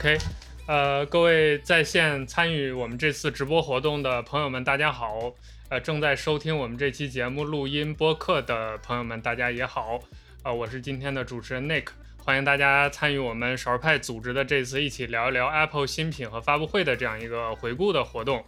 [0.00, 0.16] OK，
[0.66, 5.30] 呃，各位在线参与我们这次直播活动的朋友们，大家好。
[5.68, 10.00] 呃，正在收听我们这期节目录音播客的朋友们，大家也好。
[10.42, 18.42] 呃，我是今天的主持人 Nick，欢迎大家参与我们少儿派组织的这次一起聊一聊 Apple 新品和发布会的这样一个回顾的活动。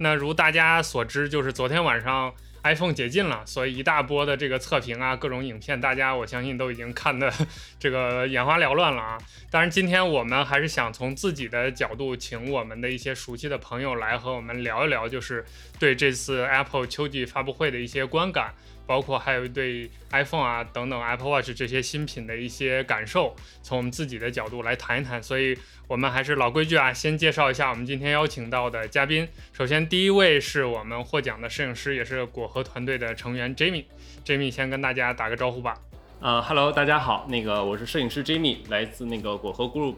[0.00, 2.34] 那如大家所知，就是昨天晚上。
[2.62, 7.32] iPhone 解禁了，所以一大波的这个测评啊，各种影片，大家我相信都已经看的
[7.78, 9.18] 这个眼花缭乱了啊。
[9.50, 15.44] 当然，今天我们还是想从自己的角度，请我们的一些熟悉的朋友来和我们聊一聊，就是
[15.78, 18.54] 对这次 Apple 秋季发布会的一些观感。
[18.88, 25.22] 包括还有一对 iPhone 啊等等 Apple Watch 这些新品的一些感受，从我们自己的角度来谈一谈。
[25.22, 25.54] 所以，
[25.86, 29.28] 我们还是老规矩啊，先介绍一下我们今天邀请到的嘉宾。
[29.52, 33.84] 首先，第一位是我们获奖的摄影师，也是果核团队的成员 Jamie。
[34.24, 35.76] Jamie 先跟大家打个招呼吧。
[36.20, 39.96] 呃，Hello，大家好，那个我是摄影师 Jamie，来自那个果核 Group。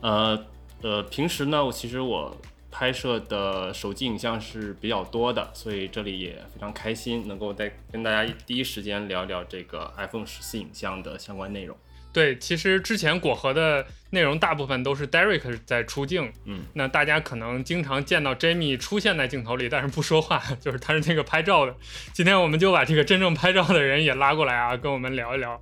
[0.00, 0.46] 呃
[0.82, 2.40] 呃，平时呢，其实我。
[2.70, 11.76] 拍摄的手机影像是比较多的，所以这里也非常开心，能够在跟大家第一时间聊聊这个 iPhone 十四影像的相关内容。
[12.12, 21.74] 对，其实之前果核的内容大部分都是 Derek 在出镜，嗯，那大家可能经常见到 Jamie 出现在镜头里，但是不说话，就是他是那个拍照的。
[22.12, 25.60] 今天我们就把这个真正拍照的人也拉过来啊，跟我们聊一聊。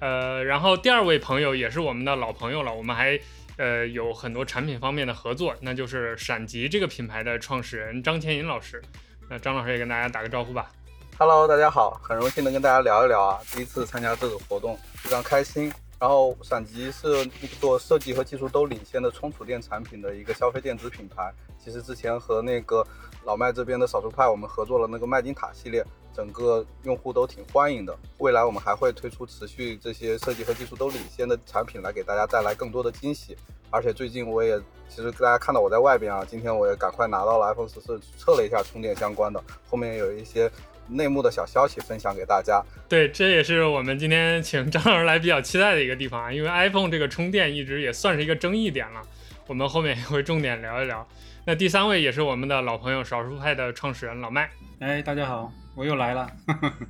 [0.00, 3.18] 呃，然后第二位朋友也是我们的老朋友了，我们还。
[3.58, 8.80] 呃，有很多产品方面的合作，那就是闪极这个品牌的创始人张千银老师。
[9.28, 10.70] 那张老师也跟大家打个招呼吧。
[11.18, 15.72] Hello，大家好，很荣幸能跟大家聊一聊啊，第一次参加这个活动，非常开心。
[15.98, 17.26] 然后闪极是
[17.60, 21.34] 做设计和技术都领先的充储电产品的一个消费电子品牌。
[21.58, 22.86] 其实之前和那个
[23.24, 25.84] 老麦这边的少数派，我们合作了那个麦金塔系列。
[26.14, 33.36] 整个用户都挺欢迎的，未来我们还会推出持续这些设计和技术都领先的产品，来给大家带来更多的惊喜。
[33.70, 34.58] 而且最近我也
[34.88, 40.50] 其实大家看到我在外边啊，今天我也赶快拿到了 iPhone 十四，测了一下充电相关的，后面有一些
[40.88, 42.64] 内幕的小消息分享给大家。
[42.88, 49.02] 对，这也是我们今天请张老师来比较期待的一个地方啊，因为 iPhone 这个充电一直也算是一个争议点了，
[49.46, 51.06] 我们后面也会重点聊一聊。
[51.44, 54.50] 那第三位也是我们的老朋友，少数派的创始人老麦。
[54.80, 55.52] 哎，大家好。
[55.78, 56.28] 我又来了，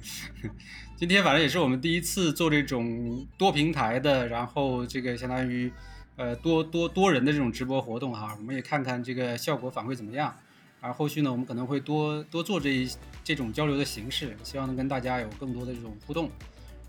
[0.97, 5.71] 今天反正也是我们第一次做这种多平台的，然后这个相当于
[6.17, 10.35] 呃多多多人的这种直播活动哈，我们也看看这个效果反馈怎么样。
[10.81, 12.91] 而后续呢，我们可能会多多做这一
[13.23, 16.31] 这种交流的形式，希望能跟大家有更多的这种互动。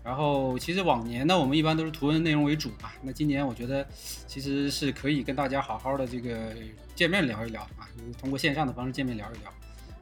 [0.02, 3.86] 然后其实往年呢，我们一般都是图文内容为主嘛，那今年我觉得
[4.26, 6.54] 其实是可以跟大家好好的这个
[6.94, 7.84] 见面聊一聊啊，
[8.18, 9.52] 通过线上的方式见面聊一聊。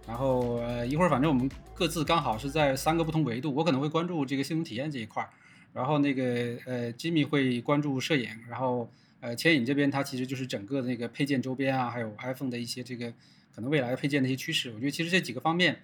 [0.08, 5.28] 然后呃一会儿反正我们各自刚好是在三个不同维度，我可能会关注这个系统体验这一块儿，
[5.74, 6.22] 然后那个
[6.64, 13.12] 呃 Jimmy 会关注摄影，然后呃牵引这边它其实就是整个那个配件周边啊，还有 iPhone 的一些这个
[13.54, 15.82] 可能未来配件的一些趋势，我觉得其实这几个方面，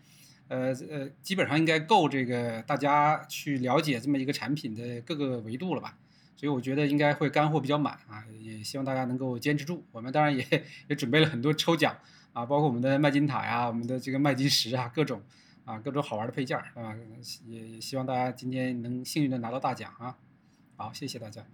[0.48, 5.98] 呃呃基本上应该够这个大家去了解这么一个产品的各个维度了吧，
[6.34, 11.94] 所以我觉得应该会干货比较满啊，也希望大家能够坚持住，我们当然也也准备了很多抽奖。
[12.34, 15.22] 啊，包括我们的麦金塔呀，我们的这个麦金石啊，各种
[15.65, 16.95] 啊，各种好玩的配件啊，
[17.47, 20.17] 也也希望大家今天能幸运的拿到大奖啊！
[20.77, 21.47] 好，谢谢大家。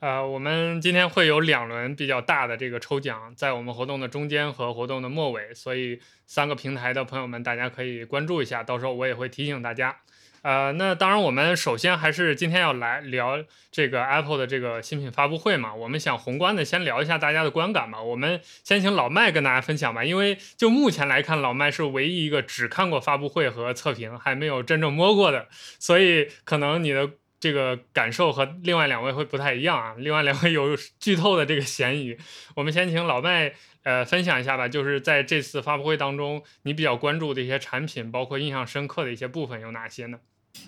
[0.00, 9.96] 呃，我们今天会有两轮比较大的这个抽奖，在我们活动的中间和活动的末尾，所以三个平台的朋友们，大家可以关注一下，到时候我也会提醒大家。
[10.44, 15.74] 呃，那当然，我们首先还是今天要来聊这个 Apple 的这个新品发布会嘛。
[15.74, 18.02] 我们想宏观的先聊一下大家的观感嘛。
[18.02, 27.08] 我们先请老麦跟大家分享吧，因为就目前来看，老麦是唯一一个只看过发布会和测评，还没有真正摸过的，所以可能你的
[27.40, 29.94] 这个感受和另外两位会不太一样啊。
[29.96, 32.18] 另外两位有剧透的这个嫌疑，
[32.54, 33.54] 我们先请老麦
[33.84, 34.68] 呃分享一下吧。
[34.68, 40.18] 就是在这次发布会当中，你比较关注的一些产品，包括印象深刻的一些部分有哪些呢？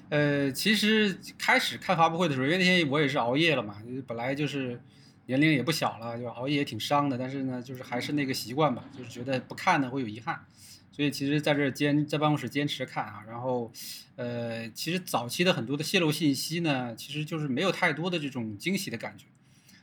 [0.08, 4.80] 呃，其实开始看发布会的时候，因为那天我也是熬夜了嘛，本来就是
[5.26, 7.18] 年龄也不小了，就熬夜也挺伤的。
[7.18, 10.44] 但是呢，就是还是那个习惯吧，就是觉得不看呢会有遗憾，
[10.92, 13.24] 所以其实在这坚在办公室坚持看啊。
[13.26, 13.72] 然后，
[14.14, 19.24] 呃，其实早期的很多的泄露信息呢，其实就是没有太多的这种惊喜的感觉，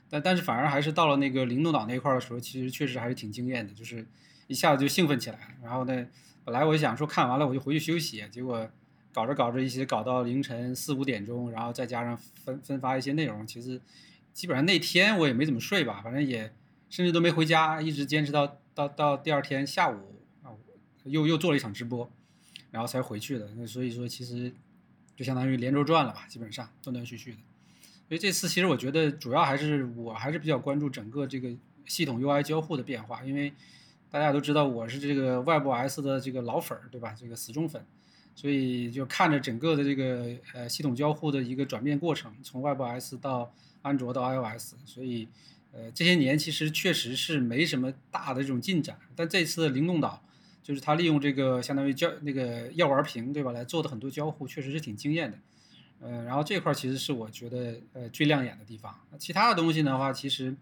[0.09, 4.07] 但但是反而还是到了那个灵动岛那块的时候，其实确实还是挺惊艳的，就是
[4.47, 5.57] 一下子就兴奋起来。
[5.61, 6.07] 然后呢，
[6.45, 8.69] 本来我想说看完了我就回去休息，结果。
[9.13, 13.79] 搞着搞着，一些搞到凌晨四五点钟，然后再加上分分发一些内容，其实
[14.33, 16.51] 基本上那天我也没怎么睡吧，反正也
[16.89, 20.51] 甚至都没回家，一直坚持到到到第二天下午啊，
[21.03, 22.11] 又又做了一场直播，
[22.71, 23.49] 然后才回去的。
[23.55, 24.51] 那所以说，其实
[25.15, 27.37] 就相当于连轴转了吧，基本上断断续续的。
[28.07, 31.49] 所以这次其实我觉得主要还是我还是比较关注整个这个
[31.85, 33.53] 系统 UI 交互的变化，因为
[34.11, 37.15] 大家都知道我是这个 WebOS 的这个老粉儿，对吧？
[37.19, 37.83] 这个死忠粉，
[38.35, 45.27] 所以就看着整个的这个呃系统交互的一个转变过程，从 WebOS 到安卓到 iOS，所以
[45.71, 50.23] 呃这些年其实确实是没什么大的这种进展，但这次灵动岛
[50.61, 53.51] 就是它利用这个相当于交那个药丸屏，对吧？
[53.51, 55.37] 来做的很多交互，确实是挺惊艳的。
[55.99, 58.93] 呃，然后这块其实是我觉得呃最亮眼的地方。
[59.17, 60.53] 其他的东西的话，其实，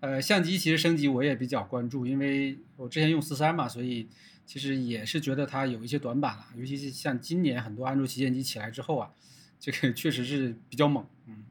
[0.00, 4.08] 呃，相机其实升级我也比较关注，因为我之前用四三嘛，所以
[4.50, 6.48] 其实也是觉得它有一些短板了。
[6.56, 9.12] 尤其是像今年很多安卓旗舰机起来之后啊，
[9.60, 11.44] 这个确实是比较猛，嗯，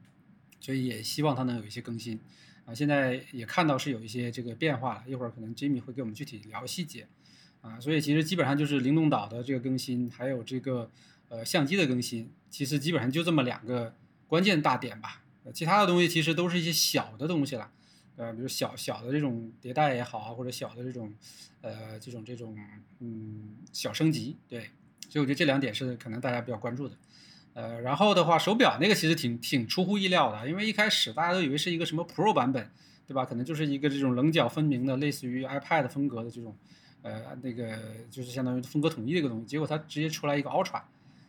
[0.60, 2.20] 所以也希望它能有一些更新。
[2.66, 7.08] 啊，现在也看到是有一些这个变化了，一会儿可能 Jimmy 会给我们具体聊细节。
[7.62, 10.90] 啊，所以其实基本上就是灵动岛的这个更新，还有这个。
[11.30, 13.94] 呃，相机的更新其实基本上就这么两个
[14.26, 15.22] 关键大点吧，
[15.54, 17.70] 其他的东西其实都是一些小的东西了，
[18.16, 21.12] 呃，比如小小的这种迭代也好啊，或者小的这种，
[21.62, 22.56] 呃，这种这种
[22.98, 24.60] 嗯小升级，对，
[25.08, 26.96] 所以我觉得这两点是可能大家比较关注的，
[27.54, 32.70] 呃，然后的话，手表那个其实挺挺出乎意料的，因为一开始大家都以为是一个什么 Pro 版本，
[33.06, 33.24] 对吧？
[33.24, 36.54] 可能就是一个这种棱角分明的，类似于 iPad 风格的这种，
[37.02, 37.78] 呃，那个
[38.10, 40.82] 就是相当于风格统一的一个东西，结果它直接出来一个 Ultra。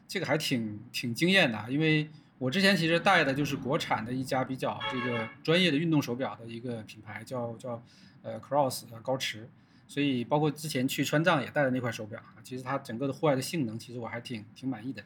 [0.07, 2.09] 这个还挺挺惊艳的，因为
[2.41, 7.83] 我之前其实戴的就是国产的一家比较这个专业的运动手表的一个品牌，叫叫
[8.23, 9.47] 呃 Cross 高驰，
[9.87, 15.03] 所以包括之前去川藏也戴的那块手表啊，其实它整个的户外的性能其实我还挺挺满意的，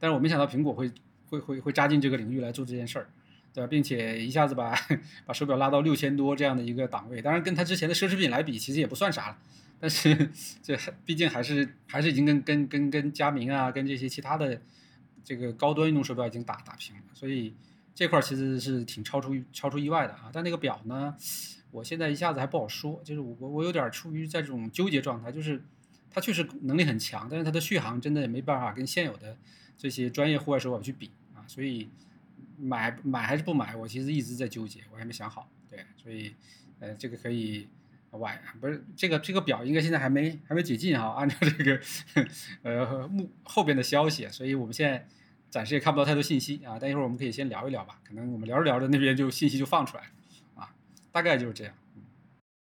[0.00, 0.90] 但是我没想到苹果会
[1.30, 3.06] 会会会扎进这个领域来做这件事儿，
[3.54, 3.68] 对吧？
[3.68, 4.76] 并且一下子把
[5.24, 9.38] 把手表拉到六千多这样的一个档位，当然跟它之前的奢侈品来比，其实也不算啥了。
[9.78, 10.30] 但是
[10.60, 10.76] 这
[11.06, 14.60] 毕竟还是还是已经跟跟跟跟佳明啊，跟这些其他的
[15.24, 17.54] 这个高端运动手表已经打打平了，所以
[17.94, 20.30] 这块其实是挺超出超出意外的啊。
[20.32, 21.14] 但那个表呢，
[21.70, 25.62] 我现在一下子还不好说，就是我我有点处于在这种纠结状态，就是
[26.10, 29.36] 它确实能力很强，但是它的续航真的也没办法跟现有的
[29.76, 31.88] 这些专业户外手表去比啊，所以
[32.58, 35.48] 买买还是不买，我其实一直在纠结，我还没想好。
[35.70, 36.34] 对，所以
[36.80, 37.68] 呃，这个可以。
[38.18, 41.80] 晚不是这个这个表应该现在还没还没解禁哈，按照这个
[42.62, 45.06] 呃幕后边的消息，所以我们现在
[45.48, 46.76] 暂时也看不到太多信息啊。
[46.78, 50.04] 但一会儿我们可以先聊一聊吧，可能我们聊着聊着那边就信息就放出来
[50.54, 50.68] 啊，
[51.10, 51.72] 大概就是这样。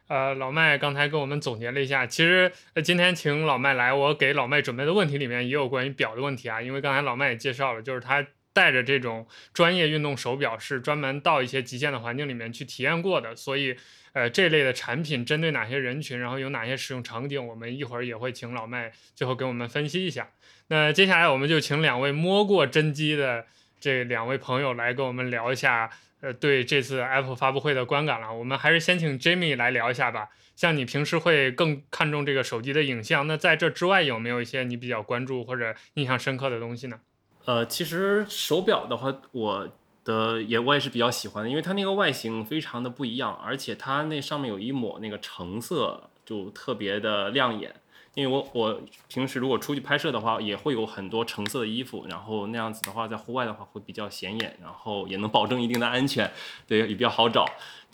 [0.08, 13.76] 呃，老麦刚才跟我们总结了一下，其实今天请老麦来，我给老麦准备的问题里面也有关于表的问题啊，因为刚才老麦也介绍了，就是他带着这种专业运动手表是专门到一些极限的环境里面去体验过的，所以。
[14.16, 20.30] 呃，这类的产品针对哪些人群，然后有哪些使用场景，我们一会儿也会请老麦最后给我们分析一下。
[20.68, 23.46] 那接下来我们就请两位摸过真机的
[23.78, 25.90] 这两位朋友来跟我们聊一下，
[26.22, 28.34] 呃，对这次 Apple 发布会的观感了。
[28.34, 30.30] 我们还是先请 Jimmy 来聊一下吧。
[30.56, 37.02] 像你平时会更看重这个手机的影像，那在这之外有没有一些你比较关注或者印象深刻的东西呢？
[37.44, 39.78] 呃，其实手表的话，我。
[40.06, 47.76] 的也我也是比较喜欢的，因为它那个外形非常的不一样，而且它那上面有一抹那个橙色，就特别的亮眼。
[48.14, 56.32] 因为我我平时如果出去拍摄的话，也会有很多橙色的衣服，然后那样子的话，在户外的话会比较显眼，然后也能保证一定的安全，
[56.66, 57.46] 对，也比较好找。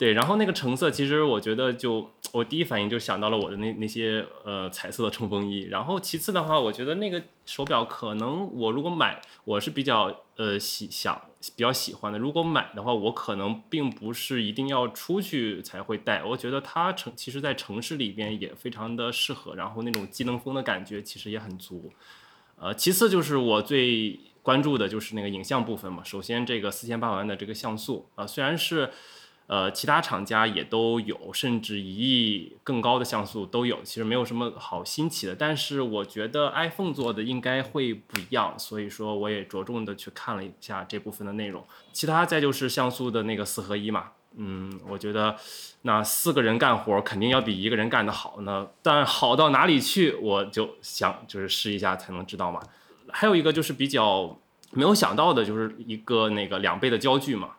[0.02, 5.68] 对，然后那个橙色，其实我觉得就我第一反应就想到了我的那那些呃彩色的冲锋衣。
[5.70, 11.22] 然后其次的话，我觉得那个手表可能我如果买，我是比较呃喜想
[11.54, 12.18] 比较喜欢的。
[12.18, 16.24] 如果买的话，我可能并不是一定要出去才会戴。
[16.24, 21.92] 我觉得它城其实在城市里边也非常的适合，然后那种机能风的感觉其实也很足。
[22.56, 26.02] 呃，其次就是我最关注的就是那个影像部分嘛。
[26.02, 28.90] 首先这个四千八百万的这个像素啊，虽然是。
[29.52, 35.34] 呃，其他厂家也都有，甚至一亿更高的像素都有，其实没有什么好新奇的。
[35.34, 41.62] 但是我觉得 iPhone 做的应该会不一样，所以说我也着重的去看了一下这部分的内容。
[41.92, 45.36] 其他再就是像素的那个四合一嘛，嗯，我觉得
[45.82, 48.66] 那四个人干活肯定要比一个人干得好呢。
[48.80, 52.58] 但好到哪里去，我就想就是试一下才能知道嘛。
[53.10, 54.38] 还有一个就是比较
[54.70, 57.50] 没有想到的，就是一个那个两倍的焦距嘛。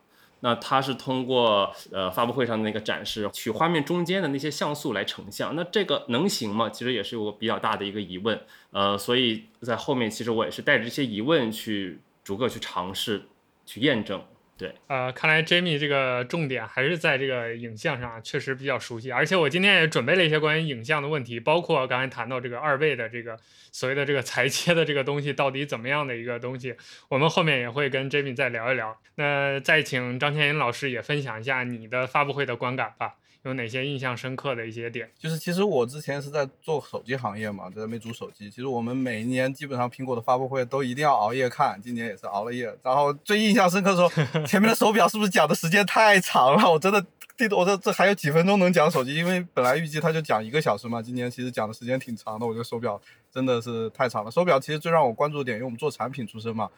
[0.46, 6.70] 那它是通过呃发布会上的那个展示，取画面中间的那些像素来成像，那这个能行吗？
[6.70, 8.38] 其实也是有比较大的一个疑问，
[8.72, 13.24] 呃，所以在后面其实我也是带着这些疑问去逐个去尝试
[13.66, 14.22] 去验证，
[14.56, 19.12] 对，呃，看来 Jamie 这个重点还是在这个影像上，确实比较熟悉。
[19.12, 23.36] 而且我今天也准备了一些关于影像的问题，包括刚才谈到这个二倍的这个
[23.72, 26.76] 所谓的这个裁切的这个东西到底怎么样的一个东西，
[27.10, 28.96] 我们后面也会跟 Jamie 再聊一聊。
[29.16, 33.16] 那再请张天银老师也分享一下你的发布会的观感吧。
[33.44, 35.10] 有哪些印象深刻的一些点？
[35.20, 38.50] 就是其实我之前是在做手机行业嘛，在魅族手机。
[38.50, 42.74] 其实我们每一年基本上苹果的发布会都一定要熬夜看，今年也是熬了夜。
[42.82, 46.72] 然后最印象深刻的时候，前面的手表是不是讲的时间太长了？
[46.72, 47.06] 我真的
[47.38, 52.46] 记得，我这这还有几分钟能讲手机，因为本来预计他就讲一个小时嘛，今年其实讲的时间挺长的。
[52.46, 54.32] 我觉得手表真的是太长了。
[54.32, 56.70] 手表其实最让我关注的点，因为我们做产品出身嘛。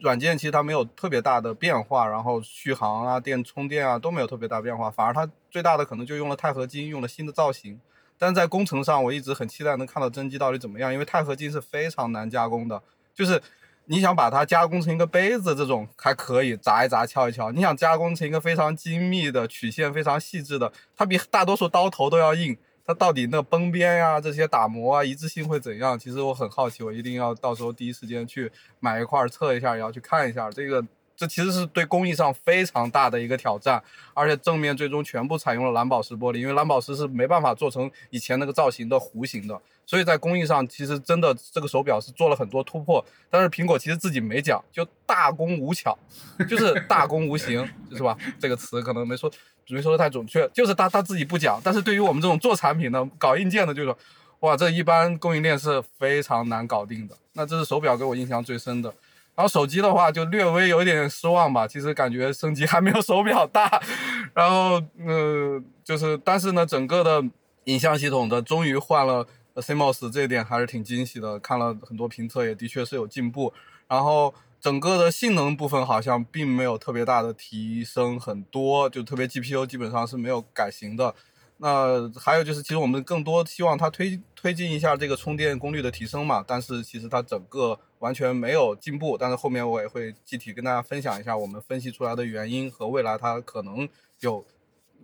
[0.00, 7.80] 软件其实它没有特别大的变化，然后续航啊、电充电啊都没有特别大变化，反而它最大的可能就用了钛合金，用了新的造型。
[8.16, 12.82] 但在工程上，我一直很期待能看到真机到底怎么样，因为钛合金是非常难加工的，
[13.14, 13.42] 就是
[13.86, 22.56] 你想把它加工成一个杯子这种还可以砸一砸、敲一敲，你想加工成一个非常精密的曲线、非常细致的，它比大多数刀头都要硬。
[22.90, 25.96] 它到底那崩边呀，这些打磨啊，一致性会怎样？
[25.96, 30.50] 其实我很好奇，我一定要到时候第一时间去买一块测一下，也要去看一下。
[30.50, 30.84] 这个
[31.16, 33.80] 这其实是对工艺上非常大的一个挑战，
[34.12, 39.60] 而且正面最终全部采用了蓝宝石玻璃，因为蓝宝石是没办法做成以前那个造型的弧形的。
[39.86, 45.96] 所以在工艺上，其实真的这个手表是做了很多突破，但是苹果其实自己没讲，就大工无巧，
[46.48, 48.16] 就是大工无形， 是吧？
[48.38, 49.30] 这个词可能没说，
[49.70, 51.60] 没说的太准确，就是他他自己不讲。
[51.62, 53.98] 但是对于我们这种做产品的、搞硬件的，就是说，
[54.40, 57.14] 哇，这一般供应链是非常难搞定的。
[57.32, 58.92] 那这是手表给我印象最深的。
[59.34, 61.66] 然后手机的话，就略微有一点失望吧。
[61.66, 63.80] 其实感觉升级还没有手表大。
[64.34, 67.24] 然后，呃，就是，但是呢，整个的
[67.64, 69.26] 影像系统的终于换了。
[69.56, 73.52] CMOS 这一点还是挺惊喜的，看了很多评测，也的确是有进步。
[73.88, 81.14] 然后整个的性能部分好像并没有特别大的提升，很多就特别 GPU 基本上是没有改型的。
[81.62, 89.16] 那还有就是，其实我们更多希望它推推进一下这个充电功率的提升嘛，但是其实它整个完全没有进步。
[89.18, 93.86] 但是后面我也会具体跟大家分享一下我们分析出来的原因和未来它可能
[94.20, 94.42] 有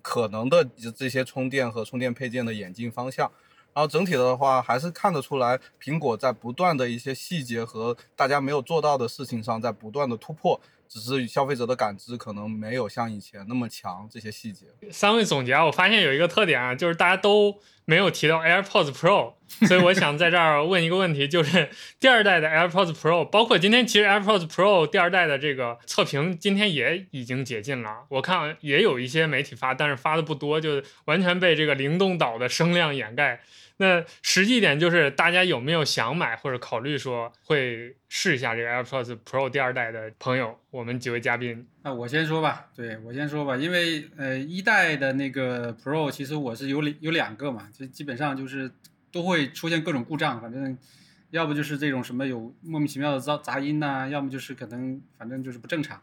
[0.00, 3.30] 可能的这些充电和充电配件的演进方向。
[3.76, 10.58] 然后整体的话，还是看得出来，苹果在不断的一些细节和大家没有做到的事情上，在不断的突破。
[10.88, 14.66] 只是消费者的感知可能没有像以前那么强，这些细节。
[14.90, 19.34] 三位总结啊，我发现有一个特点啊，就是大家都没有提到 AirPods Pro，
[19.66, 21.68] 所以我想在这儿问一个问题，就是
[21.98, 33.40] 第二代的 AirPods Pro，包括今天其实 AirPods Pro 第二代的这个测评今天也已经解禁了，我看也有一些媒体发，但是发的不多，就完全被这个灵动岛的声量掩盖。
[33.78, 40.58] 那实际点就是，大家有没有想买或者考虑说会试一下这个 AirPods Pro 第二代的朋友？
[40.70, 42.68] 我们几位嘉宾，那我先说吧。
[42.74, 48.70] 对我先说吧，因为呃一代的那个 Pro 其实我是有有两个嘛，就基本上就是
[49.12, 50.78] 都会出现各种故障，反正
[51.28, 56.00] 要不就是这种什么有莫名其妙的噪杂音呐，要么就是可能反正就是不正常。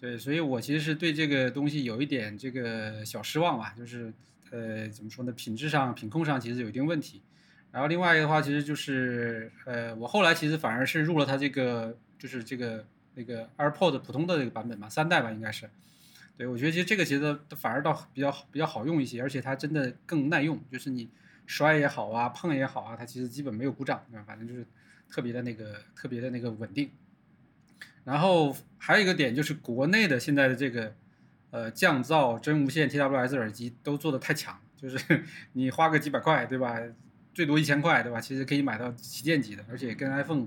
[0.00, 4.10] 对，所以我其实是对这个东西有一点这个小失望吧，就是。
[4.50, 5.32] 呃，怎么说呢？
[5.32, 7.22] 品质上、品控上其实有一定问题。
[7.72, 15.70] 然后另外一个的话，其实就是，呃，我后来其实反而是入了它这个，就是这个那个 AirPod 普通的这个版本嘛，三代吧应该是。
[16.36, 21.08] 对，我觉得其实这个鞋子反而倒比较比较好用一些，而且它真的更耐用，就是你
[21.46, 24.66] 摔也好啊，碰也好啊，它其实基本没有故障，反正就是
[25.08, 26.90] 特别的那个特别的那个稳定。
[28.02, 30.94] 然后还有一个点就是国内的现在的这个。
[31.50, 36.78] 呃，降噪、真无线、TWS 耳机都做的太强，就是 你花个几百块，对吧？
[37.34, 38.20] 最多一千块，对吧？
[38.20, 40.46] 其实可以买到旗舰级的，而且跟 iPhone，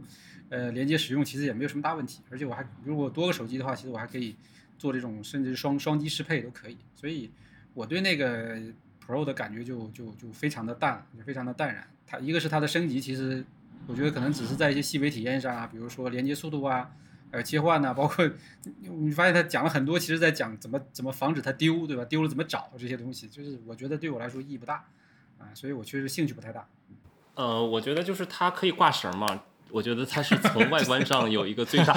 [0.50, 2.22] 呃，连接使用其实也没有什么大问题。
[2.30, 4.36] 而且我还如果多个手机的话，其实我还可以
[4.78, 6.78] 做这种甚至双双机适配都可以。
[6.96, 7.30] 所以
[7.74, 8.58] 我对那个
[9.06, 11.86] Pro 的感觉就就就非常的淡，就非常的淡然。
[12.08, 13.44] 它一个是它的升级，其实
[13.88, 16.90] 我觉得可能只是在一些细微体验上啊，比如说连接速度啊。
[17.34, 18.30] 呃，切换呢，包括
[18.80, 22.06] 你发现他讲了很多，其实在讲怎么怎么防止它丢，对吧？
[22.06, 24.86] 丢了怎么找这些东西，就是我觉得对我来说意义不大，
[25.40, 26.68] 啊，所以我确实兴趣不太大。
[27.34, 31.94] 呃，我觉得就是它可以挂绳嘛，我觉得它是从外观上有一个最大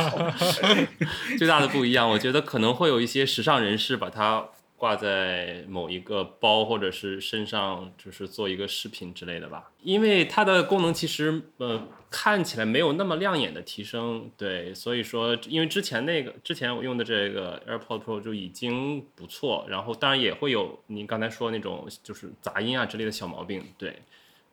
[1.37, 4.49] 最大的不一样，我觉得可能会有一些时尚人士把它。
[4.77, 9.71] 挂在某一个包或者是身上，就是做一个饰品之类的吧。
[9.83, 24.03] 因为它的功能其实呃看起来没有那么亮眼的提升，对，所以说因为之前那个之前我用的这个 AirPods Pro 就已经不错，然后当然也会有你刚才说那种就是杂音啊之类的小毛病，对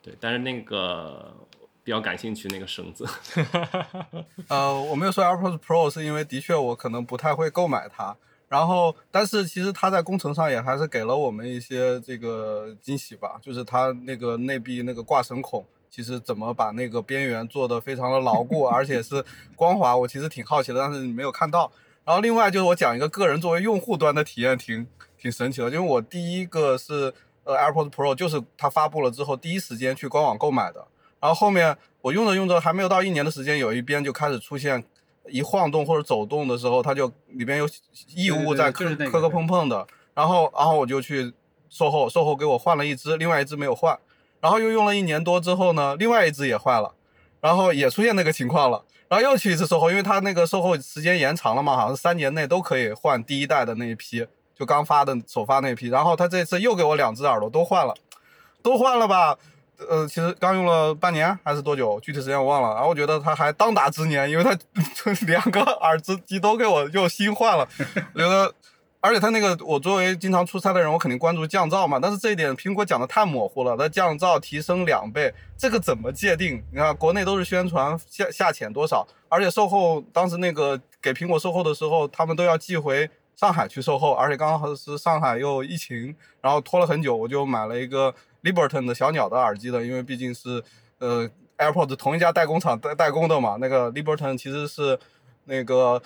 [0.02, 1.36] 对，但是那个
[1.84, 3.06] 比较感兴趣那个绳子。
[4.48, 8.16] 呃，我没有说 AirPods Pro 是因为的确我可能不太会购买它。
[8.54, 21.72] 然后，但是其实它在工程上也还是给了我们一些这个惊喜吧，就是它那个内壁那个挂绳孔，其实怎么把那个边缘做的非常的牢固，而且是光滑，我其实挺好奇的，但是你没有看到。
[22.06, 24.86] 然后另外就是我讲一个个人作为用户端的体验，挺
[25.18, 27.12] 挺神奇的，因为我第一个是
[27.46, 30.86] 呃 AirPods Pro，就是它发布了之后第一时间去官网购买的，
[31.20, 34.84] 然后后面我用着用着还没有到一年的时间，有一边就开始出现。
[35.30, 37.68] 一晃动或者走动的时候，它就里边有
[38.16, 41.34] 异物在磕磕磕碰碰的，然后然后我就去
[41.70, 43.98] 售后，售后给我换了一只，另外一只没有换，
[44.42, 46.94] 然后又用了一年多之后呢，另外一只也坏了，
[47.42, 57.94] 然后也出现那个情况了，然后又去一次售后，因为它那个售后时间延长了嘛，好像是三年内都可以换第一代的那一批，就刚发的首发那一批，然后他这次又给我两只耳朵都换了，
[58.62, 59.38] 都换了吧。
[59.90, 62.74] 呃，其实刚用了半年还是多久，具体时间我忘了。
[62.74, 64.52] 然后我觉得他还当打之年，因为他
[65.28, 67.68] 两个耳机都给我又新换了。
[68.16, 68.54] 觉得，
[69.00, 72.00] 而且他那个，我作为经常出差的人，我肯定关注降噪嘛。
[72.02, 76.64] 但是这一点苹果讲的太模糊了，它降噪提升两倍，这个怎么界定？
[76.72, 88.14] 你看国内都是宣传下下潜多少，而且售后当时那个给苹果售后的时候，他们都要寄回上海去售后，而且刚好是上海又疫情，然后拖了很久，我就买了一个。
[88.44, 90.64] Liberton 的小鸟的耳机的，因为毕竟是
[91.00, 93.58] 呃 AirPods 同一家代工厂代代工的嘛。
[93.60, 95.00] 那个 Liberton 其实是
[95.46, 96.02] 那个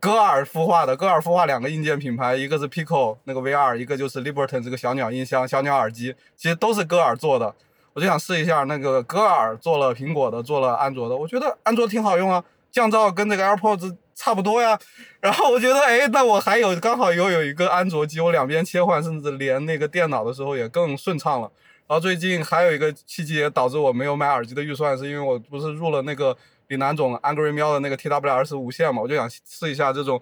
[0.00, 7.54] 歌尔孵化的，歌尔孵化两个硬件品牌，一个是 Pico 那个 VR，一个就是 Liberton 这个小鸟音箱、小鸟耳机，其实都是歌尔做的。
[7.94, 14.78] 我就想试一下那个歌尔做了苹果的，做了安卓的，我觉得安卓挺好用啊，降噪跟这个 AirPods 差不多呀。
[15.20, 21.50] 然后我觉得，哎，那我还有刚好又有一个安卓机，我两边切换，甚至连那个电脑的时候也更顺畅了。
[21.92, 26.34] 然后最近还有一个契机导致我没有买耳机的预算，是因为我不是入了那个
[26.68, 30.18] 李楠总 Angry 喵的那个 TWS 无线嘛，我就想试一下这种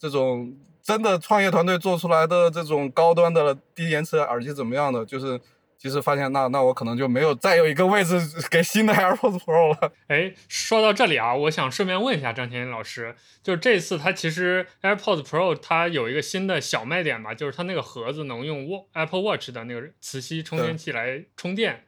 [0.00, 0.52] 这种
[0.82, 5.40] 真的创业团队做出来的这种高端的低延迟耳机怎么样的，就是。
[5.82, 8.16] 其实发现那那我可能就没有再有一个位置
[8.48, 9.92] 给新的 AirPods Pro 了。
[10.06, 21.82] 哎，说到这里啊，我想顺便问一下张天林老师，就是这次它其实 AirPods Pro 它有一个新的小卖点嘛，就是它那个盒子能用 Apple Watch 的那个磁吸充电器来充电。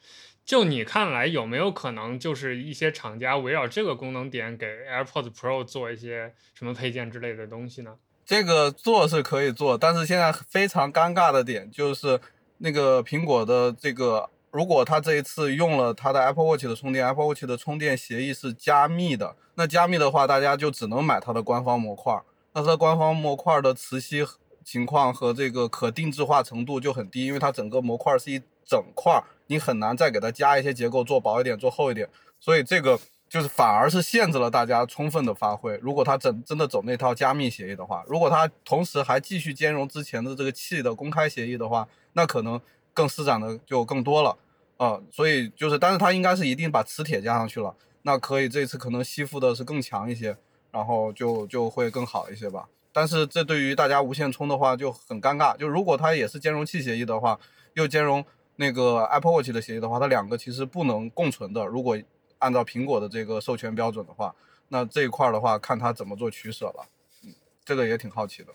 [0.44, 7.94] 就你看来有没有可能就是一些厂家围绕这个功能点给 AirPods Pro 做一些什么配件之类的东西呢？
[8.26, 12.20] 这个做是可以做，但是现在非常尴尬的点就是。
[12.58, 22.22] 那个苹果的这个，如果他这一次用了他的 Apple Watch 的充电，Apple Watch 的充电协议是加密的，那加密的话，大家就只能买它的官方模块。
[22.52, 24.24] 那它官方模块的磁吸
[24.64, 32.08] 情况和这个可定制化程度就很低，因为它整个模块是一整块，你很难再给它加一些结构，做薄一点，做厚一点。
[32.38, 35.76] 所以这个就是反而是限制了大家充分的发挥。
[35.82, 41.87] 如果它真真的走那套加密协议的话，如果它同时还继续兼容之前的这个气的公开协议的话。
[42.16, 42.60] 那可能
[42.92, 44.38] 更施展的就更多了，
[44.76, 50.37] 啊，所以就是，但是它应该是一定把磁铁加上去了，那可以这次可能吸附的是更强一些，
[50.70, 52.68] 然后就就会更好一些吧。
[52.92, 57.37] 但是这对于大家无线充的话就很尴尬，就如果它也是兼容器协议的话，
[57.72, 61.66] 又兼容那个 Apple Watch 的协议的话，它两个其实不能共存的。
[61.66, 61.98] 如果
[62.44, 64.35] 按照苹果的这个授权标准的话，
[64.68, 66.87] 那这一块的话看它怎么做取舍了，
[67.24, 67.33] 嗯，
[67.64, 68.48] 这个也挺好奇的。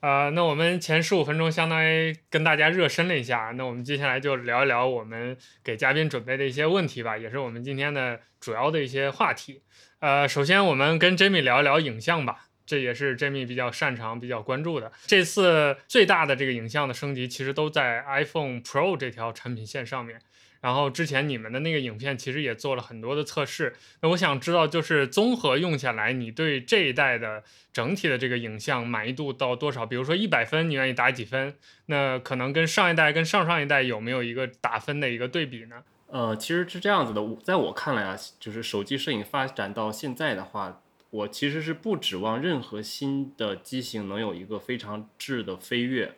[0.00, 9.60] 呃，那我们前十五分钟相当于跟大家热身了一下，那我们接下来就聊一聊我们给嘉宾准备的一些问题吧，也是我们今天的主要的一些话题。
[9.98, 14.90] 呃，首先我们跟 Jamie 聊一聊影像吧，这也是 Jamie 比较擅长、比较关注的。
[15.06, 20.20] 这次最大的这个影像的升级，其实都在 iPhone Pro 这条产品线上面。
[20.60, 29.86] 然后之前你们的那个影片其实也做了很多的测试，那我想知道就是综合用下来，你对这一代的整体的这个影像满意度到多少？
[29.86, 31.54] 比如说一百分，你愿意打几分？
[31.86, 35.84] 那可能跟上一代、跟上上一代有没有一个打分的一个对比呢？
[36.08, 46.16] 呃，其实是这样子的，在我看来啊，就是手机摄影发展到现在的话，我其实是不指望任何新的机型能有一个非常质的飞跃，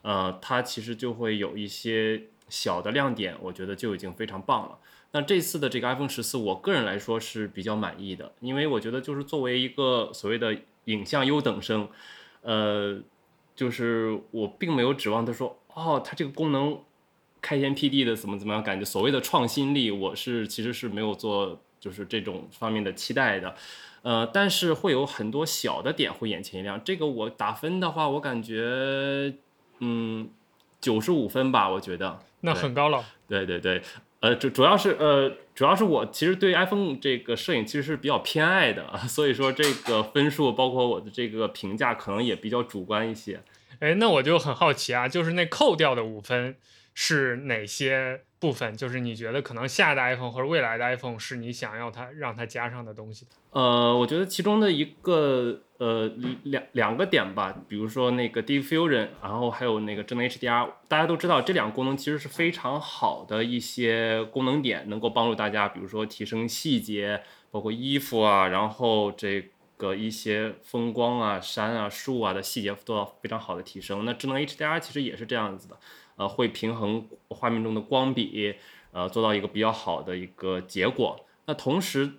[0.00, 2.22] 呃，它其实就会有一些。
[2.52, 4.78] 小的亮点，我觉得就已经非常棒了。
[5.12, 11.88] 那这次的这个 iPhone 十四，我个人来说是比较满意的，因为我觉得就是作为一个所谓的影像优等生，
[12.42, 13.00] 呃，
[13.56, 16.78] 就是我并没有指望他说，哦，它这个功能
[17.40, 23.54] 开天辟地的怎么怎么样，感觉所谓的创新力，我是其实是没有做就是这种方面的期待的。
[24.02, 26.82] 呃，但是会有很多小的点会眼前一亮。
[26.84, 29.34] 这个我打分的话，我感觉，
[29.78, 30.28] 嗯，
[30.80, 32.20] 九十五分吧，我觉得。
[32.42, 33.82] 那很高了，对对对，
[34.20, 43.40] 呃，主主要是呃，主要是我其实对 iPhone 这个摄影其实是比较偏爱的， 所以说这个分数包括我的这个评价可能也比较主观一些。
[43.80, 46.56] 哎，那我就很好奇啊，就是那扣掉的五分
[46.94, 48.76] 是哪些部分？
[48.76, 53.26] 就是你觉得可能下一代 iPhone 或者未来的 iPhone 是你想要它让它加上的东西？
[53.50, 56.10] 呃，我觉得其中的一个呃
[56.44, 69.50] 两两个点吧，比如说那个 Diffusion，然后还有那个智能 HDR，大家都知道这两个功能其实是非常好的一些功能点，能够帮助大家，比如说提升细节，包括衣服啊，然后这。
[69.78, 74.04] 个一些风光啊、山啊、树啊的细节做到非常好的提升。
[74.04, 75.76] 那智能 HDR 其实也是这样子的，
[76.16, 78.54] 呃，会平衡画面中的光比，
[78.92, 81.24] 呃，做到一个比较好的一个结果。
[81.46, 82.12] 那同时，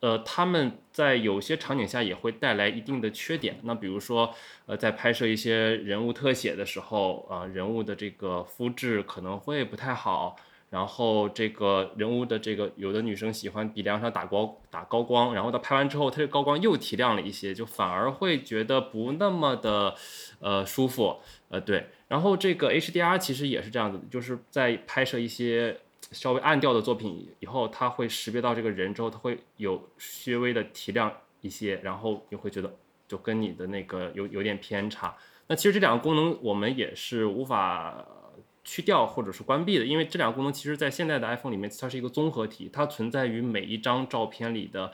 [0.00, 3.58] 呃，他们在有些场景下也会带来一定的缺点。
[3.64, 4.32] 那比如说，
[4.66, 10.36] 呃，在拍摄一些人物特写的时候，啊，人物的这个肤质可能会不太好。
[10.70, 19.96] 然后这个人物的这个有的女生喜欢鼻梁上打光打高光，然后她拍完之后，她这高光又提亮了一些，就反而会觉得不那么的
[20.38, 21.88] 呃舒服，呃对。
[22.10, 25.78] 然后这个 HDR 其实也是这样子，就是在拍摄一些
[26.10, 32.74] 稍微暗调的作品以后，它会识别到这个人之后，它会有稍微的提亮一些，然后你会觉得
[33.06, 35.16] 就跟你的那个有有点偏差。
[35.46, 38.04] 那其实这两个功能我们也是无法。
[38.62, 44.92] 去掉或者是关闭的，因为这两个功能其实，在现在的 iPhone 里面，它是一个综合体，它存在于每一张照片里的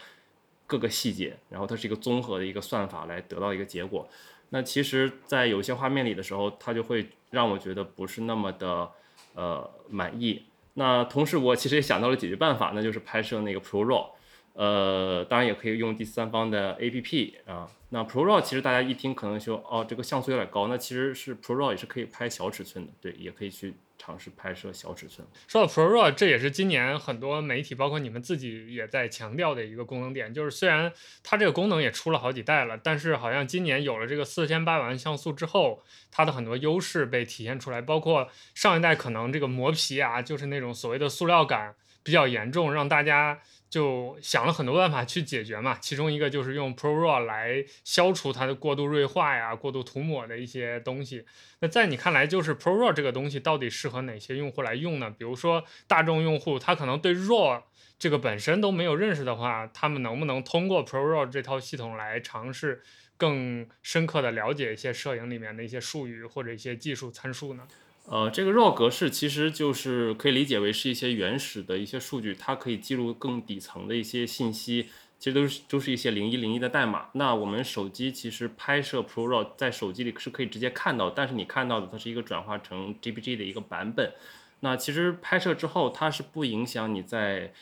[0.69, 4.09] 各个细节，然后它是一个综合的一个算法来得到一个结果。
[4.51, 8.89] 那其实，在有些画面里的时候，它就会让我觉得不是那么的
[9.35, 10.45] 呃满意。
[10.75, 14.11] 那同时，我其实也想到了解决办法，那就是拍摄那个 Pro RAW。
[14.53, 17.69] 呃，当然也可以用第三方的 APP 啊。
[17.91, 20.69] 那 Pro RAW 其实大家一听可能说，哦，这个像素有点高。
[20.69, 23.75] 那其实是 Pro RAW 也是可以拍小尺寸的，对，也可以去
[24.07, 25.27] 尝试拍摄小尺寸。
[25.49, 30.93] 说到 Pro RAW，这也是今年很多媒体，包括你们自己也在强调的一个功能点，就是虽然
[31.25, 43.41] 它这个功能也出了好几代了，但是好像今年有了这个四千八百万像素之后，它的很多优势被体现出来，包括上一代可能这个磨皮啊，就是那种所谓的塑料感比较严重，让大家。
[43.69, 51.25] 就想了很多办法去解决嘛，其中一个就是用 Pro RAW 来消除它的过度锐化呀、过度涂抹的一些东西。
[51.59, 55.11] 那在你看来，就是 Pro RAW 这个东西到底适合哪些用户来用呢？
[55.11, 57.63] 比如说大众用户，他可能对 RAW
[57.99, 62.83] 这个本身都没有认识的话，他们能不能通过 Pro RAW 这套系统来尝试
[63.17, 67.67] 更深刻的了解一些摄影里面的一些术语或者一些技术参数呢？
[68.09, 74.87] 呃，这个 RAW 格式其实就是可以理解为是一些原始的一些数据，它可以记录更底层的一些信息，
[75.19, 77.09] 其实都是都是一些零一零一的代码。
[77.15, 84.13] 那我们手机其实拍摄 Pro RAW 在手机里是可以直接看到，但是你看到的它是一个转化成 JPG 的一个版本。
[84.61, 87.53] 那其实拍摄之后，它是不影响你在。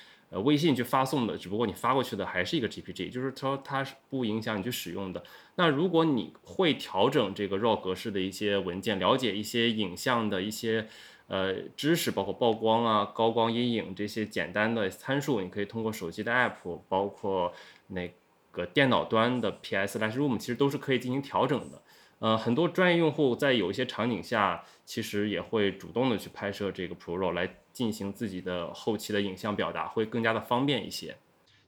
[0.40, 5.22] 微信去发送的，只不过你发过去的还是一个 GPG，就是说它是不影响你去使用的。
[5.56, 10.88] 那如果你会调整这个 RAW 格式的一些文件，了解一些影像的一些
[11.28, 17.52] 呃知识，包括曝光啊、高光、阴影这些简单的参数，你可以通过手机的 App，包括
[17.88, 18.12] 那
[18.50, 21.82] 个电脑端的 PS Lightroom，其实都是可以进行调整的。
[22.24, 31.18] 呃，很多专业用户在有一些场景下，其实也会主动的去拍摄这个 Pro 来进行自己的后期的影像表达，会更加的方便一些。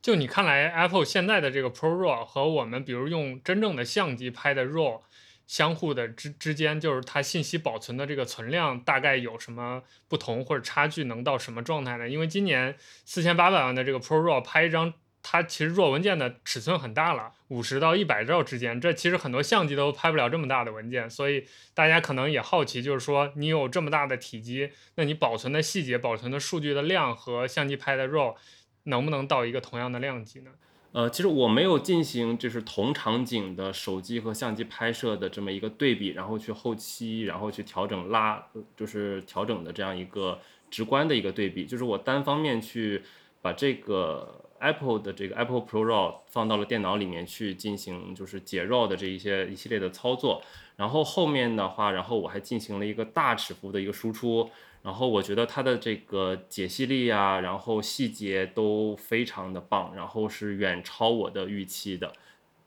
[0.01, 5.03] 就你看来，Apple 现在的这个 Pro RAW 和我们比如用真正的相机拍的 RAW
[5.47, 12.09] 相互的之之间，就是它信息保存的这个存量大概有什么不同或者差距，能到什么状态呢？
[12.09, 14.95] 因为今年四千八百万的这个 Pro RAW 拍一张。
[15.29, 28.37] 它其实弱文件的尺寸很大了，五十到一百兆之间，这其实很多相机都拍不了这么大的文件，所以大家可能也好奇，就是说你有这么大的体积，那你保存的细节、保存的数据的量和相机拍的 RAW
[28.85, 30.53] 能不能到一个同样的量级呢？
[30.93, 40.39] 呃，其实我没有进行就是同场景的手机和相机拍摄的这么一个对比，然后去后期，然后去调整拉，就是调整的这样一个
[40.71, 43.03] 直观的一个对比，就是我单方面去
[43.43, 44.45] 把这个。
[44.61, 50.43] Apple 的这个 Apple Pro RAW 放到了电脑里面去进行就是解 RAW 的这一些一系列的操作，
[50.77, 54.51] 然后后面的话，然后我还进行了一个大尺幅的一个输出，
[54.83, 62.13] 然后我觉得它的这个解析力啊，然后细节都非常的棒，然后是远超我的预期的。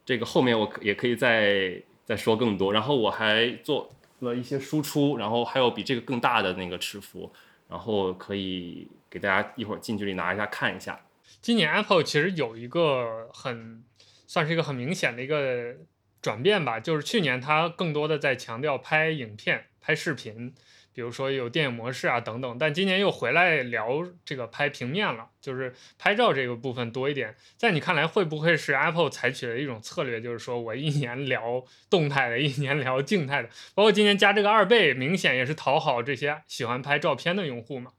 [0.06, 7.32] 这个后面我也可以再再说更多，然后我还做了一些输出，然后还有比这个更大的那个尺幅，
[7.68, 11.00] 然后可以给大家一会儿近距离拿一下看一下。
[11.42, 13.84] 今年 Apple 其实有一个很
[14.28, 15.76] 算是一个很明显的一个
[16.22, 20.54] 转变吧，就是去年它更多的在强调拍影片、拍视频，
[20.94, 22.58] 比如说有电影模式啊等等。
[22.60, 27.34] 但今年又回来聊这个拍平面了，就是拍照这个部分多一点。
[27.56, 33.50] 在你看来，会不会是 Apple 采取的一种策略，就是说我一年聊动态的，一年聊静态的？
[33.74, 37.94] 包括今年加这个二倍，明显也是讨好这些喜欢拍照片的用户嘛。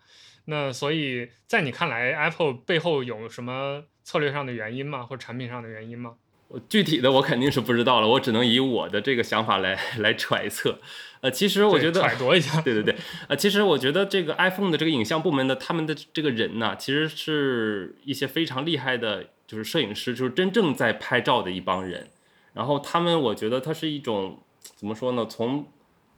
[0.46, 5.02] 那所以在你看来，Apple 背后有什么策略上的原因吗？
[5.02, 6.14] 或者产品上的原因吗？
[6.48, 10.80] 我具体的我肯定是不知道了，我只能以我的这个想法来来揣测。
[11.20, 12.96] 呃，其实我觉得揣度一下，对对对，
[13.28, 22.08] 呃，其实我觉得这个 iPhone 的这个影像部门的他们的这个人呢，其实是一些非常厉害的，就是摄影师，就是真正在拍照的一帮人。
[22.52, 24.42] 然后他们，我觉得它是一种
[24.74, 25.24] 怎么说呢？
[25.26, 25.68] 从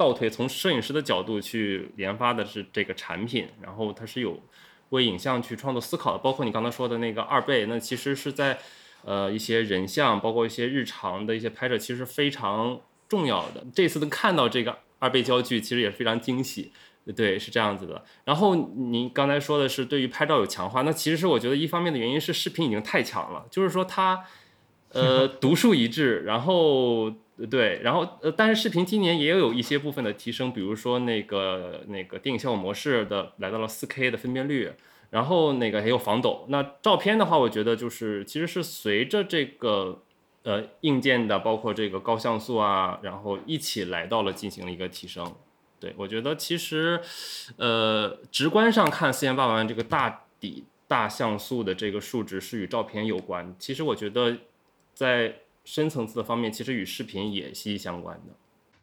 [0.02, 4.42] 倒推，从摄影师的角度去研发的是这个产品，然后它是有
[4.88, 6.18] 为影像去创作思考的。
[6.18, 8.58] 包括你刚才说的那个二倍，那其实是在
[9.04, 13.64] 呃一些人像，包括一些日常的一些拍摄，其实非常重要的。
[13.72, 16.72] 这次能看到这个二倍焦距，其实也非常惊喜。
[17.14, 18.04] 对，是这样子的。
[18.24, 24.24] 然后您刚才说的是对于拍照有强化，那其实是我觉得一方面的原因是视频已经太强了，就是说它
[24.92, 27.12] 呃独树一帜，然后。
[27.50, 34.70] 对，然后呃，但是视频今年也有一些部分的提升，比如说那个那个电影效果模式的来到了 4K 的分辨率，
[35.10, 36.44] 然后那个还有防抖。
[36.50, 40.02] 那照片的话，我觉得就是其实是随着这个
[40.44, 45.26] 呃硬件的，包括这个高像素啊，然后一起来到了进行了一个提升。
[45.80, 47.00] 对我觉得其实
[47.56, 53.52] 呃直观上看，四千八百万这个大底大像素的这个数值是与照片有关。
[53.58, 54.36] 其实我觉得
[54.94, 58.34] 在深层次的方面，其实与视频也息息相关的。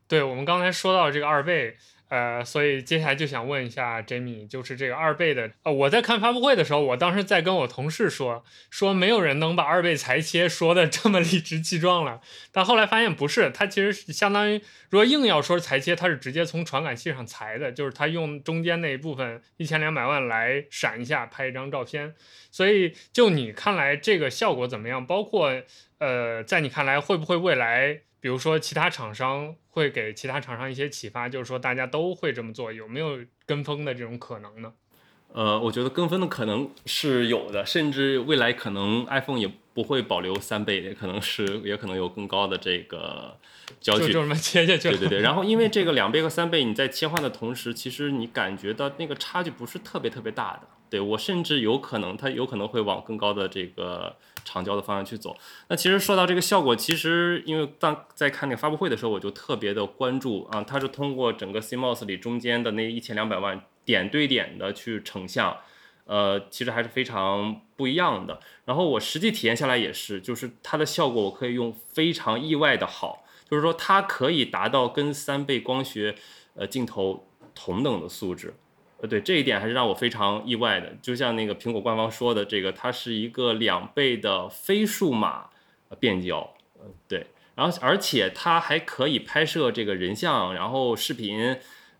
[0.07, 1.75] 对我们刚才说到这个二倍，
[2.07, 22.15] 呃，所以接下来就想问一下 Jamie，就是这个二倍的，呃，我在看发布会的时候，我当时在跟我同事说，说没有人能把二倍裁切说的这么理直气壮了，但后来发现不是，它其实相当于，如果硬要说裁切，它是直接从传感器上裁的，就是它用中间那一部分一千两百万来闪一下拍一张照片，
[22.49, 25.05] 所以就你看来这个效果怎么样？
[25.05, 25.61] 包括。
[25.99, 34.73] 呃，在你看来，会不会未来，比如说其他厂商会给其他厂商一些启发，就是说大家都会这么做，有没有跟风的这种可能呢？
[35.31, 43.37] 呃，我觉得跟风的可能是有的，甚至未来可能 iPhone 也不会保留三倍，也可能是也可能有更高的这个
[43.79, 44.89] 焦距，就这么切下去。
[44.89, 45.19] 对对对。
[45.19, 50.61] 然后因为这个两倍和三倍，你在切换的同时，其实你感觉到那个差距不是特别特别大的。
[50.89, 54.15] 对我甚至有可能，它有可能会往更高的这个
[54.51, 55.37] 长焦的方向去走。
[55.67, 65.55] 那其实说到这个效果，其实因为当在看那个发布会的时候，我就特别的关注啊，它是通过整个 CMOS 里中间的那一千两百万点对点的去成像，
[66.05, 68.39] 呃，其实还是非常不一样的。
[68.65, 76.15] 然后我实际体验下来也是，就是它的效果我可以用非常意外的好，就是说它可以达到跟三倍光学
[76.55, 78.55] 呃镜头同等的素质。
[79.01, 80.93] 呃，对这一点还是让我非常意外的。
[81.01, 85.49] 就像那个苹果官方说的，这个它是一个两倍的非数码
[85.99, 86.53] 变焦，
[87.07, 91.57] 对，然后而且它还可以拍摄这个人像，然后视频，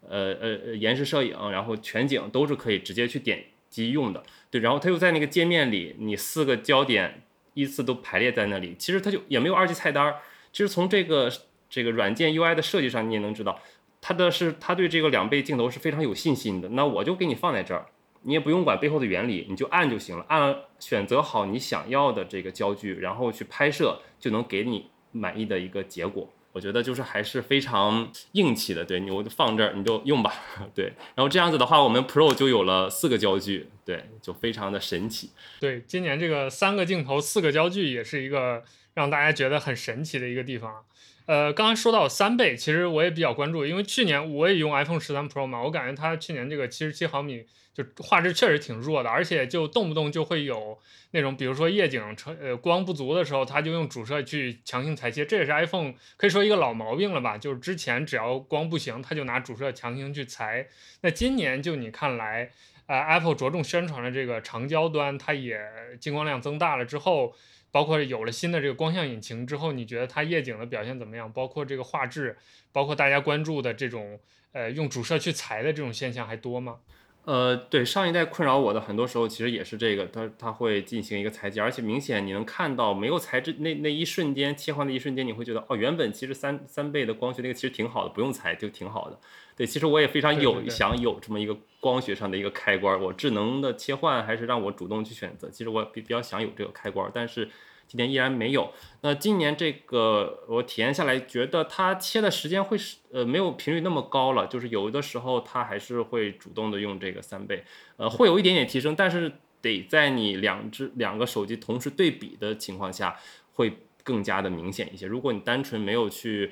[0.07, 4.23] 呃呃延时摄影，然后全景都是可以直接去点击用的。
[4.51, 10.17] 对，然后它又在那个界面里，你四个焦点依次都排列在那里，其实它就也没有二级菜单儿。
[10.51, 11.31] 其实从这个
[11.69, 13.61] 这个软件 UI 的设计上，你也能知道。
[14.01, 16.69] 他的是，他对这个两倍镜头是非常有信心的。
[16.69, 17.87] 那我就给你放在这儿，
[18.23, 20.25] 你也不用管背后的原理，你就按就行了。
[20.29, 26.29] 按选择好你想要的这个焦距，然后去拍摄，就能给你满意的一个结果。
[26.51, 28.83] 我觉得就是还是非常硬气的。
[28.83, 30.33] 对，你我就放这儿，你就用吧。
[30.73, 35.29] 对，然后这样子的话，我们 Pro 就有了四个焦距，对，就非常的神奇。
[35.59, 38.63] 对，今年这个三个镜头四个焦距也是一个
[38.95, 40.83] 让大家觉得很神奇的一个地方。
[41.29, 50.79] 呃，刚才说到三倍，其实我也比较关注，因为去年我也用 iPhone 十三 Pro 嘛，我感觉它去年这个七十七毫米就画质确实挺弱的，而且就动不动就会有
[51.11, 60.67] 那种，比如说夜景成呃光不足的时候，它就用主摄去强行裁切，这也是 iPhone 可以说一个老毛病了吧，就是之前只要光不行，它就拿主摄强行去裁。
[61.01, 62.49] 那今年就你看来，
[62.87, 65.61] 呃，Apple 着重宣传了这个长焦端，它也
[65.99, 67.35] 进光量增大了之后。
[67.71, 71.31] 包括有了新的这个光像引擎之后，你觉得它夜景的表现怎么样？
[71.31, 72.37] 包括这个画质，
[72.71, 74.19] 包括大家关注的这种
[74.51, 76.79] 呃用主摄去裁的这种现象还多吗？
[77.25, 89.19] 呃，对，上一代困扰我的很多时候其实也是这个，它它会进行一个裁剪，而且明显你能看到没有裁之那那一瞬间切换的一瞬间，你会觉得哦，原本其实三三倍的光学那个其实挺好的，不用裁就挺好的。
[89.55, 95.49] 对，其实我也非常有想有这么一个光学上的一个开关，我智能的切换还是让我主动去选择。
[95.49, 97.47] 其实我比比较想有这个开关，但是
[97.89, 98.71] 今年依然没有。
[99.01, 107.63] 那今年这个我体验下来，觉得它切的时间会是呃没有频率那么高了，就是有的时候它还是会主动的用这个三倍，
[107.97, 113.17] 呃会有一点点提升，但是得在你两只两个手机同时对比的情况下，
[113.53, 115.07] 会更加的明显一些。
[115.07, 116.51] 如果你单纯没有去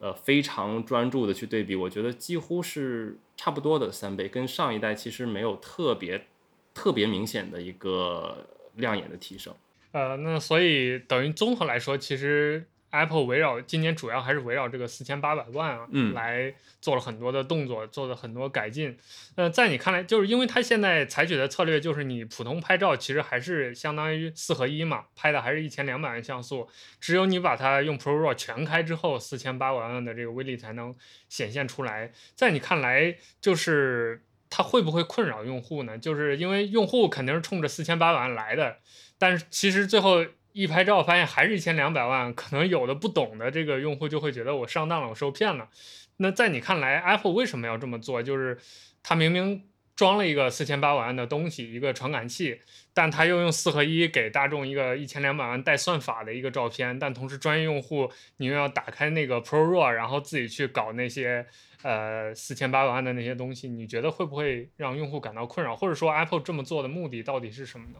[0.00, 6.26] 呃非常专注的去对比，我觉得几乎是差不多的三倍，跟上一代其实没有特别
[6.72, 9.54] 特别明显的一个亮眼的提升。
[9.92, 18.96] 呃，那所以等于综合来说，其实 Apple 围绕今年主要还是围绕这个四千八百万啊，嗯来做了很多的动作，做了很多改进。
[19.36, 26.68] 呃，在你看来，就是因为它现在采取的策略就是你普通拍照其实还是相当于四合一嘛，拍的还是一千两百万像素，
[27.00, 30.94] 只有你把它用 Pro RAW 全开之后，四千八百万的这个威力才能
[31.28, 32.12] 显现出来。
[32.34, 35.96] 在你看来，就是它会不会困扰用户呢？
[35.96, 38.78] 就是因为用户肯定是冲着四千八百万来的。
[39.20, 45.68] 但是其实最后一拍照发现还是一千两百万，可能有的不懂的这个用户就会觉得我上当了，我受骗了。
[46.16, 48.22] 那在你看来，Apple 为什么要这么做？
[48.22, 48.58] 就是
[49.02, 49.62] 它明明
[49.94, 52.58] 装了一个四千八百万的东西，一个传感器，
[52.94, 61.46] 但它又用四合一给大众一个一千两百万带算法的一个照片，但同时专业用户你又要打开那个 Pro RAW，然后自己去搞那些
[61.82, 65.76] 呃四千八百万的那些东西，你觉得会不会让用户感到困扰？
[65.76, 67.98] 或者说 Apple 这么做的目的到底是什么呢？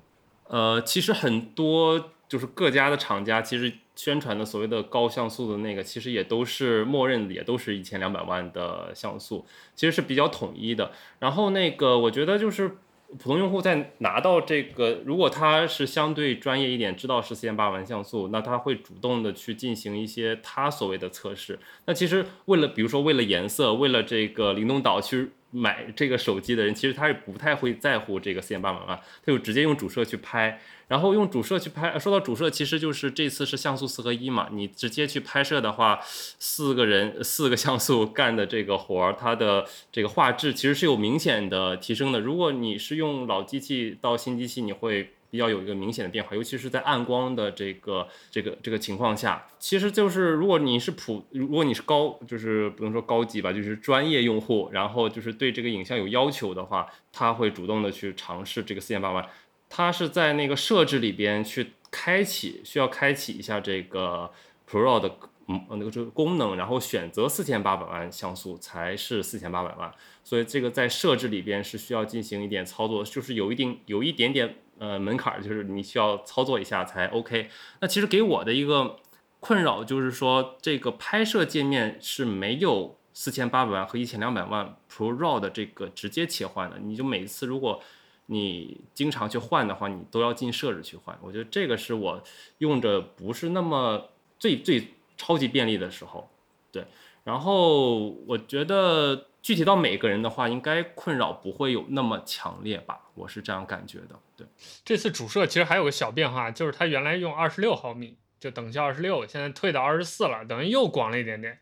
[0.51, 10.91] 呃，其实很多就是各家的厂家，其实宣传的所谓的高像素的那个，其实也都是默认的，也都是一千两百万的像素，其实是比较统一的。
[11.21, 12.79] 然后那个，我觉得就是
[13.17, 21.61] 普通用户在拿到这个，如果他是相对专业一点，知道是四千八百万像素，那他会主动的去进行一些他所谓的测试。
[21.87, 25.31] 那其实为了，比如说为了颜色，为了这个灵动岛去。
[25.51, 31.99] 买这个手机的人，其实他是不太会在乎这个四千八百万，他就直接用主摄去拍，然后用主摄去拍。
[31.99, 42.21] 说到主摄，其实就是这次是像素四合一嘛，你直接去拍摄的话，四个人四个像素干的这个活儿，它的这个画质其实是有明显的提升的。
[42.21, 45.13] 如果你是用老机器到新机器，你会。
[45.31, 59.29] 比较有一个明显的变化，尤其是在暗光的这个这个这个情况下，其实就是如果你是普，如果你是高，就是不能说高级吧，就是专业用户，然后就是对这个影像有要求的话，他会主动的去尝试这个四千八百万，
[59.69, 64.29] 他是在那个设置里边去开启，需要开启一下这个
[64.69, 65.17] Pro 的
[65.47, 69.93] 嗯那个这个功能，然后选择四千八百万像素才是四千八百万，
[70.25, 74.57] 所以这个在设置里边是需要进行一点操作，就是有一定有一点点。
[74.81, 77.51] 呃，门槛就是你需要操作一下才 OK。
[77.81, 78.97] 那其实给我的一个
[79.39, 86.79] 困扰就是说，这个拍摄界面是没有四千八百万和一千两百万 Pro RAW 的这个直接切换的。
[86.79, 87.83] 你就每次如果
[88.27, 91.15] 你经常去换的话，你都要进设置去换。
[91.21, 92.23] 我觉得这个是我
[92.57, 96.31] 用着不是那么最最超级便利的时候。
[96.73, 96.87] 对，
[97.25, 99.27] 然后我觉得。
[99.43, 103.01] 具体到每个人的话，应该困扰不会有那么强烈吧？
[103.15, 104.19] 我是这样感觉的。
[104.37, 104.47] 对，
[104.85, 111.59] 这次主摄其实还有个小变化，就是它原来用二十六毫米，就等效二十六，现在退到二十四了，等于又广了一点点。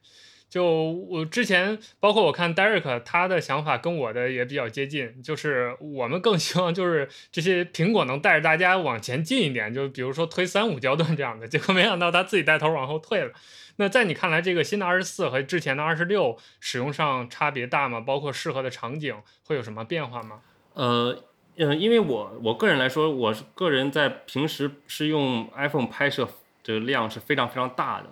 [0.50, 13.30] 就我之前，包括我看 Derek 他的想法跟我的也比较接近，就是我们更希望就是这些苹果能带着大家往前进一点，就比如说推三五焦段这样的，结果没想到他自己带头往后退了。
[13.80, 18.00] 那在你看来，这个新的二十四和之前的二十六使用上差别大吗？
[18.00, 19.14] 包括适合的场景
[19.46, 20.40] 会有什么变化吗？
[20.74, 21.16] 呃，
[21.56, 26.28] 嗯，因为我我个人来说，我个人在平时是用 iPhone 拍摄，
[26.64, 28.08] 这个量是非常非常大的。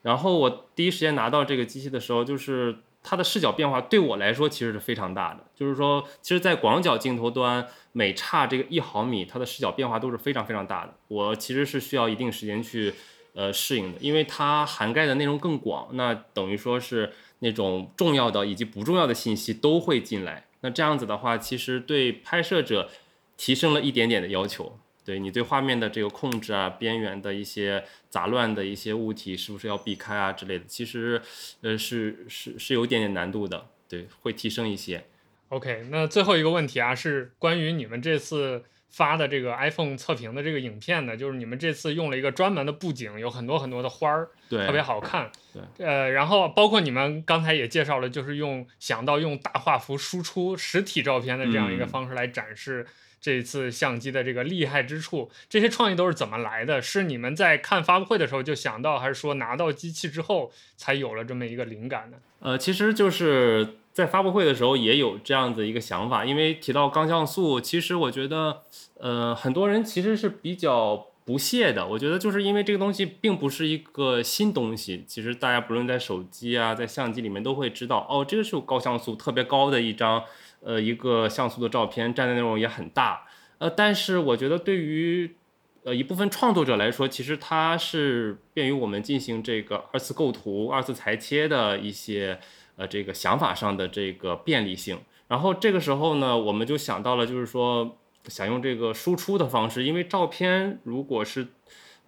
[0.00, 5.44] 然后我第一时间拿到这个机器的时候，就是它的视角变化对我来说其实是非常大的。
[5.54, 10.94] 就是说，其实，在广角镜头端，每差这个一毫米，它的视角变化都是非常非常大的。
[11.08, 12.94] 我其实是需要一定时间去。
[13.34, 20.44] 呃，适应的，因为它涵盖的内容更广，那等于说是那种重要的以及不重要的信息都会进来。
[20.60, 22.90] 那这样子的话，其实对拍摄者
[23.38, 24.78] 提升了一点点的要求。
[25.04, 31.20] 对你对画面的这个控制啊，边缘的一些杂乱的一些物体是不是要避开啊之类的，其实
[31.62, 33.66] 呃是是是有一点点难度的。
[33.88, 35.04] 对，会提升一些。
[35.48, 38.64] OK，那最后一个问题啊，是关于你们这次。
[38.92, 45.30] 发的这个 iPhone 测评的这个影片呢，就是你们这次用了一个专门的布景，有很多很多的花儿，对，特别好看。
[45.52, 52.86] 对，呃，然后包括你们刚才也介绍了，就是用想到用大画幅输出实体照片的这样一个方式来展示
[53.20, 55.30] 这次相机的这个厉害之处。
[55.48, 56.82] 这些创意都是怎么来的？
[56.82, 62.18] 是你们在看发布会的时候就想到，还是说拿到机器之后才有了这么一个灵感呢？
[62.40, 68.62] 呃，其实就是在发布会的时候也有这样子一个想法，因为提到高像素，其实我觉得。
[69.02, 71.84] 呃，很多人其实是比较不屑的。
[71.84, 80.22] 我觉得就是因为这个东西并不是一个新东西，其实大家不论在手机啊，在相机里面都会知道，哦，这个是高像素特别高的一张，
[80.60, 83.26] 呃，一个像素的照片，占的内容也很大。
[83.58, 85.34] 呃，但是我觉得对于
[85.82, 92.38] 呃一部分创作者来说，其实它是便于我们进行这个二次构图、二次裁切的一些
[92.76, 94.98] 呃这个想法上的这个便利性。
[95.28, 97.98] 然后这个时候呢，我们就想到了，就是说
[98.28, 101.48] 想用这个输出的方式，因为照片如果是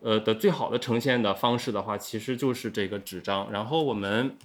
[0.01, 3.51] 呃的最好的呈现的方式的话，其实就是这个纸张。
[3.51, 4.37] 然后我们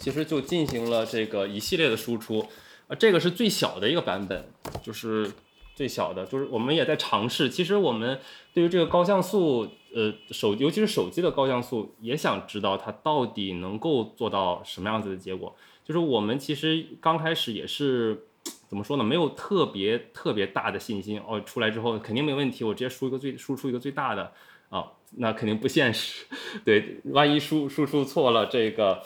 [0.00, 2.46] 其实就进行了这个一系列的输出，
[2.88, 4.48] 呃，这个是最小的一个版本，
[4.82, 5.30] 就是
[5.76, 7.48] 最小的，就是我们也在尝试。
[7.48, 8.18] 其实我们
[8.52, 15.54] 对于这个高像素，呃，手尤其是手机的高像素，也想知道它到底能够做到什么样子的结果。
[15.84, 18.26] 就是我们其实刚开始也是
[18.68, 19.02] 怎么说呢？
[19.02, 24.32] 没有特别特别大的信心哦，出来之后肯定没问题，我直接输一个最输出一个最大的
[24.68, 26.24] 啊，那肯定不现实。
[26.64, 29.02] 对，万一输输出错了，这个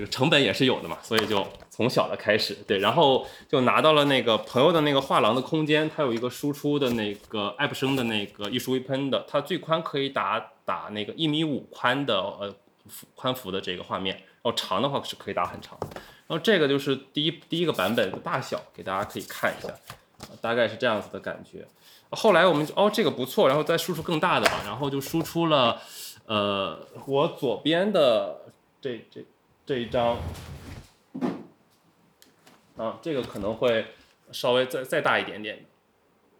[0.00, 12.54] 这个成本也是有的嘛，所以就从小的开始，对，然后就拿到了那个朋友的那个画廊的空间，它有一个输出的那个爱普生的那个艺术微喷的，它最宽可以打打那个一米五宽的呃
[13.14, 14.22] 宽幅的这个画面。
[14.40, 19.68] 哦，长的话是可以打很长，然后这个就是第一第一个版本的大小，给大家可以看一下，
[20.40, 21.66] 大概是这样子的感觉。
[22.08, 25.78] 后来我们哦这个不错，然后再输出更大的吧，然后就输出了，
[26.24, 28.40] 呃，我左边的
[28.80, 29.22] 这这
[29.70, 30.18] 这一张，
[32.76, 33.86] 啊，这个可能会
[34.32, 35.64] 稍微再再大一点点，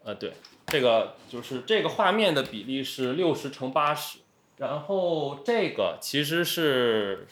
[0.03, 0.33] 呃，对，
[0.67, 4.19] 这个就是这个画面的比例是六十乘八十，
[4.57, 7.29] 然后这个其实是。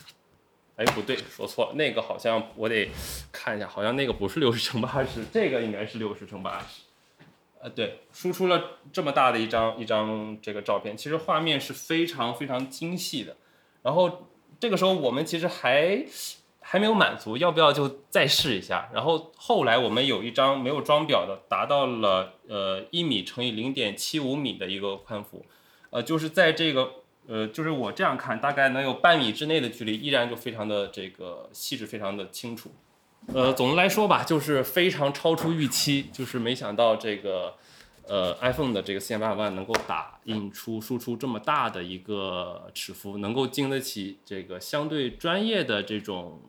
[0.76, 2.88] 哎，不对，说错了，那个好像我得
[3.32, 6.82] 看一下，好像那个不是六十乘八十，这个应该是六十乘八十。
[7.60, 13.36] 呃，对，输出了这么大的一张一张这个照片，其实画面是非常非常精细的。
[13.82, 14.28] 然后
[14.60, 16.04] 这个时候我们其实还
[16.60, 18.88] 还没有满足，要不要就再试一下？
[18.92, 25.44] 然后后来我们有一张没有装裱的，达到了呃一米乘以零点七五米的一个宽幅，
[25.90, 26.92] 呃，就是在这个。
[27.30, 32.70] 呃，就是我这样看，大概能有半米之内的距离，依然就非常的这个细致，非常的清楚。
[33.34, 37.56] 呃，总的来说吧，就是非常超出预期，就是没想到这个
[38.08, 46.42] 呃 iPhone 的这个四千八百万能够打印出输出这么大的一个尺幅，能够经得起这个相对专业的这种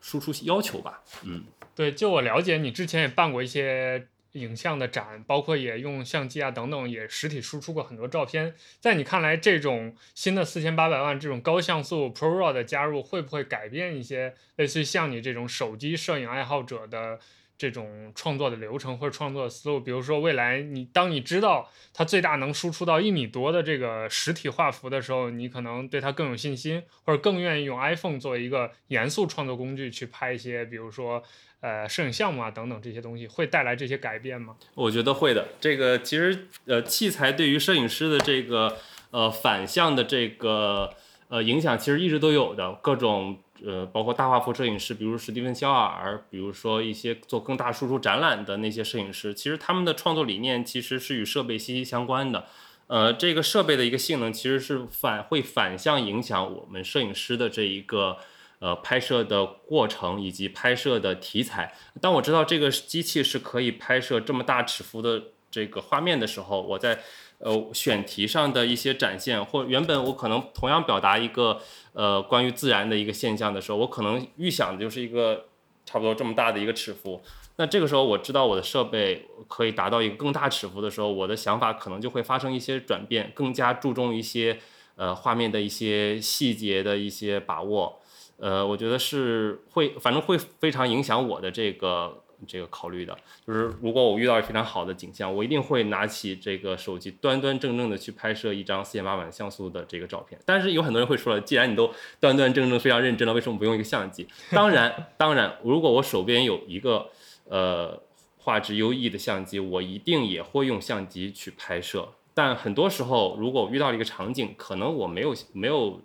[0.00, 1.02] 输出要求吧。
[1.24, 1.44] 嗯，
[1.74, 4.06] 对，就我了解，你之前也办过一些。
[4.32, 8.54] 影像的展，包括也用相机啊等等，也实体输出过很多照片。
[8.78, 17.18] 在你看来，这种新的四千八百万这种高像素 ProRAW 的加入，会不会改变一些类似于像你这种手机摄影爱好者的
[17.58, 19.80] 这种创作的流程或者创作的思路？
[19.80, 31.22] 比如说，未来你当你知道它最大能输出到一米多的这个实体画幅的时候，你可能对它更有信心，或者更愿意用 iPhone 作为一个严肃创作工具去拍一些，比如说。
[31.60, 34.54] 呃，摄影项目啊，等等这些东西会带来这些改变吗？
[34.76, 35.48] 我觉得会的。
[35.60, 38.76] 这个其实呃，器材对于摄影师的这个
[39.10, 40.94] 呃反向的这个
[41.26, 42.74] 呃影响，其实一直都有的。
[42.74, 52.46] 各种呃，包括大画幅摄影师，比如史蒂芬肖尔，比如说一些做更大输出展览的那些摄影师，其实他们的创作理念其实是与设备息息相关的。
[52.86, 58.18] 呃，这个设备的一个性能其实是反会反向影响我们摄影师的这一个。
[58.60, 61.72] 呃，拍摄的过程以及拍摄的题材。
[62.00, 66.98] 当我知道这个机器是可以拍摄这么大尺幅的这个画面的时候，我在
[67.38, 71.60] 呃选题上的一些展现，或原本我可能同样表达一个
[71.92, 75.46] 呃关于自然的一个现象的时候，我可能预想的就是一个
[75.84, 77.20] 差不多这么大的一个尺幅。
[77.56, 84.58] 那这个时候我知道我的设备可以达到一个更大尺幅的时候，我的想法可能就会发生一些转变，更加注重一些
[84.94, 87.98] 呃画面的一些细节的一些把握。
[88.38, 93.16] 呃，我觉得是会，反正会非常影响我的这个这个考虑的。
[93.46, 100.40] 就是如果我遇到非常好的景象，我一定会拿起这个手机，端端正正的去拍摄一张四千八百万像素的这个照片。
[100.44, 104.26] 但是有很多人会说了，既然你都端端正正、非常认真了，为什么不用一个相机？
[104.52, 107.10] 当然，当然，如果我手边有一个
[107.48, 108.00] 呃
[108.38, 112.08] 画质优异的相机，我一定也会用相机去拍摄。
[112.34, 116.00] 但很多时候，如果我遇到了一个场景，可能我没有没有。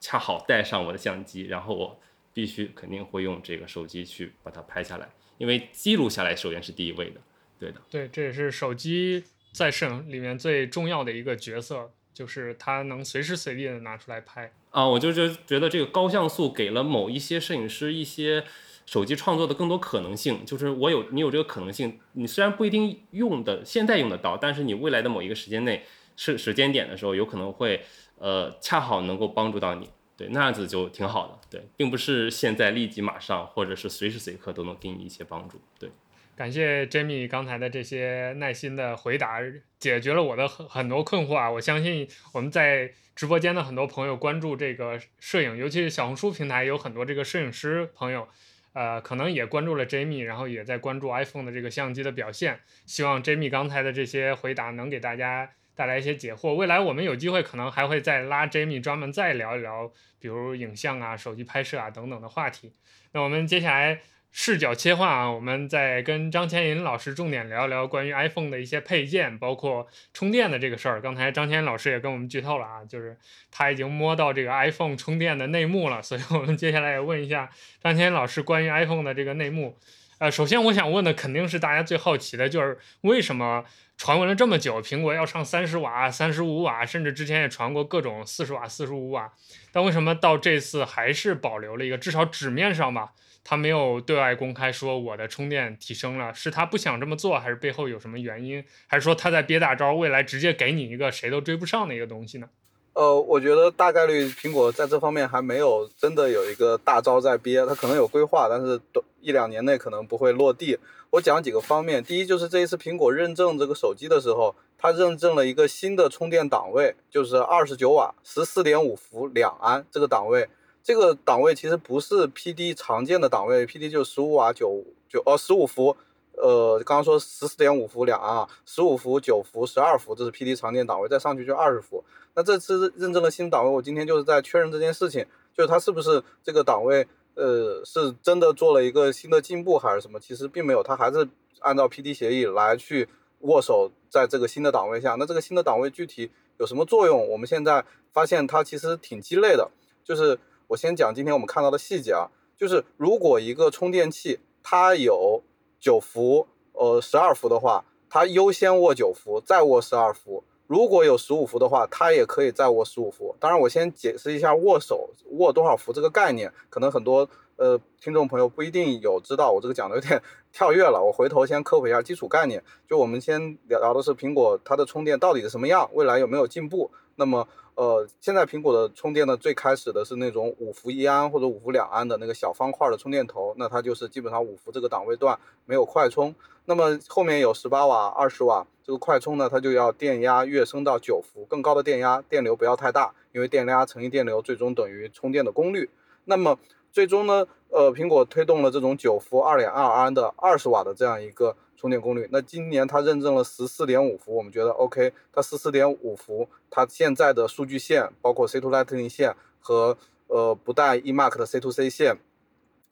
[0.00, 1.98] 恰好带上我的相机，然后我
[2.34, 5.08] 必须肯定会用这个手机去把它拍下来，
[5.38, 7.20] 因为记录下来首先是第一位的。
[7.58, 14.52] 对的，对，这也是手机在摄影里面最重要的一个角色，就是它能随时随地的拿出来拍。
[14.70, 18.44] 啊，我就觉觉得这个高像素给了某一些摄影师一些
[18.86, 25.84] 手机创作的更多可能性，就是我有你有这个可能性，你虽然不一定用的现在用得到，但是你未来的某一个时间内。
[26.16, 27.84] 时时间点的时候，有可能会
[28.18, 35.90] 呃恰好能够帮助到你，对，那样子就挺好的，对，并不是现在立即马上或者是随时随刻都能给你一些帮助，对。
[36.36, 39.38] 感谢 Jamie 刚才的这些耐心的回答，
[39.78, 41.48] 解决了我的很很多困惑啊！
[41.48, 48.26] 我相信我们在直播间的很多朋友关注这个摄影，尤其是小红书平台有很多这个摄影师朋友，
[48.72, 52.58] 呃，可能也关注了 Jamie，然后也在关注 iPhone 的这个相机的表现。
[52.84, 56.54] 希望 Jamie 刚才的这些回答能给大家带来一些解惑。
[56.54, 62.72] 未来我们有机会可能还会再拉 Jamie 专门再聊一聊，比如影像啊、手机拍摄啊等等的话题。
[63.12, 64.00] 那我们接下来。
[64.36, 71.00] 视角切换啊，我们再跟张千银老师重点聊一聊关于 iPhone 的一些配件，包括充电的这个事儿。
[71.00, 73.16] 刚才张千银老师也跟我们剧透了啊，就是
[73.52, 76.02] 他已经摸到这个 iPhone 充电的内幕了。
[76.02, 77.48] 所以我们接下来也问一下
[77.80, 79.78] 张千银老师关于 iPhone 的这个内幕。
[80.18, 83.64] 呃，首先我想问的肯定是大家最好奇的，就是为什么
[83.96, 89.32] 传闻了这么久，苹果要上三十瓦、三十五瓦，甚至之前也传过各种四十瓦、四十五瓦，
[89.72, 93.12] 但为什么到这次还是保留了一个，至少纸面上吧？
[93.46, 98.64] 他没有对外公开说我的充电提升了，是他不想这么做，还是背后有什么原因？
[98.86, 102.48] 还是说他在憋大招，未来直接给你一个谁都追不上的一个东西呢？
[102.94, 110.78] 呃，我觉得大概率苹果在这方面还没有真的有一个大招在憋，它可能有规划，但是短一两年内可能不会落地。
[111.10, 120.48] 我讲几个方面，第一就是这一次苹果认证这个手机的时候，它认证了一个新的充电档位，就是二十九瓦、十四点五伏两安这个档位。
[120.82, 125.96] 这个档位其实不是 PD 常见的档位，PD 就十五瓦九九哦十五伏，
[126.36, 132.04] 呃刚刚说十四点五伏两安啊，十五伏九伏十二伏，这是 PD 常见档位，再上去就二十伏。
[132.34, 140.20] 那这次认证了新档位，我今天就是在确认这件事情，就是它是不是这个档位，呃是真的做了一个新的进步还是什么？
[140.20, 141.28] 其实并没有，它还是
[141.60, 143.08] 按照 PD 协议来去
[143.40, 145.14] 握手在这个新的档位下。
[145.14, 147.28] 那这个新的档位具体有什么作用？
[147.30, 149.70] 我们现在发现它其实挺鸡肋的，
[150.04, 150.38] 就是。
[150.66, 152.26] 我先讲今天我们看到的细节啊，
[152.56, 155.42] 就是如果一个充电器它有
[155.78, 160.42] 九伏，呃十二伏的话，它优先握九伏，再握十二伏；
[160.74, 163.32] 如果有十五伏的话，它也可以再握十五伏。
[163.38, 165.08] 当然，我先解释一下握手
[165.38, 170.20] 握多少伏这个概念，可能很多呃听众朋友不一定有知道，我这个讲的有点
[170.52, 171.00] 跳跃了。
[171.00, 176.90] 我回头先科普一下基础概念，就我们先聊聊的是苹果它的充电到底是什么样，未来有没有进步？
[177.14, 177.46] 那么。
[177.76, 186.32] 呃，现在苹果的充电呢，最开始的是那种五伏一安或者五伏两安的那个小方块的充电头，那它就是基本上五伏这个档位段没有快充。
[186.66, 195.90] 那么后面有十八瓦、二十瓦这个快充呢，它就要电压跃升到九伏，更高的电压，电流不要太大，因为电压乘以电流最终等于充电的功率。
[196.26, 196.58] 那么
[196.92, 201.56] 最终呢，呃，苹果推动了这种九伏二点二安的二十瓦的这样一个。
[201.84, 205.12] 充电功率，那今年它认证了十四点五伏，我们觉得 OK。
[205.30, 212.16] 它十四点五伏，它现在的数据线，包括 C to Lightning 线和呃不带 eMark 的 C to C 线，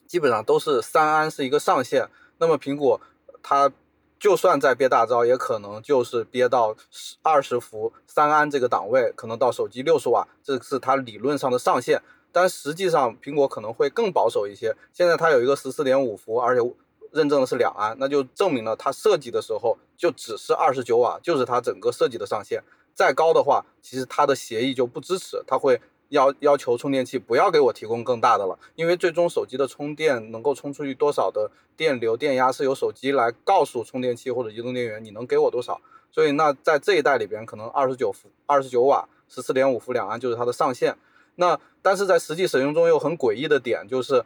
[0.05, 2.07] 基本上都是三安是一个上限。
[2.37, 3.01] 那么苹果
[3.41, 3.71] 它
[4.19, 6.75] 就算再憋大招，也可能就是憋到
[7.23, 11.99] 二十伏三安这个档位，可能到手机六十瓦，这是它理论上的上限。
[12.31, 14.75] 但实际上苹果可能会更保守一些。
[14.91, 16.71] 现在它有一个十四点五伏，而且。
[17.13, 22.61] 认证的是两安，那就证明了它设计的时候就只是二十九瓦，就是它整个设计的上限。
[22.95, 35.79] 再高的话，其实它的协议就不支持，它会要要求充电器不要给我提供更大的了，因为最终手机的充电能够充出去多少的电流、电压是由手机来告诉充电器或者移动电源你能给我多少。
[36.11, 40.97] 所以那在这一代里边，可能二十九伏、二十九瓦、十四点五伏两安就是它的上限。
[41.35, 44.25] 那但是在实际使用中又很诡异的点就是。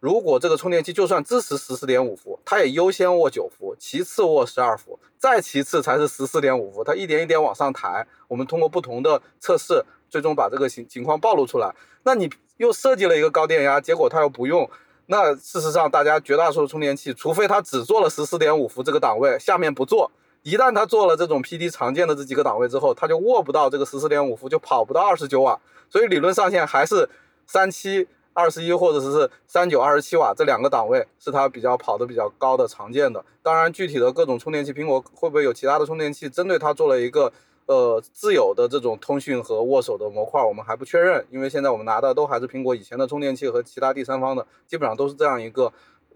[0.00, 8.06] 如果这个充电器就算支持十四点五伏，它也优先握九伏，其次握十二伏，再其次才是十四点五伏，它一点一点往上抬。
[8.26, 11.74] 我们通过不同的测试，最终把这个情情况暴露出来。
[12.04, 14.68] 那你又设计了一个高电压，结果它又不用。
[15.04, 20.10] 那事实上，大家绝大多数充电器，除非它只做了十四点五伏这个档位，下面不做。
[20.42, 25.60] 一旦它做了这种 PD 常见的这几个档位之后，它就握不到这个十四点五伏，就跑不到二十九瓦。
[25.90, 27.06] 所以理论上限还是
[27.46, 28.08] 三七。
[28.40, 33.22] 二十一或者是三九二十七瓦这两个档位是它比较跑的比较高的常见的。
[33.42, 37.30] 当然，具体的各种充电器，苹果会不会有其他的充电器针对它做了一个
[37.66, 41.22] 呃自有的这种通讯和握手的模块，我们还不确认。
[41.30, 45.70] 因为现在我们拿的都还是苹果以前的充电器和其他第三方的，基本上都是这样一个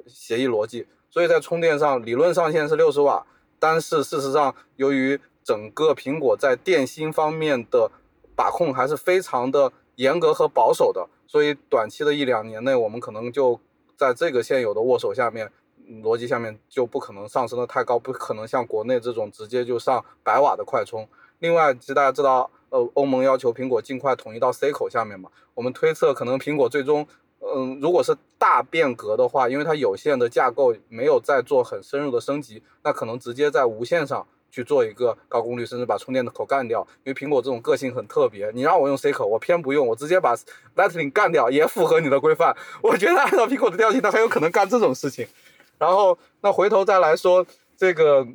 [0.07, 0.87] 协议逻辑。
[1.11, 3.25] 所以在充电上，理论上限是六十瓦，
[3.59, 7.91] 但是事实上，由于整个苹果在电芯方面的
[8.35, 11.07] 把控还是非常的严格和保守的。
[11.27, 13.61] 所以短期的一两年内，我们可能就
[13.97, 15.51] 在这个现有的握手下面
[16.03, 21.09] 逻辑下面就不可能上升的太高，不可能像国内这种直接就上百瓦的快充。
[21.41, 25.29] 另外，其实大家知道，呃，欧盟要求苹果尽快统一到 C 口下面嘛。
[25.55, 27.07] 我们推测，可能苹果最终，
[27.41, 36.87] 嗯，如果是大变革的话，因为它有线的架构没有再做很深入的升级，那可能直接在无线上去做一个高功率，甚至把充电的口干掉。
[37.03, 40.37] 因为苹果这种个性很特别，你让我用 C 口，我偏不用，我直接把
[40.77, 42.57] Lightning 干掉，也符合你的规范。
[42.83, 45.27] 我觉得按照苹果的调性，它很有可能干这种事情。
[45.79, 47.45] 然后，那回头再来说
[47.77, 48.27] 这个。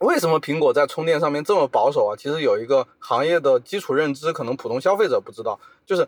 [0.00, 2.12] 为什么苹果在充电上面这么保守啊？
[2.14, 6.06] 其实有一个行业的基础认知，可能普通消费者不知道，就是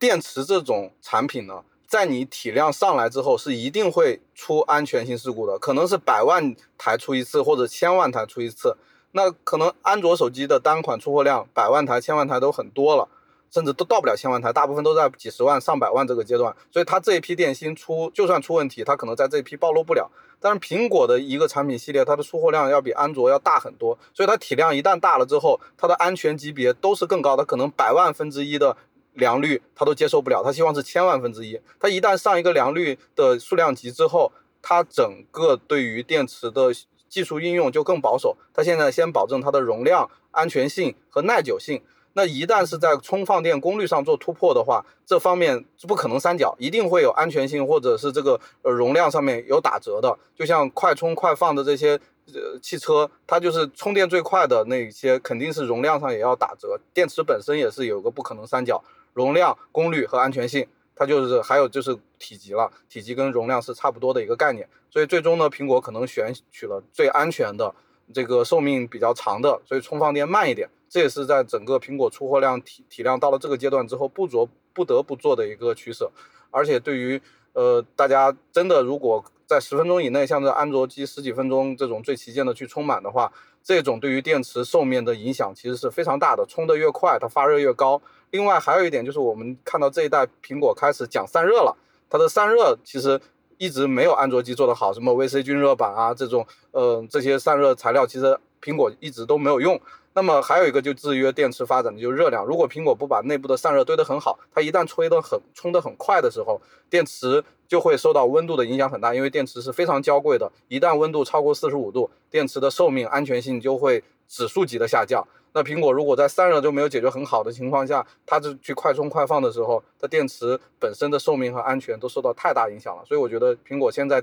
[0.00, 1.62] 电池这种产品呢，
[1.92, 8.78] 在你体量上来之后，是一定会出安全性事故的，可能是百万台出一次，或者千万台出一次。
[9.10, 13.06] 那可能安卓手机的单款出货量，百万台、千万台都很多了。
[13.50, 20.10] 甚至都到不了千万台，大部分都在几十万、上百万这个阶段，所以它这一批电芯出，就算出问题，它可能在这一批暴露不了。
[20.40, 28.74] 但是苹果的一个产品系列，它的出货量要比安卓要大很多，所以它体量一旦大了之后，它的安全级别都是更高的，可能百万分之一的
[29.14, 31.60] 良率它都接受不了，它希望是千万分之一。
[31.78, 36.72] 它一旦上一个良率的数量级之后，它整个对于电池的
[37.08, 38.36] 技术应用就更保守。
[38.54, 41.82] 它现在先保证它的容量、安全性和耐久性。
[42.14, 50.18] 那一旦是在充放电功率上做突破的话，这方面是不可能三角，一定会有安全性或者是这个呃容量上面有打折的。
[50.36, 51.98] 就像快充快放的这些
[52.34, 56.78] 呃汽车，它就是充电最快的那些，肯定是容量上也要打折。
[56.92, 64.68] 电池本身也是有个不可能三角，容量、功率和安全性，它就是还有就是体积了，体积跟容量是差不多的一个概念。
[64.90, 67.74] 所以最终呢，苹果可能选取了最安全的，
[68.12, 70.68] 这个寿命比较长的，所以充放电慢一点。
[70.88, 76.10] 这也是在整个苹果出货量体体量到了这个阶段之后，不着不得不做的一个取舍。
[76.50, 77.18] 而且对于
[77.54, 83.32] 呃大家真的如果在十分钟以内，像这安卓机十几分钟这种最旗舰的去充满的话，
[83.62, 86.44] 这种对于电池寿命的影响其实是非常大的。
[86.46, 88.00] 充的越快，它发热越高。
[88.30, 91.76] 另外还有一点就是我们看到这一代苹果开始讲散热了，
[92.10, 93.20] 它的散热其实
[93.58, 99.80] 一直没有安卓机做得好，什么 VC 均热板啊这种呃这些散热材料，其实苹果一直都没有用。
[100.14, 102.44] 那么还有一个就制约电池发展的就是热量。
[102.44, 106.60] 如果苹果不把内部的散热堆得很好，它一旦吹得很充得很快的时候，
[106.90, 109.14] 电池就会受到温度的影响很大。
[109.14, 115.26] 因为电池是非常娇贵的，一旦温度超过四十五度，电池的寿命、安全性就会指数级的下降。
[115.54, 123.02] 那苹果如果在散热就没有解决很好的情况下，它就去快充快放的时候，它电池本身的寿命和安全都受到太大影响了。
[123.06, 124.22] 所以我觉得苹果现在。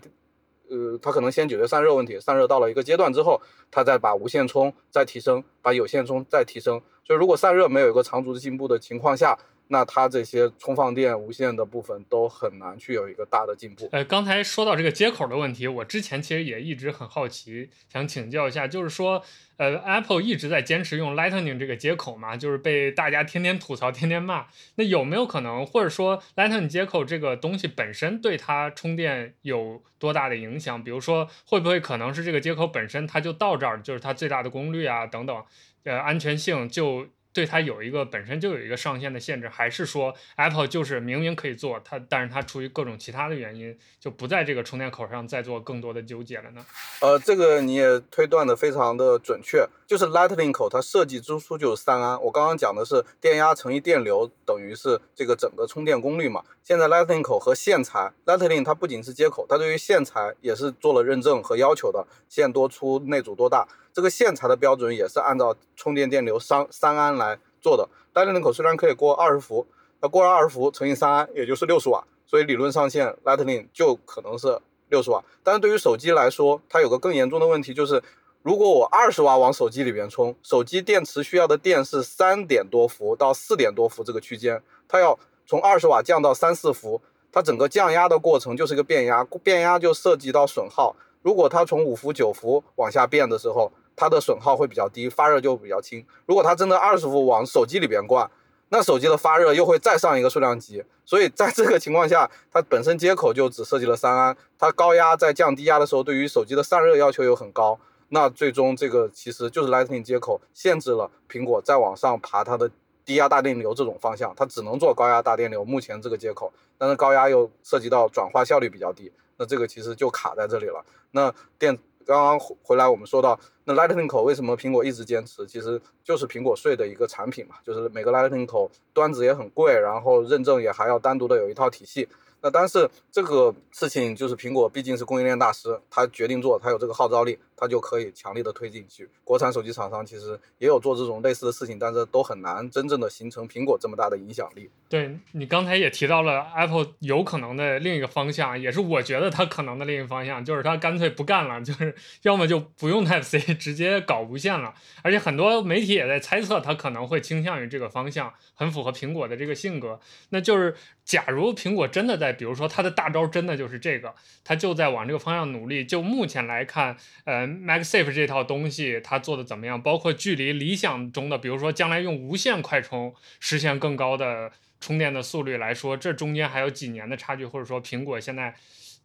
[0.69, 3.41] 呃，它可能先解决散热问题，散热到了一个阶段之后，
[3.71, 6.81] 它再把无线充再提升，把有线充再提升。
[7.03, 9.37] 所以如果散热没有一个长足的进步的情况下，
[9.71, 13.87] 那它这些充放电、无线的部分都很难去有一个大的进步。
[13.91, 19.23] 呃，刚才说到这个接口的问题，我之前其实也一直很好奇，想请教一下，就是说，
[19.57, 24.47] 呃，Apple 一直在坚持用 Lightning 这个接口嘛，就是被大家天天吐槽、天天骂。
[24.75, 30.83] 那有没有可能，或者说 Lightning 接口这个东西本身对它充电有多大的影响？
[30.83, 35.43] 比如说，会不会可能是这个接口本身它就到这儿，就是它最大的功率啊等等，
[35.83, 37.05] 呃，安全性就。
[37.31, 46.65] 对它有一个本身就有一个上限的限制，还是说 Apple 就是明明可以做它，但是它出于各种其他的原因，就不在这个充电口上再做更多的纠结了呢？
[47.01, 52.21] 呃，这个你也推断的非常的准确，就是 Lightning 口它设计之初就是三安。
[52.23, 56.43] 我刚刚讲的是电压乘以电流等于是这个整个充电功率嘛。
[56.63, 63.67] 现在 Lightning 口和线材，Lightning 它不仅是接口，它对于线材也是做了认证和要求的，线多粗，内阻多大。
[63.93, 67.87] 这个线材的标准也是按照充电电流三三安来做的。
[68.13, 69.65] 单电路口虽然可以过二十伏，
[70.01, 74.59] 那过了二十伏乘以三安，也就是六十瓦，所以理论上线 Lightning 就可能是
[74.89, 75.23] 六十瓦。
[75.43, 78.01] 但是对于手机来说，它有个更严重的问题，就是
[78.41, 90.95] 如果我二十瓦往手机里边充，手机电池需要的电是三点多伏到四点多伏这个区间，它要从二十瓦降到三四伏，它整个降压的过程就是一个变压，变压就涉及到损耗。
[91.21, 96.05] 如果它从五伏九伏往下变的时候，它的损耗会比较低，发热就比较轻。
[96.25, 98.31] 如果它真的二十伏往手机里边灌，
[98.69, 100.81] 那手机的发热又会再上一个数量级。
[101.03, 107.77] 所以在这个情况下，它本身接口就只设计了三安，它高压在降低压的时候，对于手机的散热要求又很高。
[108.07, 112.71] 那最终这个其实就是 Lightning 接口限制了苹果再往上爬它的
[113.03, 115.65] 低压大电流这种方向，它只能做高压大电流。
[115.65, 120.85] 目前这个接口，但是高压又涉及到转化效率比较低，那这个其实就卡在这里了。
[121.11, 121.77] 那电。
[122.05, 132.07] 刚刚回来，我们说到那 Lightning 口为什么苹果一直坚持，其实就是苹果税的一个产品嘛，就是每个 Lightning 口端子也很贵，然后认证也还要单独的有一套体系。
[132.41, 139.09] 那但是这个事情就是苹果毕竟是供应链大师，他决定做，他有这个号召力，他就可以强力的推进去。
[139.23, 144.69] 国产手机厂商其实也有做这种类似的事情，但是都很难真正的形成苹果这么大的影响力。
[144.87, 154.73] 对你刚才也提到了 Apple 有可能的另一个方向，也是我觉得它可能的另一个方向，就是它干脆不干了，就是要么就不用 Type C， 直接搞无线了。
[155.03, 159.99] 而且很多媒体也在猜测，它可能会倾向于这个方向，很符合苹果的这个性格。
[160.29, 160.75] 那就是
[161.09, 165.83] 假如苹果真的在，比如说它的大招真的就是这个，它就在往这个方向努力。
[165.83, 166.95] 就目前来看，
[167.25, 169.81] 呃，MagSafe 这套东西它做的怎么样？
[169.81, 178.53] 包括距离理想中的，比如说将来用无线快充实现更高的充电的速率来说，这中间还有几年的差距，或者说苹果现在，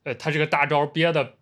[0.03, 1.37] 呃，它这个大招憋的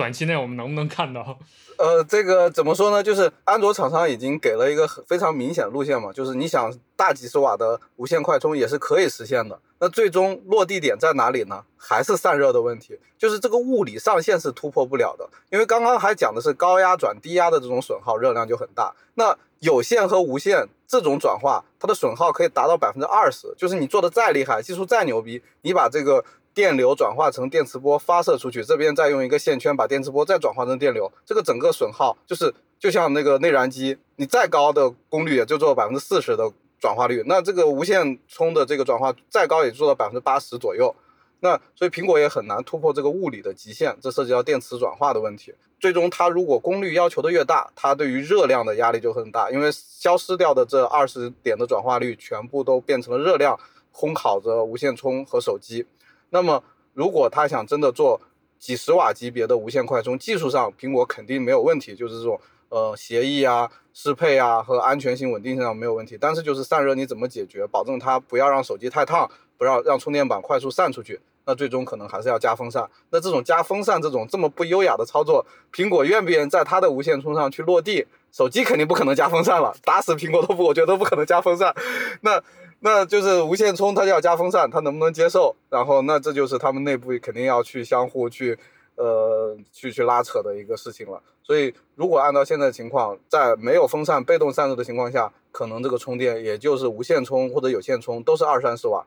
[0.00, 1.38] 短期内我们能不能看到？
[1.76, 3.02] 呃，这个怎么说呢？
[3.02, 9.58] 就是安卓厂商已经给了一个非常明显的路线嘛，就是你想大几十瓦的无线快充也是可以实现的。
[9.78, 11.62] 那最终落地点在哪里呢？
[11.76, 15.28] 还是散热的问题，就是这个物理上限是突破不了的。
[15.50, 18.94] 因为刚刚还讲的是高压转低压的这种损耗，热量就很大。
[19.14, 26.24] 那有线和无线这种转化，它的损耗可以达到百分之二十，就是你做的再厉害，技术再牛逼，你把这个。
[26.52, 40.94] 电流转化成电磁波发射出去，这边再用一个线圈把电磁波再转化成电流，这个整个损耗就是就像那个内燃机，你再高的功率也就做百分之四十的转化率，那这个无线充的这个转化再高也做到百分之八十左右，
[41.40, 45.54] 那所以苹果也很难突破这个物理的极限，这涉及到电磁转化的问题。
[45.78, 53.58] 最终它如果功率要求的越大，它对于热量的压力就很大，因为消失掉的这二十点的转化率全部都变成了热量，
[53.94, 55.86] 烘烤着无线充和手机。
[56.30, 56.62] 那么，
[56.94, 58.20] 如果他想真的做
[58.58, 66.16] 几十瓦级别的无线快充，技术上苹果肯定没有问题，就是这种呃协议啊、适配啊和安全性、稳定性上没有问题。
[66.20, 72.88] 但是就是散热你怎么解决，保证它不要让手机太烫，不要让充电板快速散出去，那最终可能还是要加风扇。
[73.10, 78.06] 那这种加风扇这种这么不优雅的操作，苹果愿不愿意在它的无线充上去落地？
[78.30, 81.74] 手机肯定不可能加风扇了，打死苹果都不，我觉得都不可能加风扇。
[82.22, 82.40] 那。
[82.80, 85.54] 那就是无线充，它要加风扇，它能不能接受？
[85.68, 88.58] 然后那这就是他们内部肯定要去相互去，
[88.96, 91.22] 呃，去去拉扯的一个事情了。
[91.42, 99.04] 所以如果按照现在情况，在没有风扇被动散热的情况下，可能这个充电也就是无线充或者有线充都是二三十瓦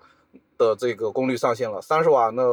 [0.57, 1.82] 的这个功率上限了。
[1.82, 2.43] 三十瓦那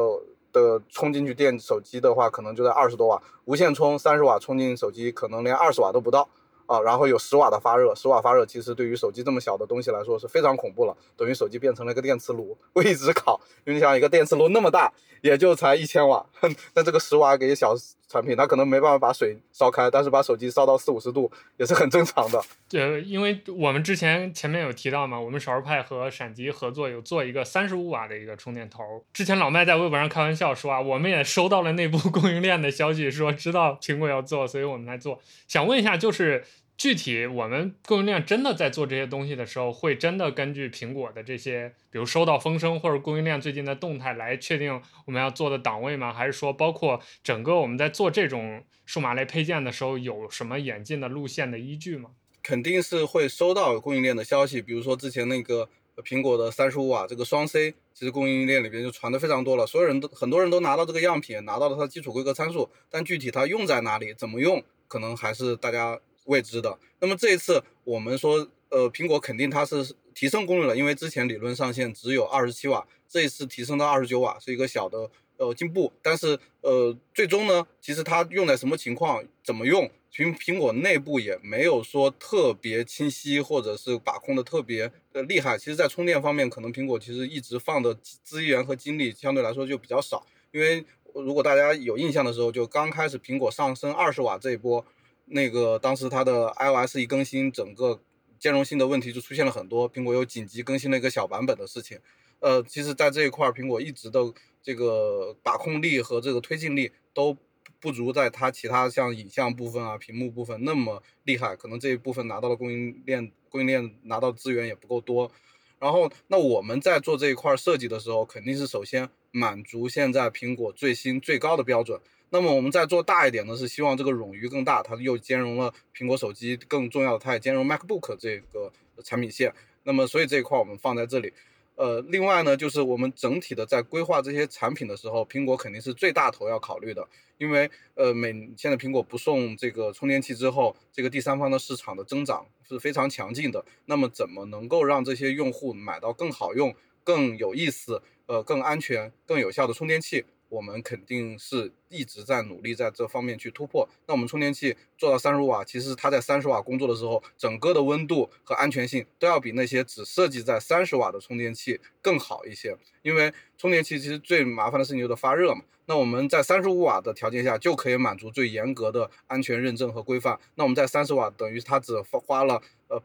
[0.51, 3.21] 的充进去电手机的话，可能就在二十多瓦。
[3.45, 6.27] 无线充三十瓦充进手机，可能连二十瓦都不到。
[6.71, 13.41] 啊，然后有十瓦的发热，十瓦发热其实对于手机这么小的东西来说是非常恐怖了，等于手机变成了一个电磁炉，一直烤。
[13.65, 16.25] 因为你想一个电磁炉那么大，也就才一千瓦，
[16.73, 17.75] 那这个十瓦给小
[18.07, 22.41] 产品，它可能没办法把水烧开，但是把手机烧到四五十度也是很正常的。
[22.71, 29.03] 呃，因为我们之前前面有提到嘛，我们少儿派和闪极合作有做一个三十五瓦的一个充电头。
[29.13, 35.19] 之前老麦在微博上开玩笑说啊，我们也收到了内部供应链的消息，说知道苹果要做，所以我们来做。
[35.47, 36.43] 想问一下，就是。
[36.81, 46.11] 具体我们供应链真的在做这些东西的时候，会真的根据苹果的这些，比如收到风声或者供应链最近的动态来确定我们要做的档位吗？
[46.11, 52.09] 还是说包括整个我们在做这种数码类配件的时候，有什么演进的路线的依据吗？
[52.41, 65.99] 肯定是会收到供应链的消息，比如说之前那个苹果的三十五瓦这个双 C，其实供应链里边就传的非常多了，所有人都很多人都拿到这个样品，拿到了它的基础规格参数，但具体它用在哪里，怎么用，可能还是大家。
[66.31, 66.79] 未知的。
[66.99, 75.91] 那么这一次我们说，呃，苹果肯定它是提升功率了，因为之前理论上限只有二十七瓦，这一次提升到二十九瓦，是一个小的呃进步。
[76.01, 85.57] 但是呃，最终呢，其实它用在什么情况，怎么用，苹苹果内部也没有说特别清晰，或者是把控的特别的厉害。
[85.57, 90.25] 其实，在充电方面，可能苹果其实一直放的资源和精力相对来说就比较少。
[90.51, 94.85] 因为如果大家有印象的时候，就刚开始苹果上升二十瓦这一波。
[95.31, 98.01] 那个当时它的 iOS 一更新，整个
[98.37, 101.99] 兼容性的问题就出现了很多，苹果又紧急更新了一个小版本的事情。
[102.39, 104.19] 呃，其实，在这一块，苹果一直的
[104.61, 107.37] 这个把控力和这个推进力都
[107.79, 115.31] 不如在它其他像影像部分啊、屏幕部分那么厉害，可能这一部分拿到的供应链供应链拿到资源也不够多。
[115.79, 121.99] 然后，那我们在做这一块设计的时候，肯定是首先满足现在苹果最新最高的标准。
[122.33, 128.71] 那么我们再做大一点呢，是希望这个冗余更大，它又兼容了苹果手机，更重要的它也兼容 MacBook 这个
[129.03, 129.53] 产品线。
[129.83, 131.33] 那么所以这一块我们放在这里。
[131.75, 137.07] 呃，另外呢，就是我们整体的在规划这些产品的时候，苹果肯定是最大头要考虑的，
[137.37, 143.65] 因为呃每现在苹果不送这个充电器之后，这个第三方的市场的增长是非常强劲的。
[143.85, 146.73] 那么怎么能够让这些用户买到更好用？
[147.03, 150.23] 更有意思、呃更安全、更有效的充电器。
[150.51, 153.87] 我们肯定是一直在努力在这方面去突破。
[154.05, 162.75] 那我们充电器做到三十瓦，其实它在三十瓦工作的时候，整个的温度和安全性都要比那些只设计在三十瓦的充电器更好一些。
[163.01, 165.61] 因为充电器其实最麻烦的事情就是发热嘛。
[165.85, 170.37] 那我们在三十五瓦的条件下就可以满足最严格的安全认证和规范。
[170.55, 173.01] 那我们在三十瓦，等于它只花了呃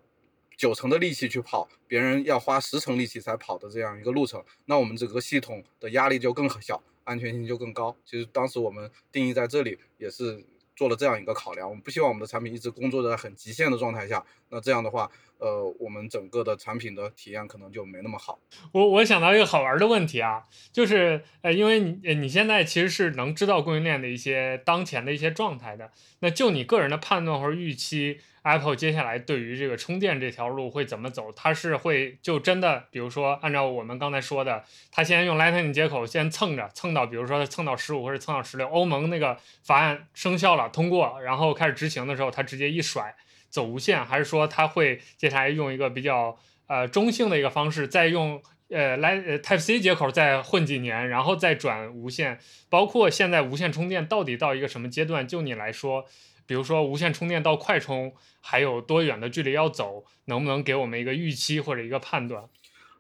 [0.57, 6.83] 九成的力气去跑，别人要花十成力气才跑的这样一个路程，那我们整个系统的压力就更小。
[7.07, 7.97] 安全性就更高。
[8.05, 10.45] 其实当时我们定义在这里也是
[10.77, 14.25] 做了这样一个考量，我们不希望我们的产品一直工作在很极限的状态下。
[14.51, 18.39] 那这样的话，呃，我们整个的产品的体验可能就没那么好。
[18.73, 25.91] 我我想到一个好玩的问题啊，就是呃，因为你你现在其实是能知道供应链的一些当前的一些状态的，
[26.21, 28.21] 那就你个人的判断或者预期。
[28.49, 31.33] Apple 接下来对于这个充电这条路会怎么走？
[31.33, 43.17] 它是会就真的，比如说按照我们刚才说的，它先用 Lightning 接口先蹭着蹭到，比如说蹭到十五或者蹭到十六，欧盟那个法案生效了通过，然后开始执行的时候，它直接一甩
[43.57, 52.39] 走无线，还是说它会接下来用一个比较呃中性的一个方式，再用呃来 Type C 接口再混几年，然后再转无线？
[52.69, 55.27] 包括现在无线充电到底到一个什么阶段？
[55.27, 56.05] 就你来说。
[56.49, 62.45] 比如说无线充电到快充还有多远的距离要走，能不能给我们一个预期或者一个判断？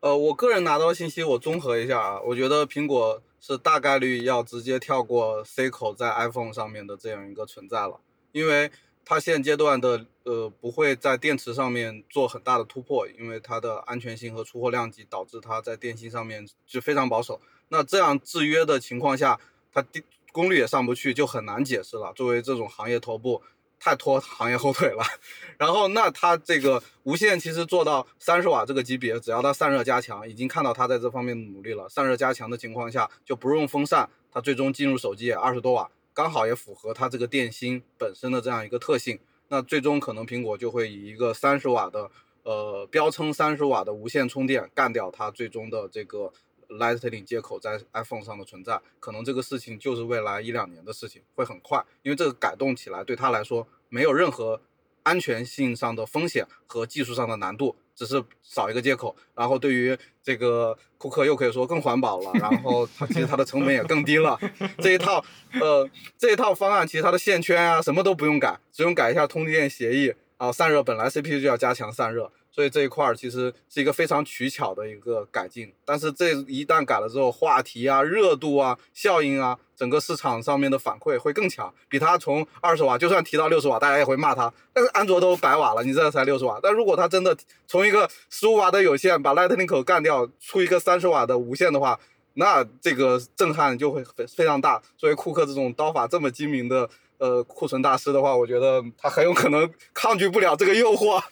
[0.00, 8.00] 呃，我个人拿到信息，我综合一下啊，我觉得苹果是大概率要直接跳过 C 口在 iPhone 上面的这样一个存在了，
[8.32, 8.68] 因为
[9.08, 17.40] 它现阶段的呃不会在电池上面做很大的突破，因为它的安全性和出货量级导致它在电芯上面就非常保守。
[17.68, 19.38] 那这样制约的情况下，
[19.72, 22.12] 它电功率也上不去，就很难解释了。
[22.14, 23.40] 作为这种行业头部，
[23.78, 25.04] 太拖行业后腿了。
[25.56, 31.88] 然后，那它这个无线其实做到三十瓦这个级别，只要它散热加强，已经看到它在这方面努力了。
[31.88, 39.20] 散热加强的情况下，就不用风扇，它最终进入手机也二十多瓦，刚好也符合它这个电芯本身的这样一个特性。
[39.48, 42.10] 那最终可能苹果就会以一个三十瓦的，
[42.42, 46.32] 呃，标称三十瓦的无线充电干掉它最终的这个。
[46.68, 54.60] Lightning 接口在 iPhone 上的存在，可能这个事情就是未来一两年的事情，会很快，因为这个改动起来对它来说没有任何
[55.04, 64.38] 安全性上的风险和技术上的难度，只是少一个接口，然后对于这个库克又可以说更环保了，然后它其实它的成本也更低了，
[64.78, 65.24] 这一套
[65.60, 65.88] 呃
[66.18, 72.30] 这一套方案其实它的线圈啊什么都不用改，只用改一下通电协议啊，散热本来 CPU 就要加强散热。
[72.56, 84.50] 所以这一块儿其实是一个非常取巧的一个改进，但是这一旦改了之后，话题啊、热度啊、效应啊，整个市场上面的反馈会更强，比它从二十瓦就算提到六十瓦，大家也会骂它。
[84.72, 86.58] 但是安卓都百瓦了，你这才六十瓦。
[86.62, 87.36] 但如果它真的
[87.66, 92.00] 从一个十五瓦的有线把 Lightning 口干掉，出一个三十瓦的无线的话，
[92.32, 94.80] 那这个震撼就会非非常大。
[94.96, 96.88] 作为库克这种刀法这么精明的
[97.18, 101.22] 呃库存大师的话，我觉得他很有可能抗拒不了这个诱惑。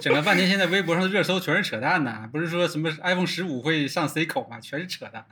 [0.00, 4.58] 整了半天，现在微博上的热搜全是扯淡的，不是说什么 iPhone 十五会上 C 口吗？
[4.60, 5.24] 全是扯淡，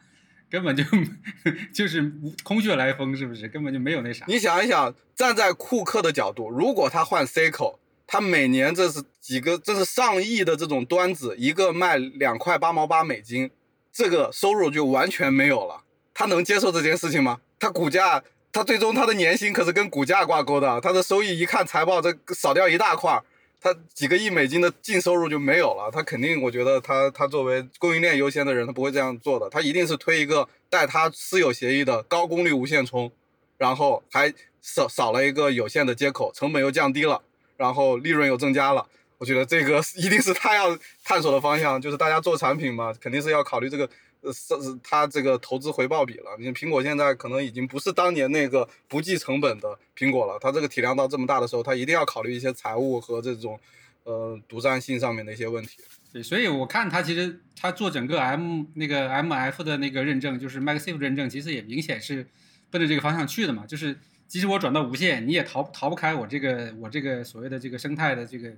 [0.51, 0.85] 根本就
[1.75, 3.49] 就是空穴来风，是不是？
[3.49, 4.25] 根本就没有那啥。
[4.29, 13.51] 你想一想，站在库克的角度，如果他换 C 口，他每年这是几个，这是上亿的这种端子，一个卖两块八毛八美金，
[13.93, 15.83] 这个收入就完全没有了。
[16.15, 17.41] 他能接受这件事情吗？
[17.59, 23.21] 他股价，他最终他的年薪可是跟股价挂钩的，他的收益一看财报，这少掉一大块。
[23.63, 33.13] 他几个亿美金的净收入就没有了，他肯定，我觉得他他作为供应链优先的人，他不会这样做的，他一定是推一个带他私有协议的高功率无线充，
[33.57, 37.23] 然后还少少了一个有线的接口，成本又降低了，
[37.57, 38.85] 然后利润又增加了，
[39.19, 43.89] 我觉得这个 一定是他要探索的方向，就是大家做产品嘛，肯定是要考虑这个。
[44.23, 46.37] 呃，是它这个投资回报比了。
[46.39, 50.39] 你苹果现在可能已经不是当年那个不计成本的苹果了。
[50.41, 53.59] 它这个体量到这么大的时候，它一定要考虑一些财务和这种
[54.05, 55.79] 呃独占性上面的一些问题。
[56.13, 62.27] 对，所以我看它其实它做整个 M 那个 MF 的那个认证，就是 MagSafe 认证，其实也明显是
[62.71, 63.67] 奔着这个方向去的嘛。
[63.67, 63.99] 就是
[64.29, 68.53] 即使我转到无线，你也逃逃不开我这个我这个所谓的这个生态的这个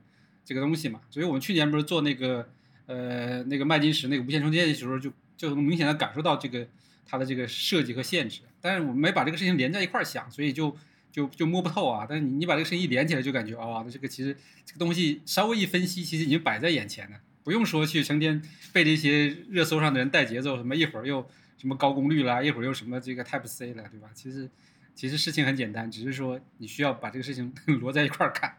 [0.45, 1.01] 这个东西嘛。
[1.09, 2.47] 所以我们去年不是做那个
[2.85, 5.11] 呃那个麦金石那个无线充电的时候就。
[5.37, 6.67] 就能明显的感受到这个
[7.07, 10.77] 它的这个设计和限制，但是我没把这个事情连在一块儿想，所以就
[11.13, 12.07] 就就摸不透啊。
[12.09, 18.41] 但是你你把这个事情一连起来，就感觉哦，那这个其实这个东西稍微一分析，其实已经摆在眼前了，不用说去成天
[18.73, 21.29] 被这些热搜上的人带节奏，什么一会儿又
[21.59, 24.09] 什么高功率啦，一会儿又什么这个 Type C 了，对吧？
[24.15, 24.49] 其实
[24.95, 28.57] 其实事情很简单，只是说你需要把这个事情 摞在一块儿看。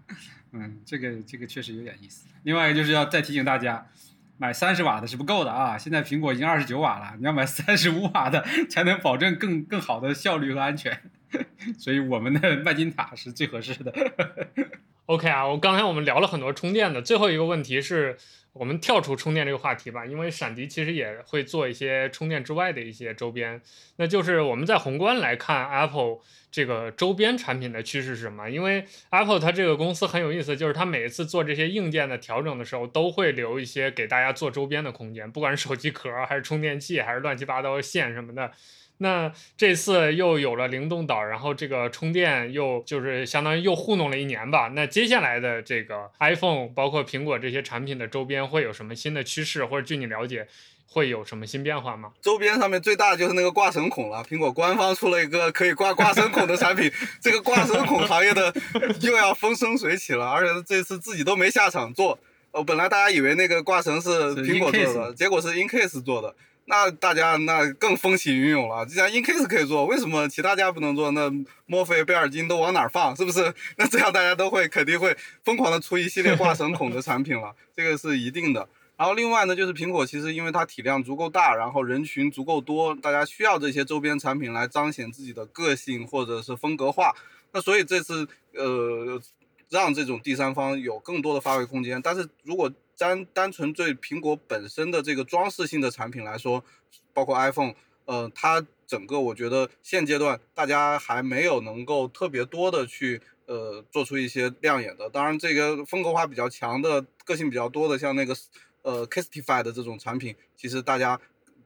[0.52, 2.28] 嗯，这个这个确实有点意思。
[2.44, 3.88] 另外就是要再提醒大家。
[4.38, 5.78] 买三十瓦的是不够的啊！
[5.78, 11.02] 现在苹果已经二十九瓦了，你要买三十五瓦的才能保证更更好的效率和安全。
[11.80, 13.94] 所以我们的麦金塔是最合适的。
[15.06, 18.18] OK 啊，我刚才我们聊了很多充电的，最后一个问题是
[18.54, 23.62] 我们跳出充电这个话题吧，因为闪迪其实也会做一些充电之外的一些周边，
[23.98, 26.20] 那就是我们在宏观来看 Apple。
[26.56, 28.50] 这个周边产品的趋势是什么？
[28.50, 38.50] 因为 Apple 它这个公司很有意思，就是它每一次做这些硬件的调整的时候，都会留一些给大家做周边的空间，不管是手机壳还是充电器，还是乱七八糟的线什么的。
[39.00, 44.72] 那这次又有了灵动岛，然后这个充电又就是相当于又糊弄了一年吧。
[44.74, 50.48] 那接下来的这个 iPhone，包括苹果这些产品的周边会有什么新的趋势，或者据你了解？
[50.88, 52.12] 会有什么新变化吗？
[52.22, 54.24] 周边上面最大的就是那个挂绳孔了。
[54.24, 58.54] 苹果官方出了一个可以挂挂绳孔的产品， 这个挂绳孔行业的
[59.02, 62.18] 又要风生水起了，而且这次自己都没下场做。
[62.52, 66.34] 哦，本来大家以为那个挂绳是苹果做的，结果是 Incase 做的，
[66.68, 68.86] 那大家那更风起云涌了。
[68.86, 71.12] 既然 Incase 可以做，为什么其他家不能做？
[71.12, 71.30] 那
[71.66, 73.14] 墨菲、贝尔金都往哪放？
[73.14, 73.54] 是不是？
[73.76, 75.14] 那这样大家都会肯定会
[75.44, 78.66] 疯狂的出一系列挂绳孔的产品了，这个是一定的。
[78.98, 87.14] 然后另外呢，就是苹果其实因为它体量足够大，然后人群足够多，大家需要这些周边产品来彰显自己的个性或者是风格化。
[87.52, 89.22] 那所以这次呃，
[89.70, 92.02] 让这种第三方有更多的发挥空间。
[92.02, 96.64] 但是如果单单纯对苹果本身的这个装饰性的产品来说，
[97.14, 97.74] 包括 iPhone，
[98.06, 105.10] 呃，它整个我觉得现阶段大家还没有能够特别多的去呃做出一些亮眼的。
[105.10, 108.34] 当然，这个风格化比较强的、个性比较多的，像那个。
[108.86, 111.20] 呃，Castify 的这种产品，其实大家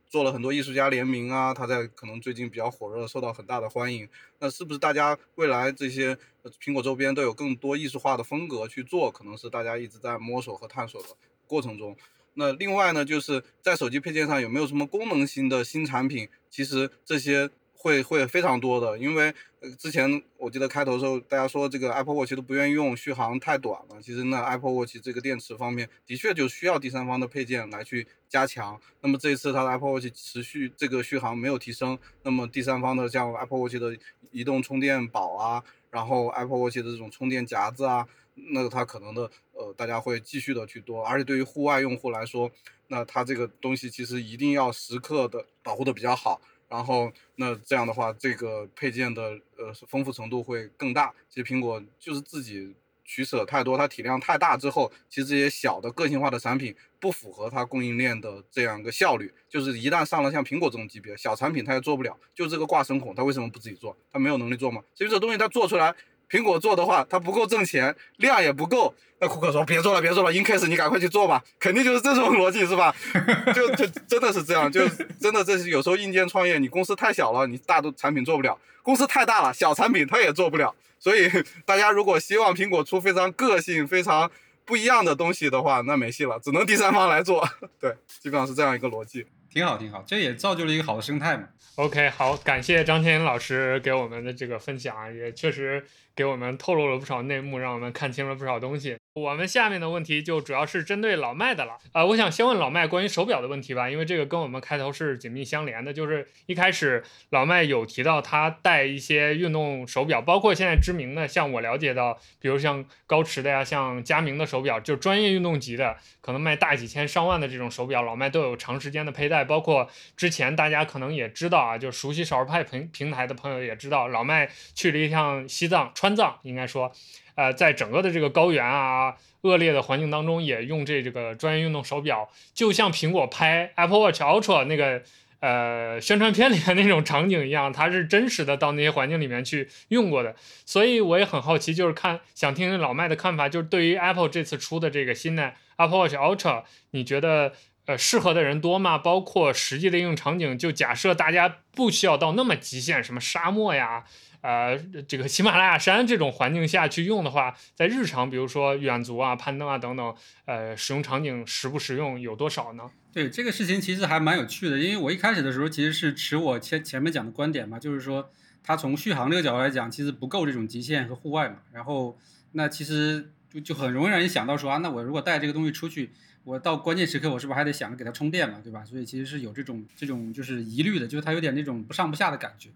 [0.08, 4.08] 做了很多艺术家联名啊，它在可能最近比较火热，受到很大的欢迎。
[4.40, 6.18] 那是不是大家未来这些
[6.64, 9.12] 苹果周边都有更多艺术化的风格去做？
[9.12, 11.10] 可能是大家一直在摸索和探索的
[11.46, 11.94] 过程中。
[12.36, 16.30] 那另外呢，就是在手机配件上有没有什么功能性的新产品？
[16.50, 17.50] 其实这些。
[17.82, 19.34] 会会非常多的，因为
[19.78, 24.02] 之前我记得开头的时候大家说这个 Apple Watch 都不愿意用，续航太短了。
[24.02, 28.78] 其实那 Apple Watch 这个电池方面的确就需要第三方的配件来去加强。
[29.00, 33.98] 那么这一次它的 Apple Watch 持续这个续航没有提升，那么第三方的像 Apple Watch 的
[34.32, 38.06] 移动充电宝啊，然后 Apple Watch 的这种充电夹子啊，
[38.36, 42.52] 那它可能的呃大家会继续的去多，而且对于户外用户来说，
[42.88, 46.42] 那它这个东西其实一定要时刻的保护的比较好。
[46.70, 51.12] 然后，那这样的话，这个配件的呃丰富程度会更大。
[51.28, 59.34] 其实苹果就是自己取舍太多，它体量太大之后，其实这些小的个性化的产品不符合它供应链的这样一个效率。
[59.50, 62.16] 就是一旦上了像苹果这种级别小产品，它也做不了。
[62.36, 63.98] 就这个挂绳孔，它为什么不自己做？
[64.12, 64.84] 它没有能力做吗？
[64.94, 65.96] 其实这东西它做出来。
[66.30, 68.94] 苹果做的话，它不够挣钱，量也不够。
[69.22, 71.44] 那库克说：“别做了，别做了，Incase 你赶快去做吧。
[71.60, 72.96] ”肯定就是这种逻辑，是吧？
[73.54, 74.88] 就就真的是这样， 就
[75.20, 80.74] 真的这是有时候硬件创业，你公司太小了，你大多产品做不了；公司太大了，小产品它也做不了。
[81.00, 81.30] 所以
[81.66, 84.30] 大家如果希望苹果出非常个性、非常
[84.64, 87.46] 不一样的东西的话，那没戏了，只能第三方来做。
[87.80, 89.26] 对，基本上是这样一个逻辑。
[89.52, 91.44] 挺好，挺好，这也造就了一个好的生态嘛。
[91.80, 95.82] OK，好，感谢张天老师给我们的这个分享，也确实
[96.14, 98.98] 给我们透露了不少内幕，让我们看清了不少东西。
[99.20, 105.92] 我们下面的问题就主要是针对老麦的了啊，我想先问老麦关于手表的问题吧，因为这个跟我们开头是紧密相连的。
[105.92, 119.44] 就是一开始老麦有提到他带一些运动手表，包括现在知名的，像我了解到，比如像高驰的呀，像佳明的手表，就专业运动级的，可能卖大几千上万的这种手表，老麦都有长时间的佩戴。
[119.44, 126.92] 包括之前大家可能也知道啊，就熟悉少儿派平平台的朋友也知道，老麦去了一趟西藏川藏，应该说。
[127.40, 135.02] 呃，在整个的这个高原啊，恶劣的环境当中，也用这这个专业运动手表，就像苹果拍 Apple Watch Ultra 那个
[135.40, 140.36] 呃宣传片里面那种场景一样，它是真实的到那些环境里面去用过的。
[140.66, 147.54] 所以我也很好奇，就是看想听听老麦的看法，就是对于 Apple 这次出的这个新的 Apple Watch Ultra，你觉得
[147.86, 148.98] 呃适合的人多吗？
[148.98, 154.04] 包括实际的应用场景，就假设大家不需要到那么极限，什么沙漠呀。
[154.42, 154.78] 呃，
[155.08, 160.16] 这个喜马拉雅山这种环境下去用的话，在日常，比如说远足啊、攀登啊等等，
[160.46, 162.90] 呃，使用场景实不实用有多少呢？
[163.12, 168.32] 对这个事情其实还蛮有趣的，因为我一开始的时候其实是持我前前面讲的观点嘛，就是说
[168.64, 171.58] 它从续航这个角度来讲，其实不够这种极限和户外嘛。
[171.74, 172.18] 然后
[172.54, 176.12] 那其实就就很容易让人想到说啊，那我如果带这个东西出去，
[176.44, 178.86] 我到关键时刻我是不是还得想着给它充电嘛，对吧？
[178.86, 182.70] 所以其实是有这种这种就是疑虑的，就是它有点那种不上不下的感觉。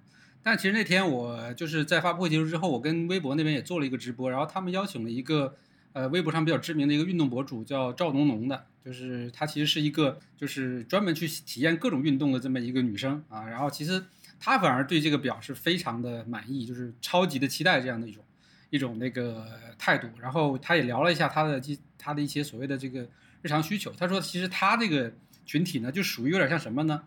[0.44, 5.56] 但其实那天我就是在发布会结束之后，我跟微博那边也做了一个直播，然后他们邀请了一个
[5.94, 13.48] 呃微博上比较知名的一个运动博主叫赵农农的，就是她其实是一个就是专门去体验各种运动的这么一个女生啊。
[13.48, 14.04] 然后其实
[14.38, 18.24] 她反而对这个表是非常的满意，就是超级的期待这样的一种
[18.70, 20.10] 一种那个态度。
[20.20, 21.62] 然后她也聊了一下她的
[21.98, 23.08] 她的一些所谓的这个
[23.42, 23.94] 日常需求。
[23.94, 25.14] 她说其实她这个
[25.46, 27.02] 群体呢就属于有点像什么呢？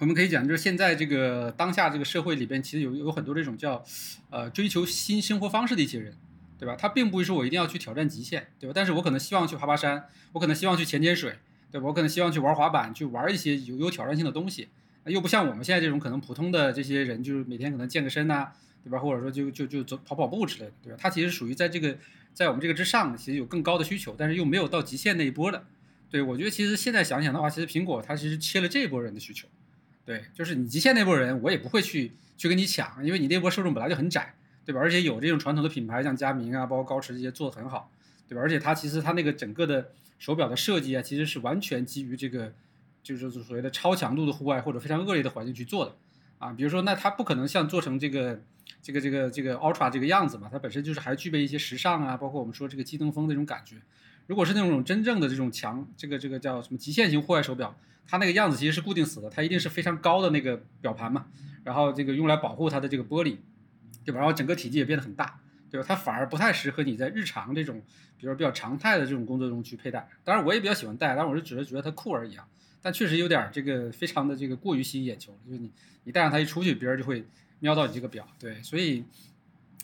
[0.00, 3.84] 我们可以讲，就是现在这个当下这个社会里边，其实有有很多这种叫，
[4.30, 6.14] 呃，追求新生活方式的一些人，
[6.58, 6.74] 对吧？
[6.74, 8.72] 他并不会说我一定要去挑战极限，对吧？
[8.74, 11.34] 但是我可能希望去爬爬山，我可能希望去潜潜水，
[11.70, 11.86] 对吧？
[11.86, 14.68] 我可能希望去玩滑板，去玩一些有有挑战性的东西，
[15.04, 18.48] 又不像我们现在这种可能普通的这些人，就是每天可能健个身呐，
[18.82, 18.98] 对吧？
[18.98, 20.98] 或者说就就就走跑跑步之类的，对吧？
[20.98, 21.98] 他其实属于在这个
[22.32, 25.62] 在我们这个之上，其实有更高的需求，但是又没有到极限那一波的。
[26.10, 29.46] 对我觉得其实现在想想的话，其实苹果它其实切了这一波人的需求。
[30.04, 34.34] 对，就是你极限那波人，我也不会去去跟你抢，因为你那波受众本来就很窄，
[34.64, 34.80] 对吧？
[34.80, 37.90] 而且有这种传统的品牌，像佳明啊，包括高驰这些做的很好，
[38.28, 38.40] 对吧？
[38.40, 42.52] 而且它其实它那个整个的手表的设计啊，其实是完全基于这个，
[43.02, 45.96] 就是所谓的超强度的户外或者非常恶劣的环境去做的
[46.38, 46.52] 啊。
[46.52, 48.40] 比如说，那它不可能像做成这个
[48.82, 53.76] 这个这个这个 Ultra 这个样子嘛，它本身就是还具备一些时尚啊，包括我们说这个机能风那种感觉。
[54.30, 57.76] 如果是那种真正的这种强，这个这个叫什么极限型户外手表。
[58.06, 61.26] 它那个样子其实是固定死的，它一定是非常高的那个表盘嘛，
[61.64, 63.38] 然后这个用来保护它的这个玻璃，
[64.04, 64.20] 对吧？
[64.20, 65.84] 然后整个体积也变得很大，对吧？
[65.88, 67.82] 它反而不太适合你在日常这种，
[68.16, 70.08] 比如说比较常态的这种工作中去佩戴。
[70.22, 72.46] 当然我也比较喜欢戴，但我是只是觉得它酷而已啊。
[72.80, 75.72] 但确实有点这个非常的这个过于吸引眼球，就是你
[76.04, 77.26] 你戴上它一出去，别人就会
[77.58, 78.62] 瞄到你这个表，对。
[78.62, 79.02] 所以，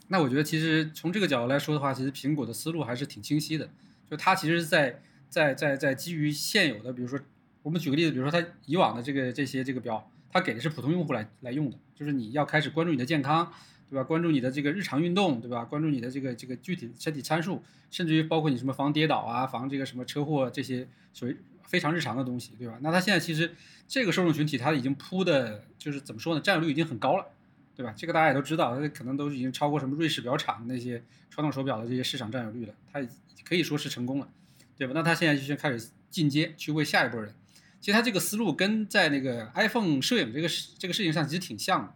[0.07, 3.69] 那我觉得其实从这个角度来说的话，其实苹果的思路还是挺清晰的，
[4.11, 7.19] 就它其实是在在在在基于现有的，比如说。
[7.63, 13.53] 我们举个例子，比如说它以往的这个这些这个表，它给的是普通用户来来用的，就是你要开始关注你的健康，
[13.91, 14.05] 对吧？
[14.05, 15.65] 关注你的这个日常运动，对吧？
[15.65, 22.79] 关注你的这个这个具体身体参数，甚至于包括你什么防跌倒啊、防这个什么车祸这些属于非常日常的东西，对吧？
[22.83, 23.51] 那它现在其实
[23.89, 26.41] 这个受众群体它已经铺的，就是怎么说呢？
[26.41, 27.27] 占有率已经很高了，
[27.75, 27.93] 对吧？
[27.97, 33.01] 这个大家也都知道，它可能都已经超过什么瑞士表厂那些传统手表的这些市场占有率了，它
[33.45, 34.29] 可以说是成功了，
[34.77, 34.93] 对吧？
[34.95, 37.35] 那他现在就先开始进阶去为下一波人。
[37.81, 41.95] 其实他这个思路跟在那个 iPhone 摄影这个事这个事情上其实挺像的，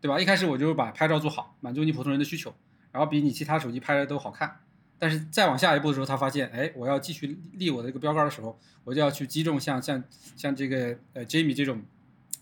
[0.00, 0.20] 对吧？
[0.20, 2.54] 一开始我就把拍照做好，满足你普通人的需求，
[2.92, 4.60] 然后比你其他手机拍的都好看。
[4.98, 10.04] 但是再往下一步的时候，他发现，哎，我要继续立我的这个标杆的时候，我就要去击中像像
[10.36, 11.82] 像这个呃 Jamie 这种，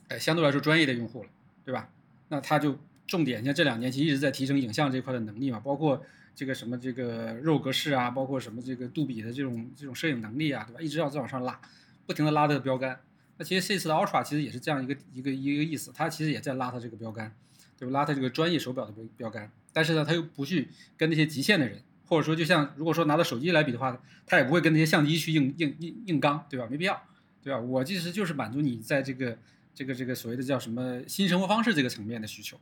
[0.09, 1.29] 呃相对来说专业的用户了，
[1.65, 1.89] 对吧？
[2.29, 6.05] 那他就重点像这两年其实一直在提升影像这块的能力嘛，包括
[6.41, 10.81] 这个什么这个肉格式啊，包括什么这个杜比的这种这种摄影能力啊，对吧？
[10.81, 11.61] 一直要再往上拉。
[12.07, 12.99] 不停的拉这个标杆，
[13.37, 17.31] 那其实这次的 Ultra 其实也是这样一个一个一个意思，它其实也在拉它这个标杆，
[17.79, 17.93] 对吧？
[17.93, 26.67] 拉它这个专业手表的标标杆，但是呢，它又不去跟那些极限的人，或者说就像如果说拿到手机来比的话，它也不会跟那些相机去硬硬硬硬刚，对吧？
[26.71, 27.03] 没必要，
[27.43, 27.61] 对吧？
[27.61, 29.37] 我其实就是满足你在这个
[29.75, 32.59] 这个这个所谓的叫什么新生活方式这个层面的需求，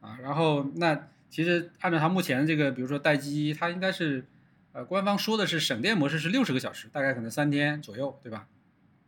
[0.00, 4.26] 啊，然后那其实按照它目前这个，比如说待机，它应该是
[4.72, 8.48] 呃官方说的是省电模式是六十个小时，大概可能三天左右，对吧？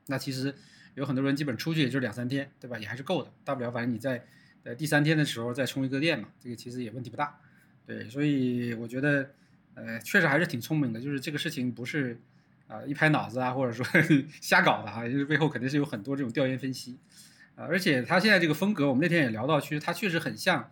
[0.07, 0.55] 那其实
[0.95, 2.79] 有很多人基本出去也就两三天，对吧？
[2.79, 4.25] 也还是够的，大不了反正你在
[4.63, 7.39] 呃第三天的时候再充一个电嘛，这个其实也问题不大。
[7.85, 9.31] 对，所以我觉得
[9.75, 12.21] 呃确实还是挺聪明的，就是这个事情不是
[12.69, 13.85] 啊一拍脑子啊，或者说
[14.41, 16.99] 瞎搞的啊，就是背后肯定是有很多这种调研分析
[17.57, 17.65] 啊。
[17.65, 20.71] 而且他现在这个风格，我们那天也聊到，其实它确实很像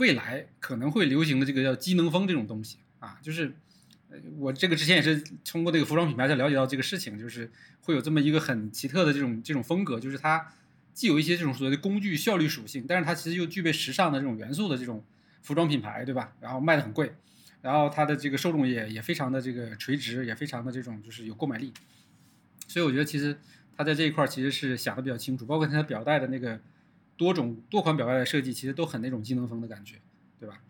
[0.00, 3.54] 未来可能会流行的这个叫机能风这种东西啊，就是。
[4.12, 7.48] 呃我这个之前也是通过这个服装品牌才了解到这个事情，就是
[7.82, 10.52] 会有这么一个很奇特的这种这种风格，就是它
[10.92, 15.04] 既有一些这种所谓的工具效率属性，但是它其实又具备时尚的这种元素的这种
[15.42, 16.32] 服装品牌，对吧？
[16.40, 17.12] 然后卖的很贵，
[17.62, 21.72] 然后它的这个受众也也非常的这个垂直，也非常的这种就是有购买力，
[22.66, 23.38] 所以我觉得其实
[23.76, 26.60] 它在这一块其实是想的比较清楚，包括它表带的那个
[27.20, 29.96] 多种多款表带的设计，其实都很那种机能风的感觉，
[30.38, 30.60] 对吧？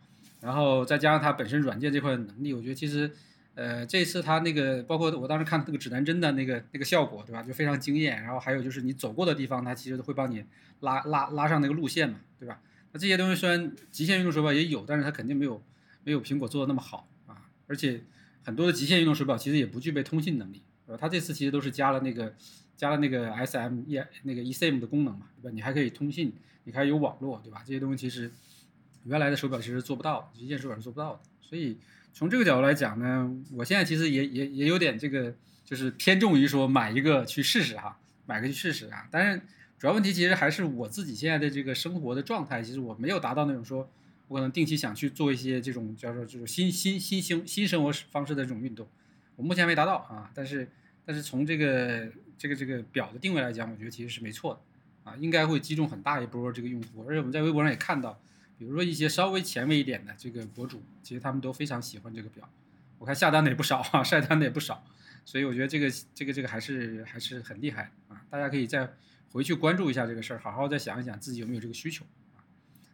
[0.41, 3.11] 然后再加上它本身软件这块的能力，我觉得其实。
[3.57, 7.43] 呃，这次它那个，包括我当时看那个指南针的那个那个效果，对吧？
[7.43, 8.23] 就非常惊艳。
[8.23, 10.43] 然后还有就是你走过的地方，它其实会帮你
[10.81, 12.63] 拉拉拉上那个路线嘛，对吧？
[12.93, 15.63] 那这些东西虽然极限运动手表也有，但是它肯定没有
[16.05, 17.51] 没有苹果做的那么好啊。
[17.67, 18.01] 而且
[18.43, 20.99] 很多的极限运动手表其实也不具备通信能力，对吧？
[20.99, 22.33] 它这次其实都是加了那个
[22.81, 25.51] 加了那个 SM E 那个 eSIM 的功能嘛，对吧？
[25.53, 26.33] 你还可以通信，
[26.65, 27.63] 你还有网络，对吧？
[27.67, 28.31] 这些东西其实
[29.05, 31.77] 原来的手表其实做不到，极限手表是做不到的，所以。
[32.13, 35.33] 从这个角度来讲呢，我现在其实也也也有点这个，
[35.65, 37.97] 就是偏重于说买一个去试试哈，
[38.27, 39.07] 买个去试试啊。
[39.13, 39.41] 但是
[39.79, 43.89] 主要问题其实还是我自己现在的这个生活的状态，其实我没有达到那种说，
[44.27, 48.89] 我可能定期想去做一些这种叫做这种新新新兴新生活方式的这种运动，
[49.37, 50.69] 我目前没达到啊，但是
[51.07, 52.09] 但是从这个
[52.41, 58.19] 这个这个表的定位来讲，我觉得其实是没错的啊，应该会击中很大一波这个用户，而且我们在微博上也看到，
[58.59, 62.49] 比如说一些稍微前卫一点的这个博主，其实他们都非常喜欢这个表，
[62.97, 64.83] 我看下单的也不少啊， 晒单的也不少，
[65.27, 68.91] 所以我觉得这个这个这个还是还是很厉害啊，大家可以再
[69.33, 72.41] 回去关注一下这个事儿，好好再想一想自己有没有这个需求啊。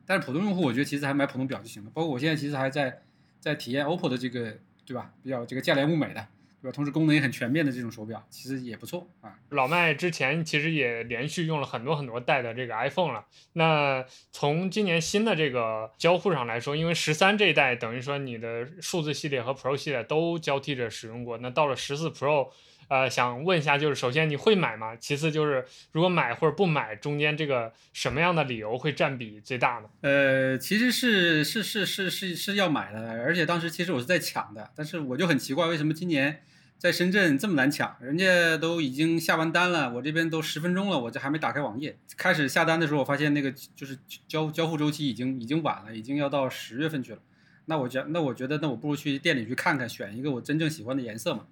[0.05, 3.03] 但是普通用户，我觉得其实还买普通表就行了，包括我现在其实还在
[3.39, 4.59] 在体验 OPPO 的这个。
[4.87, 5.13] 对吧？
[5.21, 6.29] 比较这个价廉物美的，
[6.67, 6.75] 对吧？
[6.75, 9.33] 同时功能也很全面的这种手表，其实也不错啊。
[9.51, 13.25] 老麦之前其实也连续用了很多很多代的这个 iPhone 了。
[13.53, 22.49] 那从今年新的这个交互上来说，因为十三这一代等于说你的数字系列和 Pro 系列都交替着使用过，那到了十四 Pro。
[22.89, 24.95] 呃，想问一下，就是首先你会买吗？
[24.95, 29.89] 其次就是如果买或者不买，中间这个什么样的理由会占比最大呢？
[30.03, 36.45] 呃，其实是是是是是是要买的，而且当时其实我是在抢的，但是我就很奇怪，为什么今年
[36.79, 37.97] 在深圳这么难抢？
[38.01, 43.99] 人家都已经下完单了，我这边都十分钟了，我这还没打开网页，开始下单的时候，我发现那个就是
[44.29, 47.19] 交交付周期已经已经晚了，已经要到十月份去了。
[47.65, 51.47] 那我觉那我觉得那我不如去店里去看看，选一个我真正喜欢的颜色嘛。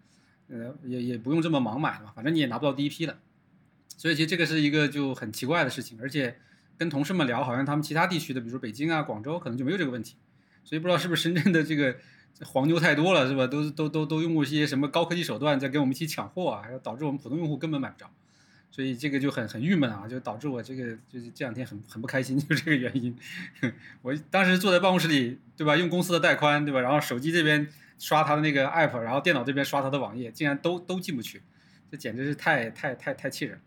[0.47, 3.17] 呃，也也不用这么盲买嘛，反正你也拿不到第一批了，
[3.97, 6.37] 所以其实这个是一个就很奇怪的事情，而且
[6.77, 10.17] 跟同事们聊，好像他们其他地区的，比如说北京啊、广州，可能就没有这个问题，
[10.63, 11.97] 所以不知道是不是深圳的这个
[12.43, 13.47] 黄牛太多了，是吧？
[13.47, 18.11] 都都都都用过一些什么高科技手段在跟我们一起抢货啊，导致我们普通用户根本买不着，
[18.70, 23.16] 所以这个就很很郁闷啊，就导致我这个就是这两天很很不开心， 就这个原因。
[24.02, 25.77] 我当时坐在办公室里，对吧？
[25.77, 26.81] 用公司的带宽，对吧？
[26.81, 27.69] 然后手机这边。
[27.97, 31.40] 刷他的那个 app，然后电脑这边刷他的网页，竟然都都进不去，
[31.89, 33.61] 这简直是太太太太气人。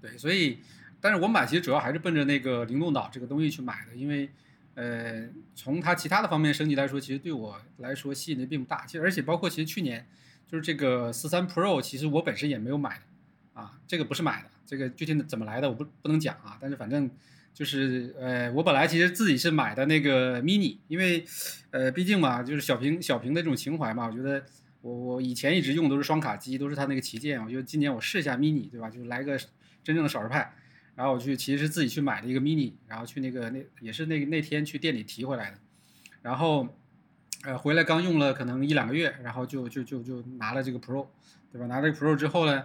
[0.00, 0.60] 对，所以，
[0.98, 4.30] 但是我买其实主要还是奔着那个灵动岛这个东西去买的，因为，
[4.74, 8.84] 呃，从它其他的方面升级来说，其实对我来说吸引力并不大。
[8.86, 10.06] 其实，而且包括其实去年
[10.46, 17.10] 就是这个四三 Pro，其实我本身也没有买的，啊，这个不是买的，这个具体怎么来的我不不能讲啊，但是反正。
[17.54, 21.24] 就是呃，我本来其实自己是买的那个 mini，因为，
[21.70, 24.44] 呃，毕竟嘛，就是小屏小屏的这种情怀嘛，我觉得
[24.80, 28.90] 我我以前一直用都是双卡机，都是它那个旗舰，我觉得今年我试一下 mini，对吧？
[28.90, 29.38] 就来个
[29.84, 30.52] 真正的少儿派，
[30.96, 35.58] 然后我去其实自己去买了一个 mini，然后去那个那也是那那天去店里提回来的，
[36.22, 36.68] 然后，
[37.42, 41.06] 呃，回来刚用了可能一两个月，然后就就就就拿了这个 pro，
[41.52, 41.66] 对吧？
[41.66, 42.64] 拿这个 pro 之后呢，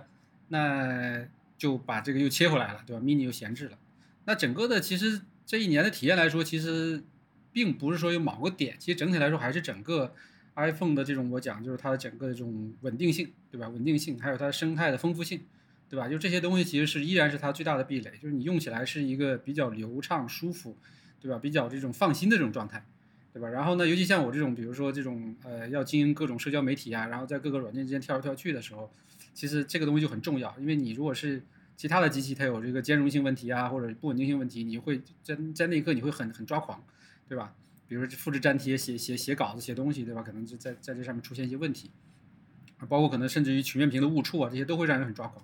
[0.49, 1.26] 那
[1.57, 3.77] 就把这个又切回来了，对吧？mini 又闲置了。
[4.26, 7.03] 那整个的其实这一年的体验来说，其实
[7.51, 10.14] 并不是说有某个点，其实整体来说还是整个
[10.56, 13.68] iPhone 的这种我讲就是它的整个这种稳定性，对吧？
[13.69, 15.41] 稳定性还有它生态的丰富性，
[15.90, 16.07] 对吧？
[16.07, 20.78] 就这些东西其实是依然是它最大的壁垒，就是你用起来是一个比较流畅舒服，
[21.20, 21.40] 对吧？
[21.40, 22.86] 比较这种放心的这种状态，
[23.34, 23.49] 对吧？
[23.49, 28.91] 然后呢，尤其像我这种，比如说这种呃要经营各种社交媒体啊，然后在各个软件之间跳来跳去的时候，
[29.34, 31.41] 其实这个东西就很重要，因为你如果是
[31.76, 36.84] 其他的机器它有这个兼容性问题啊，或者不稳定性问题，你会在在那一刻你会很很抓狂，
[37.28, 37.56] 对吧？
[37.88, 40.22] 比如说复制粘贴、写写写稿子、写东西，对吧？
[40.22, 41.90] 可能就在在这上面出现一些问题，
[42.88, 45.44] 包括可能甚至于曲面屏的误触啊，这些都会让人很抓狂，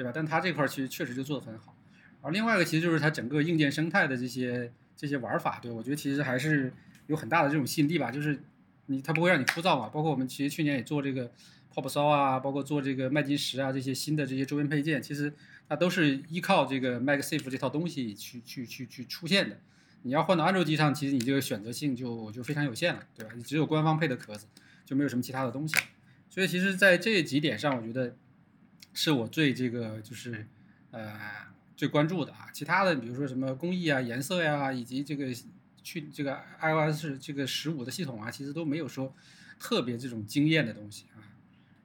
[0.00, 0.12] 对吧？
[0.14, 1.76] 但它这块其实确实就做得很好。
[2.22, 6.72] 而另外一个其实就是它整个硬件生态的这些这些玩法，对我觉得其实还是
[7.06, 8.40] 有很大的这种吸引力吧，就是
[8.86, 9.88] 你它不会让你枯燥嘛。
[9.88, 11.30] 包括我们其实去年也做这个
[11.74, 15.32] Pop 骚啊，包括做这个麦金石啊这些新的这些周边配件，其实。
[15.70, 19.56] 它都是依靠这个 MagSafe 这套东西去去去去出现的。
[20.02, 23.30] 你要换到安卓机上，其实你这个选择性就就非常有限了，对吧？
[23.36, 24.48] 你只有官方配的壳子，
[24.84, 25.76] 就没有什么其他的东西。
[26.28, 28.16] 所以其实，在这几点上，我觉得
[28.92, 30.46] 是我最这个就是
[30.90, 31.18] 呃
[31.76, 32.48] 最关注的啊。
[32.52, 35.26] 其他的，比如说什么工艺啊、颜色呀，以及这个
[35.82, 39.14] 去这个 iOS 这个十五的系统啊，其实都没有说
[39.58, 41.22] 特别这种惊艳的东西啊。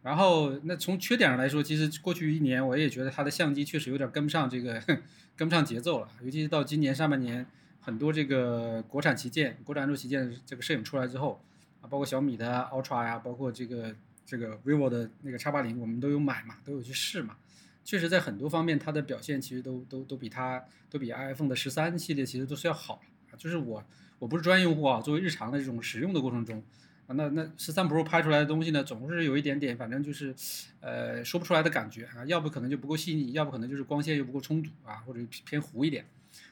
[0.01, 4.79] 然后，那从缺点上来说，其实过去一年我也觉得它的相机确实有点跟不上这个，
[5.35, 6.07] 跟不上节奏了。
[6.21, 7.43] 尤其是到今年上半年，
[7.81, 11.41] 很多这个国产旗舰、国产安卓旗舰这个摄影出来之后，
[11.81, 13.95] 啊，包括小米的 Ultra 呀，包括这个
[14.25, 17.37] 这个 vivo 的那个 X 八零，我们都有买嘛，都有去试嘛。
[17.83, 23.37] 确实，在很多方面，它的表现其实都都都比它都比 iPhone 的十三系列其实都是要好啊。
[23.37, 23.85] 就是我
[24.17, 26.63] 我不是专业用户啊，作为日常的这种使用的过程中。
[27.07, 30.33] 啊，那那十三 Pro 拍出来的东西呢，总是有一点点，反正就是，
[30.79, 36.03] 呃，说不出来的感觉啊，要不可能就不够细腻，要不可能就是光线又不够充足啊，或者偏糊一点，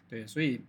[0.08, 0.62] 对，所以，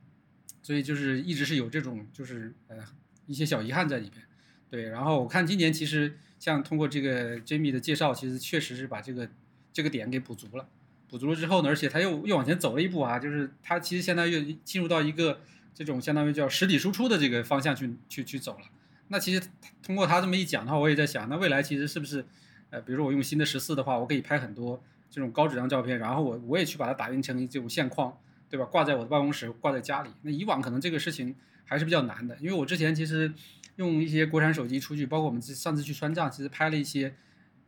[0.62, 2.78] 所以就是一直是有这种就是呃
[3.26, 4.22] 一些小遗憾在里边，
[4.70, 9.26] 对，然后我看今年其实像通过这个 Jamie 的介绍，其实确实是把这个
[9.72, 10.68] 这个点给补足了，
[11.08, 15.40] 补足了之后呢，而且他又又往前走了一步啊，就是他其实相当于进入到一个
[15.72, 18.66] 这种相当于叫实体输出的这个方向去去去走了。
[19.08, 19.42] 那其实
[19.82, 22.26] 通过他这么一讲的话，我也在想，那未来其实是不是，
[22.68, 28.14] 呃，比如说我用新的十四的话，我可以拍很多这种高质量照片，然后我我也去把它打印成这种相框，
[28.50, 28.66] 对吧？
[28.66, 30.10] 挂在我的办公室，挂在家里。
[30.20, 31.34] 那以往可能这个事情
[31.64, 33.32] 还是比较难的，因为我之前其实
[33.76, 37.14] 用一些国产手机出去，包括我们上次去川藏，其实拍了一些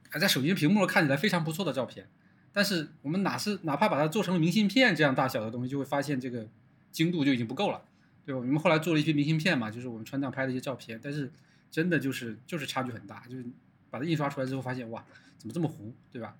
[0.08, 2.08] 还在手机屏幕上看起来非常不错的照片。
[2.52, 6.46] 但是我们哪是哪怕把它做成了明信片这样大小的东西，就会发现这个
[6.90, 7.82] 精度就已经不够了，
[8.24, 8.40] 对吧？
[8.40, 11.30] 我们后来做了一批明信片嘛，就是我们川藏拍的一些照片，但是
[11.70, 13.44] 真的就是就是差距很大，就是
[13.90, 15.04] 把它印刷出来之后发现哇，
[15.36, 16.34] 怎么这么糊，对吧？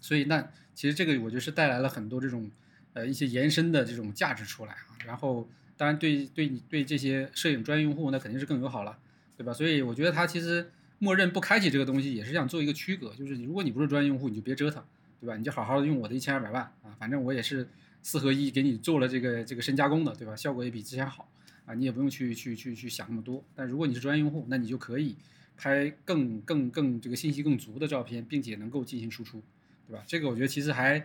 [0.00, 2.48] 所以那其实这个我觉得是带来了很多这种
[2.92, 4.94] 呃一些延伸的这种价值出来啊。
[5.04, 5.48] 然后
[5.80, 8.98] 当然对对你对这些摄影专业用户那肯定是更友好了，
[9.36, 9.52] 对吧？
[9.54, 14.84] 所以我觉得它其实默认不开启这个东西也是想做一个区隔，就是你如果你不是专业用户，你就别折腾。
[15.22, 15.36] 对吧？
[15.36, 17.68] 你就好好的用我的一千二百万啊，反正我也是
[18.00, 20.34] 四合一给你做了这个这个深加工的，对吧？
[20.34, 21.30] 效果也比之前好
[21.66, 23.44] 啊，你也不用去去去去想那么多。
[23.54, 25.14] 但如果你是专业用户，那你就可以
[25.58, 29.42] 拍更更更这个信息更足的照片，并且能够进行输出，
[29.86, 30.02] 对吧？
[30.06, 31.04] 这个我觉得其实还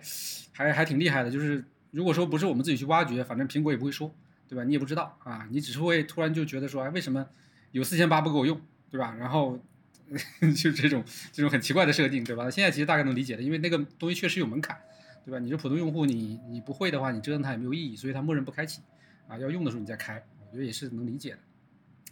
[0.53, 1.29] 还还挺厉害的。
[1.29, 4.15] 就是如果说不是我们自己去挖掘，反正苹果也不会说，
[4.47, 4.63] 对吧？
[4.63, 7.27] 你也不知道啊，你只是会突然就觉得说，哎，为什么
[7.71, 8.59] 有四千八不够用，
[8.89, 9.15] 对吧？
[9.19, 9.59] 然后。
[10.55, 12.47] 就这种这种很奇怪的设定，对吧？
[12.47, 14.79] 现在其实大概能理解的，因为那个东西确实有门槛，
[15.25, 15.39] 对吧？
[15.39, 18.81] 你是普通用户，你你不会的话，你折腾它也没有意义，所以它默认不开启，
[19.27, 21.39] 啊，要用的时候你再开，我觉得也是能理解的。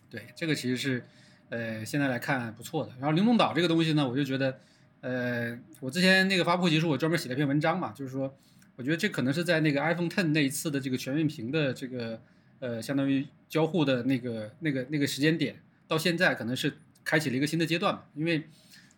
[0.09, 1.05] 对，这个其实是
[1.49, 2.93] 呃现在来看不错的。
[2.99, 4.59] 然后灵动岛这个东西呢，我就觉得，
[5.01, 8.35] 呃，我之前那个发布会结束，我专门写了一篇文章嘛，就是说，
[8.75, 12.21] 我觉得这可能是在那个 iPhone Ten 那一次的这个全面屏的这个
[12.59, 16.73] 呃相当于交互的那个那个那个时间点到现在可能是。
[17.05, 18.47] 开启了一个新的阶段嘛，因为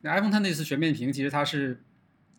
[0.02, 1.82] 那 iPhone Ten 那次全面屏，其实它是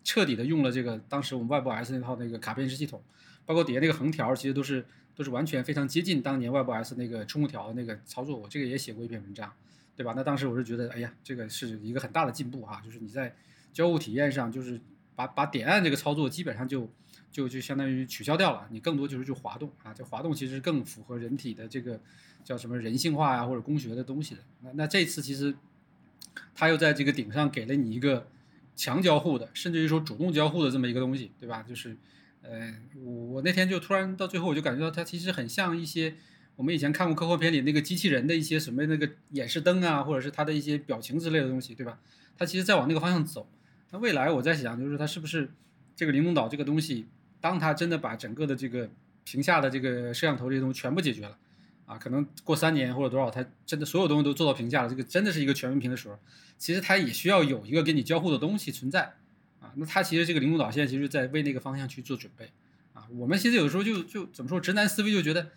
[0.01, 3.03] 彻底的用了这个当时我们 WebOS 那套那个卡片式系统，
[3.45, 8.37] 包括底下那个横条，其实都是都是完全非常接近当年 WebOS 那个触控条的那个操作。
[8.39, 9.51] 我这个也写过一篇文章，
[9.97, 10.13] 对吧？
[10.15, 13.35] 那当时我是觉得，哎呀，这个是一个很大的进步哈，就是你在
[13.73, 14.79] 交互体验上，就是
[15.17, 16.89] 把把点按这个操作基本上就
[17.37, 21.99] 就就相当于取消掉了，你更多就是就滑动啊，这滑动其实更符合人体的这个。
[22.47, 24.41] 叫什么人性化呀，或者工学的东西的？
[24.61, 25.53] 那那这次其实，
[26.55, 28.25] 他又在这个顶上给了你一个
[28.73, 31.61] 强交互的，甚至于说主动交互的这么一个东西，对吧？
[31.67, 31.97] 就是，
[32.43, 32.73] 呃，
[33.03, 36.15] 我我那天就突然到最后，我就感觉到它其实很像一些
[36.55, 41.99] 我们以前看过科幻片里那个机器人的一些什么那个演示灯啊，或者是它的一些表情之类的东西，对吧？
[42.37, 43.49] 它其实在往那个方向走。
[43.91, 45.51] 那未来我在想，就是它是不是
[45.97, 47.07] 这个灵动岛这个东西，
[47.41, 48.89] 当他真的把整个的这个
[49.23, 51.37] 屏下的这个摄像头这些东西全部解决了。
[51.85, 56.19] 啊，可能过三年或者多少，他真的所有东西都做到屏下了，这个真的是一个全面屏的时候，
[56.57, 59.13] 其实他也需要有一个跟你交互的东西存在
[59.61, 59.71] 啊。
[59.75, 62.51] 那他其实这个灵动岛现在其实在为那个方向去做准备
[62.93, 63.07] 啊。
[63.11, 65.51] 我们其实有时候就就怎么说，直男思维就觉得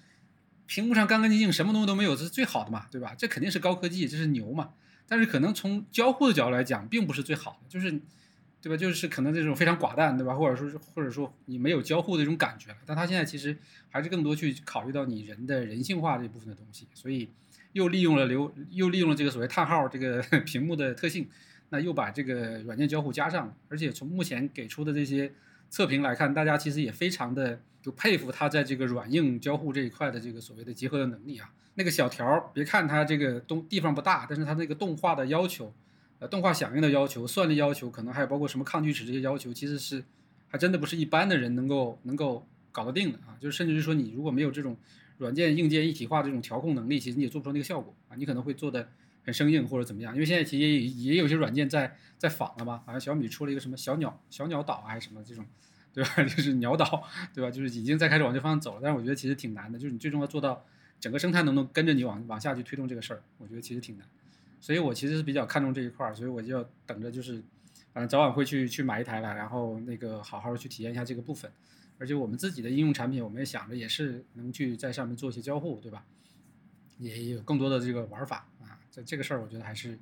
[0.66, 3.16] 屏幕上干干净净，什么东西都没有，这是最好的嘛，对吧？
[3.18, 4.70] 这肯定是高科技，这是牛嘛。
[5.08, 8.00] 但是可能从交互的角度来讲，并不是最好的，就是。
[8.62, 8.76] 对吧？
[8.76, 10.34] 就是可能这种非常寡淡，对吧？
[10.34, 12.76] 或者说是或者说你没有交互的这种感觉了。
[12.84, 13.56] 但他现在其实
[13.88, 17.30] 还是更多去考虑到你人的人性化这部分的东西，所以
[17.72, 21.26] 又利用了流，又利用了这个所谓叹号这个 屏幕的特性，
[21.70, 23.54] 那又把这个软件交互加上了。
[23.68, 25.32] 而且从目前给出的这些
[25.70, 31.50] 测评来看，大家其实也非常的就佩服它在这个软硬交互这一块的这个所谓的结合的能力啊。
[31.76, 35.72] 那个小条，别看它这个东地方不大，但是它那个动画的要求。
[36.20, 40.04] 呃，动画响应的要求、算力要求，可能还有包括什么抗锯齿这些要求，其实是
[40.48, 43.36] 还真的不是一般的人能够能够搞得定的啊。
[43.40, 44.76] 就是甚至是说，你如果没有这种
[45.16, 48.16] 软件硬件一体化这种调控能力，其实你也做不出那个效果啊。
[48.16, 48.86] 你可能会做的
[49.24, 50.12] 很生硬或者怎么样。
[50.12, 55.46] 因为现在其实也也有些软件在在仿了吧，好像小米出了一个什么小鸟小鸟岛还是什么这种，
[55.94, 56.10] 对吧？
[56.24, 57.02] 就是鸟岛，
[57.32, 57.50] 对吧？
[57.50, 58.80] 就是已经在开始往这方向走了。
[58.82, 60.66] 但是我觉得其实挺难的，就是你最终要做到
[61.00, 64.06] 整个生态能不能跟着你往往下去推动这个事儿，我觉得其实挺难。
[64.60, 67.42] 所以我其实是比较看重这一块儿，所以我就要等着，就是
[67.92, 71.50] 反正早晚会去去买一台来，然后那个好好去体验一下这个部分。
[71.98, 76.04] 而且我们自己的应用产品，我们也想着也是能去在上面做一些交互，对吧？
[76.98, 78.78] 也有更多的这个玩法啊。
[78.90, 79.98] 这这个事儿，我觉得还是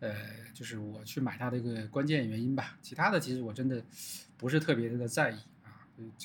[0.00, 0.14] 呃，
[0.52, 2.76] 就是我去买它的一个关键原因吧。
[2.82, 3.82] 其他的其实我真的
[4.36, 5.36] 不是特别的在意。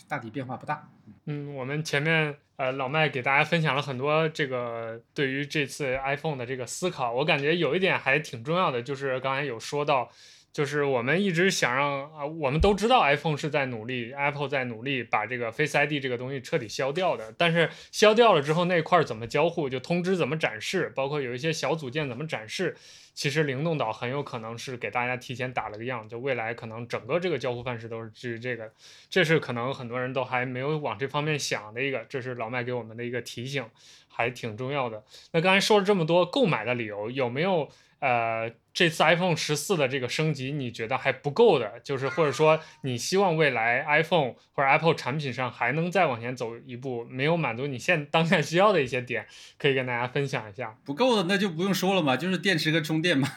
[0.08, 0.90] 大体变化不大。
[1.26, 10.10] 嗯，我们前面呃老麦给大家分享了很多这个对于这次 iPhone 的这个思考，我感觉有一点还挺重要的，就是刚才有说到，
[10.53, 22.77] 就是我们一直想让啊，我们都知道 iPhone 是在努力，Apple 在努力把这个 Face ID 这个东西彻底消掉的，但是消掉了之后那块怎么交互，就通知怎么展示，包括有一些小组件怎么展示。
[23.15, 28.71] 其实灵动岛很有可能是给大家提前打了个样，就未来可能整个这个交互范式都是基于这个，
[29.07, 33.63] 这是可能很多人都还没有往这方面想的一个，这是老麦给我们的一个提醒，
[34.07, 35.03] 还挺重要的。
[35.31, 37.69] 那刚才说了这么多购买的理由，有没有
[38.03, 49.25] 呃，这次 iPhone 十四的这个升级，你觉得还不够的，就是或者说你希望未来 iPhone 或者 Apple 产品上还能再往前走一步，没有满足你现 当下需要的一些点，
[49.57, 50.75] 可以跟大家分享一下。
[50.84, 53.30] 不够的那就不用说了嘛，就是电池和充电嘛。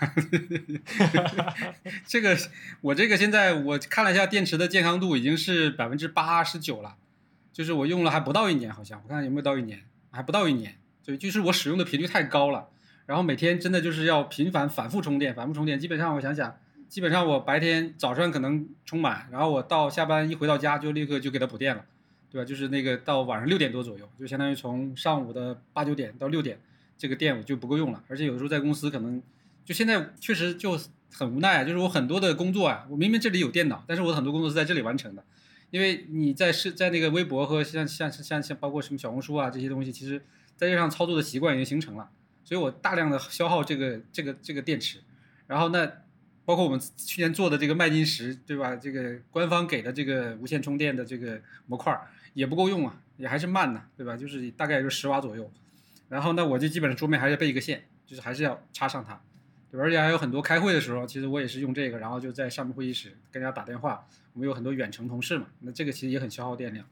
[2.04, 2.36] 这个
[2.80, 6.96] 我这个现在我看了一下电池的健康度已经是百分之八十九了，
[7.52, 12.70] 就是我用了还不到一年，好像我看有没有到一年，还不到一年，对，就是我使用的频率太高了。
[13.06, 15.78] 然后每天真的就是要频繁反复充电，反复充电。
[15.78, 16.58] 基本上我想想，
[16.88, 21.84] 基本上我白天早上可能充满，然后我到下班一回到家就立刻就给它补电了，
[22.30, 22.44] 对吧？
[22.44, 26.58] 就是那个到晚上六点多左右，就相当于从上午的八九点到六点，
[26.98, 28.02] 这个电我就不够用了。
[28.08, 29.22] 而且有的时候在公司可能，
[29.64, 30.78] 就现在确实就
[31.12, 35.22] 很无奈啊，就是我很多的工作啊，我明明这里有电脑，但是我很多工作是在这里完成的，
[35.70, 40.24] 因为你在是在那个微博和像像像像包括什么小红书啊这些东西，其实
[40.56, 42.10] 在这上操作的习惯已经形成了。
[42.46, 45.00] 所以我大量的消耗这个这个这个电池，
[45.48, 45.84] 然后那
[46.44, 48.76] 包括我们去年做的这个麦金石，对吧？
[48.76, 52.00] 这个官方给的这个无线充电的这个模块
[52.34, 54.16] 也不够用啊，也还是慢呢，对吧？
[54.16, 55.50] 就是大概就十瓦左右。
[56.08, 59.20] 然后那我就基本上桌面还是备一个线，就是还是要插上它，
[59.72, 59.82] 对吧？
[59.84, 64.06] 而且还有很多开会的时候，其实我也是用这个，然后就在上面会议室跟人家打电话。
[64.34, 66.86] 我们有很多远程同事嘛，那这个其实也很消耗电量，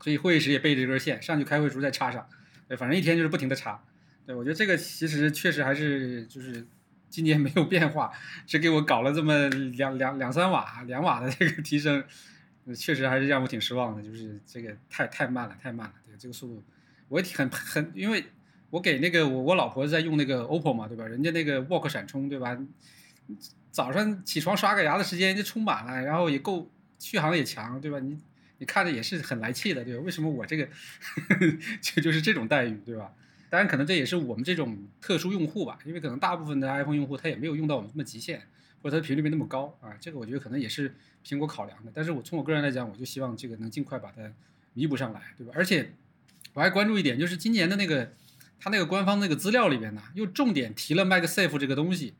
[0.00, 2.24] 所以会议室也备着这根线，上去开会时候再插上，
[2.68, 3.82] 对，反正一天就是不停的插。
[4.24, 6.66] 对，我觉得这个其实确实还是就是
[7.08, 8.12] 今年没有变化，
[8.46, 12.02] 只给我搞了这么两两两三瓦、两瓦的这个提升，
[12.76, 14.02] 确实还是让我挺失望的。
[14.02, 15.94] 就是这个太太慢了，太慢了。
[16.06, 16.62] 对，这个速度
[17.08, 18.24] 我也很很，因为
[18.70, 21.04] 我给那个我我老婆在用那个 OPPO 嘛，对吧？
[21.06, 22.56] 人家那个 Walk 闪充，对吧？
[23.70, 27.98] 早上起床刷个牙的时间就充满了，然后也够续航也强，对吧？
[27.98, 28.16] 你
[28.58, 30.02] 你看着也是很来气的，对吧？
[30.04, 30.68] 为什么我这个
[31.82, 33.12] 就就是这种待遇，对吧？
[33.52, 38.40] 当然，可能这也是我们这种特殊用户吧，因为可能大部分的 iPhone 用户他也没有用到我们这么极限，
[38.80, 39.92] 或者它频率没那么高啊。
[40.00, 41.92] 这个我觉得可能也是苹果考量的。
[41.94, 44.22] 但是我从我个人来讲，我就希望这个能尽快把它
[44.72, 45.52] 弥补上来，对吧？
[45.54, 45.92] 而且
[46.54, 48.14] 我还关注一点，就是今年的那个
[48.58, 52.14] 它那个官方那个资料里边呢，又重点提了 MagSafe 这个东西，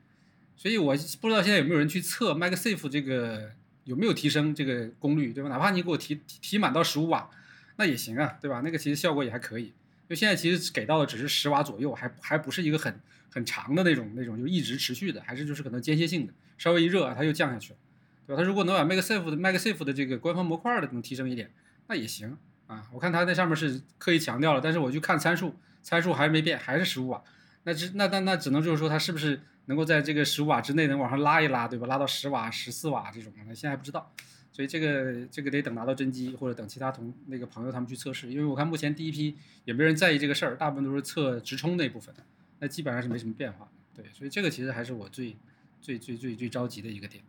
[0.58, 3.52] 所以我不知道现在有没有人去测 MagSafe 这个
[3.84, 5.48] 有没有提升这个功率，对吧？
[5.48, 7.30] 哪怕你给我提提满到十五瓦，
[7.76, 8.60] 那也行啊，对吧？
[8.62, 9.72] 那个其实效果也还可以。
[10.12, 17.78] 就现在其实给到的只是十瓦左右，还还不是一个很很长的那种那种就一直持续的，还是就是可能间歇性的，稍微一热啊它又降下去了，
[18.26, 18.42] 对吧？
[18.42, 21.50] 它如果能把 MagSafe 的 MagSafe 的这个官方模块的能提升一点，
[21.86, 22.36] 那也行
[22.66, 22.86] 啊。
[22.92, 27.24] 我看它那上面是刻意强调了，但是我去看参数，参数还没变，还是十五瓦。
[27.62, 31.86] 那只那那那只能就是说它是不是能够在这个十五瓦之内能往上拉一拉，对吧？
[31.86, 34.12] 拉到十瓦、十四瓦这种，那现在还不知道。
[34.52, 39.34] 所以这个这个得等拿到真机，或者等其他同那个朋友他们去测试，因为我看目前第一批
[39.64, 42.14] 也没人在意这个事儿，大部分都是测直充那部分，
[42.58, 43.66] 那基本上是没什么变化。
[43.96, 45.34] 对，所以这个其实还是我最
[45.80, 47.24] 最最最最着急的一个点。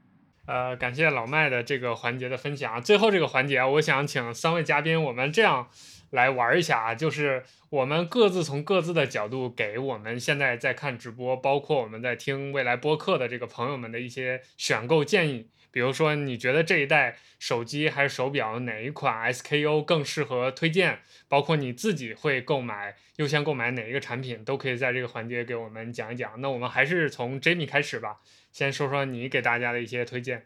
[0.46, 2.82] 呃，感谢老麦的这个环节的分享。
[2.82, 5.70] 最后这个环节，我想请三位嘉宾，我们这样
[6.10, 15.48] 来玩一下啊，就是我们各自从各自的角度给我们现在在看直播，包括我们在听未来播客的这个朋友们的一些选购建议。
[15.74, 21.00] 比如说，你觉得这一代手机还是手表哪一款 SKU 更适合推荐？
[21.28, 26.40] 包括你自己会购买优先购买哪一个产品，都可以在这个环节给我们讲一讲。
[26.42, 28.20] 那我们还是从 Jamie 开始吧，
[28.52, 30.46] 先说说你给大家的一些推荐。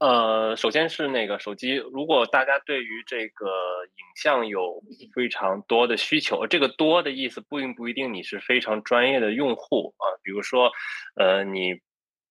[0.00, 3.46] 呃，首先是那个手机，如果大家对于这个
[3.86, 4.82] 影像有
[5.14, 10.72] 非常多的需求，这个多的意思不一不一定你是非常专业的用户啊，比如说，
[11.14, 11.74] 呃，你。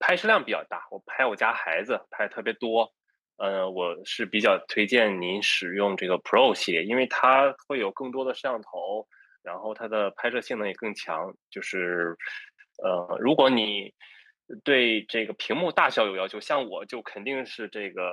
[0.05, 2.91] 拍摄量比较大，我拍我家孩子拍特别多，
[3.37, 9.07] 呃，我是比较推荐您使用这个 Pro 系列，因为它会有更多的摄像头，
[9.41, 11.33] 然后它的拍摄性能也更强。
[11.49, 12.17] 就是，
[12.83, 13.93] 呃，如果你
[14.65, 18.11] 对这个屏幕大小有要求，像我就肯定是这个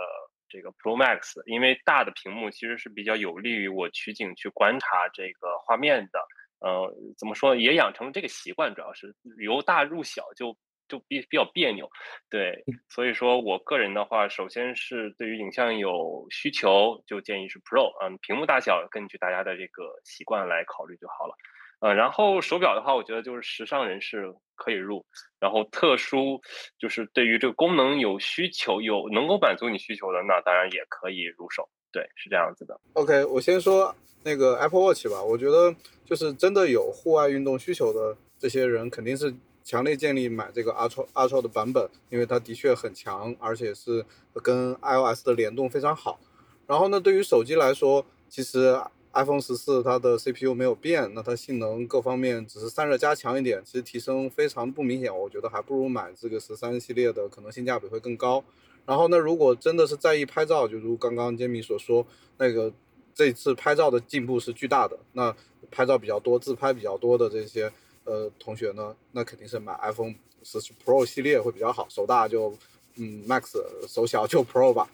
[0.49, 6.21] 这个 Pro Max，因为大的屏幕其实是比较有利于我取景去观察这个画面的。
[6.61, 9.13] 呃，怎么说也养成了这个习惯，主要是
[9.43, 10.57] 由大入小就。
[10.91, 11.89] 就比比较别扭，
[12.29, 21.35] 对，所以说我个人的话，首先是对于影像有需求，就建议是 Pro，嗯，屏幕大小根据大家的这个习惯来考虑就好了，
[21.81, 25.07] 呃，然后手表的话，我觉得就是时尚人士可以入，
[25.39, 26.41] 然后特殊
[26.79, 32.81] 就是对于这个功能有需求，有能够满足你需求的，那当然也可以入手，对，是这样子的。
[32.95, 33.95] OK，我先说
[34.25, 35.73] 那个 Apple Watch 吧，我觉得
[36.05, 39.33] 就是真的有户外运动需求的这些人，肯定是。
[39.71, 44.05] 强烈建议买这个 Ultra Ultra 的版本，因为它的确很强，而且是
[44.43, 46.19] 跟 iOS 的联动非常好。
[46.67, 48.77] 然后呢，对于手机来说，其实
[49.13, 55.17] iPhone 十四它的 CPU 没有变，那它性能各方面只是散热加强一点，其实提升非常不明显。
[55.17, 58.43] 我觉得还不如买这个十三系列的，可能性价比会更高。
[58.85, 62.05] 然后呢，如果真的是在意拍照，就如刚刚杰米所说，
[62.39, 62.73] 那个
[63.15, 64.99] 这次拍照的进步是巨大的。
[65.13, 65.33] 那
[65.71, 67.71] 拍照比较多、自拍比较多的这些
[68.05, 71.87] 呃同学呢，那肯定是买 iPhone 十 Pro 系列会比较好。
[71.89, 72.55] 手大就
[72.97, 73.53] 嗯 Max，
[73.89, 74.91] 手小就 Pro 吧。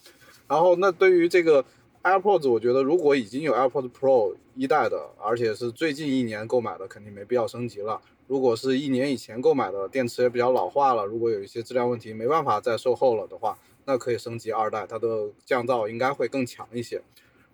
[0.48, 1.64] 然后那对于这个。
[2.02, 8.00] AirPods，我觉得如果已经有 AirPods Pro 一代的，而且是最近一年购买的，肯定没必要升级了。
[8.28, 17.02] 如果是一年以前购买的，电池也比较老化了，如果有一些质量问题没办法再售后了的话，那可以升级二代，它的降噪应该会更强一些。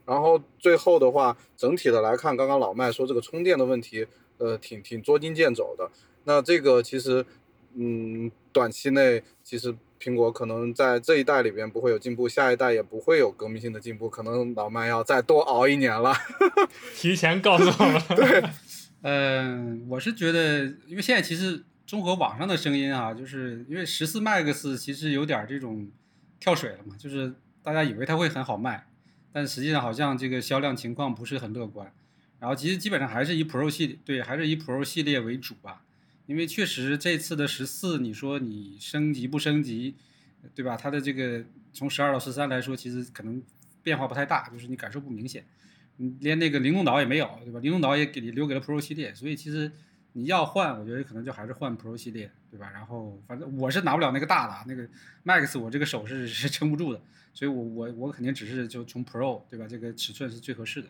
[0.04, 4.06] 然后最后的话，整体的来看，刚刚老麦说这个充电的问题，
[4.38, 5.90] 呃，挺挺捉襟见肘的。
[6.24, 7.24] 那这个其实，
[7.74, 9.74] 嗯，短期内其实。
[10.04, 16.12] 苹果可能在这一代里边不会有进步，下一代也不会有革命性的进步，可能老麦要再多熬一年了。
[16.96, 18.02] 提前告诉我们。
[18.16, 18.42] 对，
[19.02, 25.88] 嗯， 我是觉得，因为现在其实综合网上的声音啊，就是因为十四 Max 其实有点这种
[26.40, 27.32] 跳水了嘛，就是
[27.62, 28.88] 大家以为它会很好卖，
[29.32, 31.94] 但实际上好像这个销量情况不是很乐观。
[32.42, 35.84] 然后其实基本上还是以 Pro 系列，对，还是以 Pro 系列为主吧。
[36.26, 39.94] 因为确实这次的十四，你说你升级不升级，
[40.52, 40.76] 对吧？
[40.76, 43.40] 它的这个从十二到十三来说，其实可能
[43.80, 45.44] 变化不太大，就是你感受不明显。
[46.18, 47.60] 连那个灵动岛也没有，对吧？
[47.60, 49.70] 灵动岛也给你留给了 Pro 系列，所以其实
[50.14, 52.68] 你要换，我觉得可能就还是换 Pro 系列，对吧？
[52.72, 54.88] 然后反正我是拿不了那个大的，那个
[55.24, 57.00] Max 我这个手是是撑不住的，
[57.32, 59.68] 所以我我我肯定只是就从 Pro，对吧？
[59.68, 60.88] 这个尺寸是最合适的，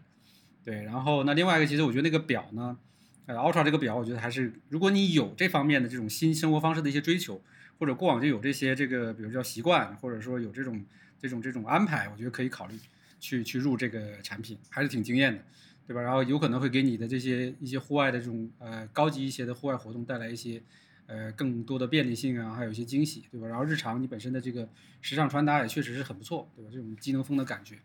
[0.65, 0.83] 对。
[0.85, 2.77] 然后那另外一个，其实我觉得那个表呢。
[3.25, 7.41] 呃，Ultra 这个表，我觉得还是，如果你有这方面的这种新生活方式的一些追求，
[7.79, 10.85] 或者过往就有这些这个，比如叫习惯，或者说有这种
[11.21, 12.75] 这种这种安排，我觉得可以考虑
[13.21, 15.45] 去去入这个产品，还是挺惊艳的，
[15.87, 16.03] 对吧？
[16.03, 20.61] 然后有可能会给你的这些一些户外的这种呃高级一些的户外活动带来一些
[21.07, 23.47] 呃更多的便利性啊，还有一些惊喜，对吧？
[23.47, 24.69] 然后日常你本身的这个
[25.01, 26.71] 时尚穿搭也确实是很不错，对吧？
[26.73, 27.77] 这种机能风的感觉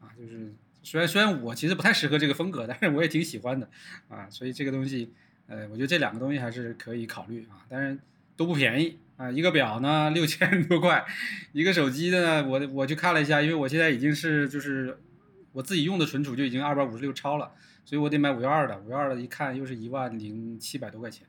[0.00, 0.54] 啊，就是。
[0.86, 3.68] 虽然虽然我其实不太适合这个风格，但是我也挺喜欢的，
[4.08, 5.10] 啊，所以这个东西，
[5.48, 7.98] 呃，我觉得这两个东西还是可以考虑啊，但是
[8.36, 11.04] 都不便宜啊，一个表呢六千多块，
[11.50, 14.96] 一个手机呢，我我去看了一下，因为我现在已经是就是
[15.50, 17.50] 我自己用的存储就已经二百五十六超了，
[17.84, 21.26] 所以我得买五幺二的，五幺二的一看又是一万零七百多块钱，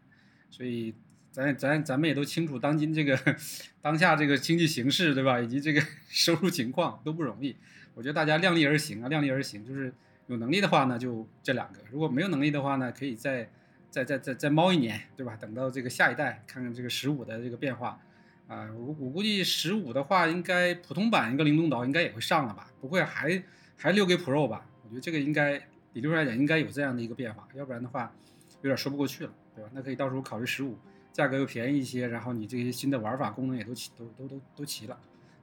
[0.52, 0.94] 所以
[1.32, 3.20] 咱咱咱们也都清楚当今这个
[3.82, 7.56] 当下这个经济形势对吧，以及这个 收入情况都不容易。
[7.98, 9.92] 我觉得大家量力而行啊，量力而行，就是
[10.28, 13.50] 有能力的话呢，就这两个；如果没有能力的话呢，可以再
[13.90, 15.36] 再再再再猫一年，对吧？
[15.36, 18.00] 等到这个下一代，看看这个十五的这个变化
[18.48, 18.70] 啊。
[18.78, 22.72] 我我估计十五的话，应该普通版一个灵动岛应该也会上了吧？
[22.80, 23.44] 不会还
[23.76, 24.70] 还留给 Pro 吧？
[24.84, 25.60] 我觉得这个应该
[25.94, 28.14] 理论上讲应该有这样的一个变化，要不然的话
[28.62, 29.72] 有点说不过去了，对吧？
[29.74, 30.78] 那可以到时候考虑十五，
[31.12, 35.00] 价格又便宜一些，然后你这些新的玩法功能也都齐都都都都齐了。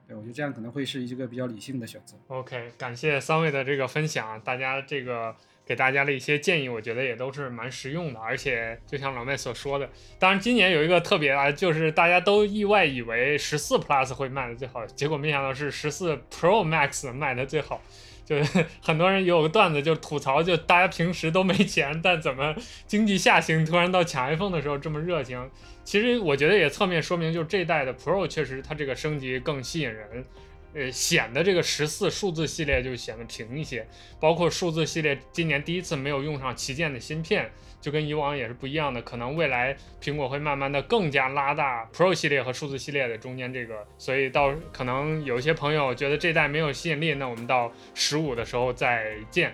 [0.07, 2.15] 对，我觉得这样可能会是一个比较理性的选择。
[2.27, 8.19] OK，感谢三位的这个分享，大家这个给大家的一些建议，我觉得也都是蛮实用的。
[8.19, 17.81] 而且就像老麦所说的，当然今年有一个特别啊，就是大家都意外以为十四 Plus 会卖的最好，结果没想到是十四 Pro Max 卖的最好。
[18.23, 22.55] 就是 很多人有个段子就吐槽，就大家平时都没钱，但怎么
[22.87, 25.49] 经济下行，突然到抢 iPhone 的时候这么热情？
[25.85, 30.25] 其实我觉得也侧面说明，就是这代的 Pro 确实它这个升级更吸引人，
[30.73, 33.87] 呃，显得这个十四数字系列就显得平一些。
[34.19, 38.99] 包括数字系列今年第一次没有用上旗舰的芯片，就跟以往也是不一样的。
[39.03, 49.53] 可能未来苹果会慢慢的更加拉大 Pro 系列和数字系列的中间这个，所以到可能有些朋友觉得这代没有吸引力，那我们到十五的时候再见。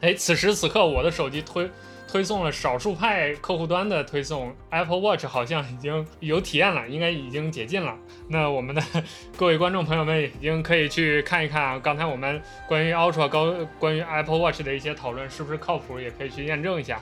[0.00, 1.68] 哎，此时此刻我的手机推。
[2.12, 7.96] 推送了少数派客户端的推送，Apple Watch 好像已经有体验了，应该已经解禁了。
[8.28, 8.82] 那我们的
[9.34, 17.00] 各位观众朋友们已经可以去看一看啊，刚才我们关于 Ultra 高、关于 Apple Watch 的一些讨论是不是靠谱，也可以去验证一下。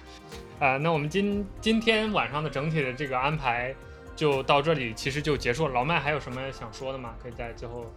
[0.60, 3.74] 啊，那我们今今天晚上的整体的这个安排
[4.14, 5.74] 就到这里，其实就结束了。
[5.74, 7.16] 老麦还有什么想说的吗？
[7.20, 7.92] 可以在最后。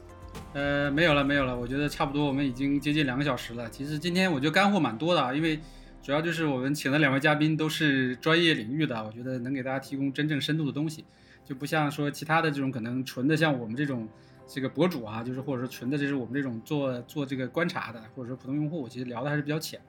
[0.53, 1.55] 呃，没有了，没有了。
[1.55, 3.69] 我觉得差不多，我们已经接近两个小时了。
[3.69, 5.59] 其实今天我觉得干货蛮多的啊，因为。
[6.03, 11.05] 主要就是我们请的两位嘉宾都是专业领域的，我觉得能给大家提供真正深度的东西，
[11.45, 14.05] 就不像说其他的这种可能纯的像我们这种
[14.45, 19.79] 这个博主啊，就是或者说纯的就是我们这种做做这个观察的，或者说普通用户，其实聊的还是比较浅。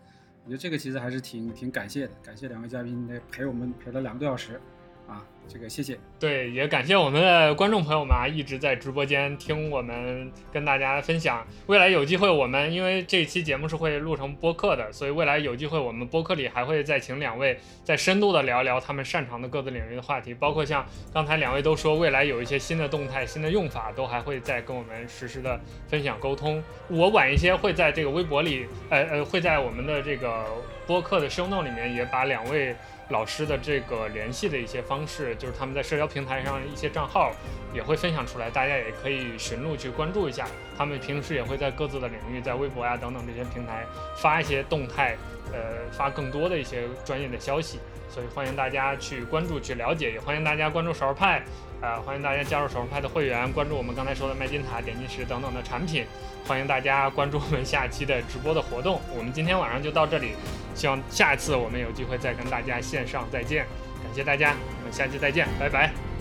[0.45, 4.61] 我觉得这个其实还是挺挺感谢的，感谢两位嘉宾来陪我们陪了两个多小时，
[5.07, 5.99] 啊，这个谢谢。
[6.19, 11.47] 对，也感谢我们的观众朋友们啊，一直在直播间听我们跟大家分享。
[11.67, 26.63] 未来有机会，我们因为这期节目是会录成播客的，所以未来有机会，我们播客里还会再请两位再深度的聊聊他们擅长的各自领域的话题，包括像刚才两位都说，未来有一些新的动态、新的用法，都还会再跟我们实时的分享沟通。
[26.89, 30.47] 我晚一些会在这个微博里，呃呃，会在我们的这个
[30.87, 32.75] 播客的 show note 里面也把两位。
[33.15, 37.31] 老师的这个联系的一些方式，就是他们在社交平台上一些账号
[37.73, 40.49] 也会分享出来，大家也可以寻路去关注一下。
[40.77, 43.87] 他们平时也会在各自的领域，在微博呀等等这些平台
[44.17, 45.17] 发一些动态，
[45.53, 47.79] 呃，发更多的一些专业的消息。
[48.15, 51.43] 所以欢迎大家去关注、去了解，也欢迎大家关注少儿派，
[51.81, 56.07] 呃，欢迎大家加入少儿派的会员，关注我们刚才说的麦金塔、点金石等等的产品。
[56.47, 59.01] 欢迎大家关注我们下期的直播的活动。
[59.17, 60.35] 我们今天晚上就到这里，
[60.77, 63.67] 希望下一次我们有机会再跟大家线上再见。
[64.05, 66.14] 感谢大家，我们下期再见，拜拜。